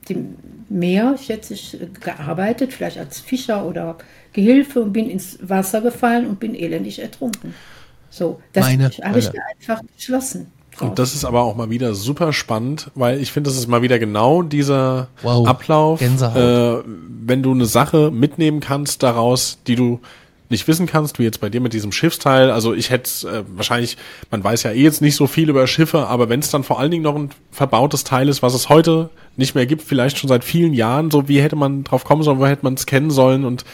dem 0.09 0.35
Meer, 0.69 1.17
schätze 1.17 1.53
ich, 1.53 1.77
gearbeitet, 2.01 2.73
vielleicht 2.73 2.97
als 2.97 3.19
Fischer 3.19 3.65
oder 3.65 3.97
Gehilfe 4.33 4.81
und 4.81 4.93
bin 4.93 5.09
ins 5.09 5.37
Wasser 5.41 5.81
gefallen 5.81 6.27
und 6.27 6.39
bin 6.39 6.55
elendig 6.55 6.99
ertrunken. 6.99 7.53
So, 8.09 8.41
das 8.53 8.65
Meine 8.65 8.89
habe 9.03 9.19
ich 9.19 9.29
da 9.29 9.39
einfach 9.57 9.81
beschlossen. 9.95 10.51
Und 10.79 10.99
das 10.99 11.15
ist 11.15 11.25
aber 11.25 11.41
auch 11.41 11.55
mal 11.55 11.69
wieder 11.69 11.95
super 11.95 12.33
spannend, 12.33 12.91
weil 12.93 13.19
ich 13.19 13.31
finde, 13.31 13.49
das 13.49 13.57
ist 13.57 13.67
mal 13.67 13.81
wieder 13.81 13.97
genau 13.97 14.43
dieser 14.43 15.07
Wow. 15.23 15.47
Ablauf, 15.47 16.01
äh, 16.01 16.77
wenn 16.85 17.41
du 17.41 17.51
eine 17.51 17.65
Sache 17.65 18.11
mitnehmen 18.11 18.59
kannst 18.59 19.01
daraus, 19.01 19.57
die 19.65 19.75
du 19.75 19.99
nicht 20.49 20.67
wissen 20.67 20.87
kannst, 20.87 21.19
wie 21.19 21.23
jetzt 21.23 21.41
bei 21.41 21.49
dir 21.49 21.61
mit 21.61 21.73
diesem 21.73 21.91
Schiffsteil. 21.91 22.51
Also 22.51 22.73
ich 22.73 22.89
hätte 22.89 23.27
äh, 23.27 23.43
wahrscheinlich, 23.47 23.97
man 24.31 24.43
weiß 24.43 24.63
ja 24.63 24.71
eh 24.71 24.81
jetzt 24.81 25.01
nicht 25.01 25.15
so 25.15 25.27
viel 25.27 25.49
über 25.49 25.67
Schiffe, 25.67 26.07
aber 26.07 26.29
wenn 26.29 26.39
es 26.39 26.49
dann 26.49 26.63
vor 26.63 26.79
allen 26.79 26.91
Dingen 26.91 27.03
noch 27.03 27.15
ein 27.15 27.31
verbautes 27.51 28.03
Teil 28.03 28.29
ist, 28.29 28.41
was 28.41 28.53
es 28.53 28.69
heute 28.69 29.09
nicht 29.35 29.55
mehr 29.55 29.65
gibt, 29.65 29.81
vielleicht 29.81 30.17
schon 30.17 30.29
seit 30.29 30.43
vielen 30.43 30.73
Jahren, 30.73 31.11
so 31.11 31.27
wie 31.27 31.41
hätte 31.41 31.55
man 31.55 31.83
drauf 31.83 32.03
kommen 32.05 32.23
sollen, 32.23 32.39
wo 32.39 32.47
hätte 32.47 32.63
man 32.63 32.75
es 32.75 32.85
kennen 32.85 33.11
sollen 33.11 33.43
und 33.45 33.65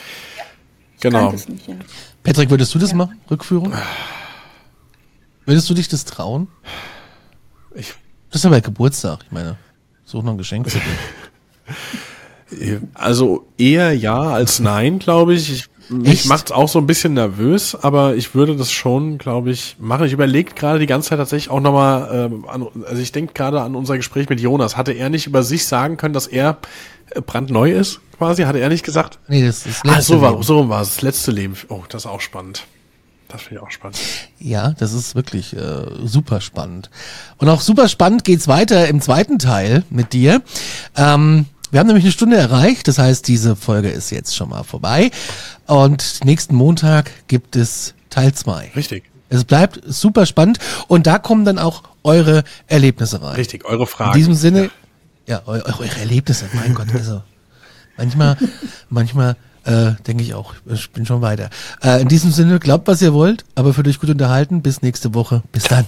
genau. 0.99 1.31
Nicht, 1.31 1.67
ja. 1.67 1.75
Patrick, 2.23 2.49
würdest 2.49 2.73
du 2.73 2.79
das 2.79 2.93
machen? 2.93 3.19
Rückführung? 3.29 3.73
Würdest 5.45 5.69
du 5.69 5.73
dich 5.73 5.89
das 5.89 6.05
trauen? 6.05 6.47
Ich, 7.75 7.93
Das 8.29 8.39
ist 8.39 8.43
ja 8.43 8.49
bald 8.49 8.63
Geburtstag. 8.63 9.19
Ich 9.25 9.31
meine, 9.31 9.57
such 10.05 10.23
noch 10.23 10.31
ein 10.31 10.37
Geschenk 10.37 10.69
zu 10.69 10.77
dir. 10.77 10.85
Also 12.93 13.47
eher 13.57 13.93
ja 13.93 14.19
als 14.19 14.59
nein, 14.59 14.99
glaube 14.99 15.33
ich. 15.33 15.51
ich 15.51 15.65
mich 15.89 16.09
Echt? 16.09 16.25
macht's 16.27 16.51
auch 16.51 16.69
so 16.69 16.79
ein 16.79 16.87
bisschen 16.87 17.13
nervös, 17.13 17.75
aber 17.75 18.15
ich 18.15 18.33
würde 18.35 18.55
das 18.55 18.71
schon, 18.71 19.17
glaube 19.17 19.51
ich, 19.51 19.75
machen. 19.79 20.05
Ich 20.05 20.13
überlege 20.13 20.53
gerade 20.53 20.79
die 20.79 20.85
ganze 20.85 21.09
Zeit 21.09 21.19
tatsächlich 21.19 21.49
auch 21.51 21.59
nochmal, 21.59 22.29
ähm, 22.31 22.45
an, 22.47 22.67
also 22.87 23.01
ich 23.01 23.11
denke 23.11 23.33
gerade 23.33 23.61
an 23.61 23.75
unser 23.75 23.97
Gespräch 23.97 24.29
mit 24.29 24.39
Jonas. 24.39 24.77
Hatte 24.77 24.93
er 24.93 25.09
nicht 25.09 25.27
über 25.27 25.43
sich 25.43 25.65
sagen 25.65 25.97
können, 25.97 26.13
dass 26.13 26.27
er 26.27 26.57
äh, 27.11 27.21
brandneu 27.21 27.71
ist, 27.71 27.99
quasi? 28.17 28.43
Hatte 28.43 28.59
er 28.59 28.69
nicht 28.69 28.85
gesagt? 28.85 29.19
Nee, 29.27 29.45
das 29.45 29.65
ist 29.65 29.81
Ah, 29.85 29.95
letzte 29.95 30.13
so 30.13 30.21
war, 30.21 30.43
so 30.43 30.69
war 30.69 30.81
es, 30.81 30.95
das 30.95 31.01
letzte 31.01 31.31
Leben. 31.31 31.55
Oh, 31.69 31.83
das 31.89 32.05
ist 32.05 32.11
auch 32.11 32.21
spannend. 32.21 32.63
Das 33.29 33.41
finde 33.41 33.55
ich 33.55 33.61
auch 33.67 33.71
spannend. 33.71 33.99
Ja, 34.39 34.73
das 34.77 34.93
ist 34.93 35.15
wirklich 35.15 35.55
äh, 35.55 35.85
super 36.03 36.39
spannend. 36.39 36.91
Und 37.37 37.49
auch 37.49 37.61
super 37.61 37.87
spannend 37.89 38.23
geht's 38.23 38.47
weiter 38.47 38.87
im 38.87 39.01
zweiten 39.01 39.39
Teil 39.39 39.83
mit 39.89 40.13
dir. 40.13 40.43
Ähm, 40.95 41.47
wir 41.73 41.79
haben 41.79 41.87
nämlich 41.87 42.05
eine 42.05 42.11
Stunde 42.11 42.37
erreicht, 42.37 42.87
das 42.87 42.99
heißt, 42.99 43.27
diese 43.27 43.55
Folge 43.55 43.89
ist 43.89 44.11
jetzt 44.11 44.35
schon 44.35 44.49
mal 44.49 44.61
vorbei. 44.61 45.09
Und 45.65 46.23
nächsten 46.23 46.53
Montag 46.55 47.09
gibt 47.27 47.55
es 47.55 47.95
Teil 48.11 48.31
zwei. 48.35 48.71
Richtig. 48.75 49.05
Es 49.29 49.43
bleibt 49.43 49.81
super 49.83 50.27
spannend 50.27 50.59
und 50.87 51.07
da 51.07 51.17
kommen 51.17 51.45
dann 51.45 51.57
auch 51.57 51.81
eure 52.03 52.43
Erlebnisse 52.67 53.23
rein. 53.23 53.37
Richtig, 53.37 53.65
eure 53.65 53.87
Fragen. 53.87 54.11
In 54.11 54.17
diesem 54.19 54.35
Sinne, 54.35 54.69
ja, 55.25 55.41
eu 55.47 55.53
eure 55.53 55.97
Erlebnisse, 55.99 56.45
mein 56.53 56.75
Gott, 56.75 56.93
also 56.93 57.23
manchmal, 57.97 58.37
manchmal 58.89 59.35
äh, 59.63 59.93
denke 60.05 60.21
ich 60.21 60.35
auch, 60.35 60.53
ich 60.67 60.91
bin 60.91 61.07
schon 61.07 61.23
weiter. 61.23 61.49
Äh, 61.81 62.03
in 62.03 62.07
diesem 62.07 62.31
Sinne, 62.31 62.59
glaubt, 62.59 62.87
was 62.87 63.01
ihr 63.01 63.15
wollt, 63.15 63.45
aber 63.55 63.73
fühlt 63.73 63.87
euch 63.87 63.99
gut 63.99 64.11
unterhalten. 64.11 64.61
Bis 64.61 64.83
nächste 64.83 65.15
Woche. 65.15 65.41
Bis 65.51 65.63
dann. 65.63 65.87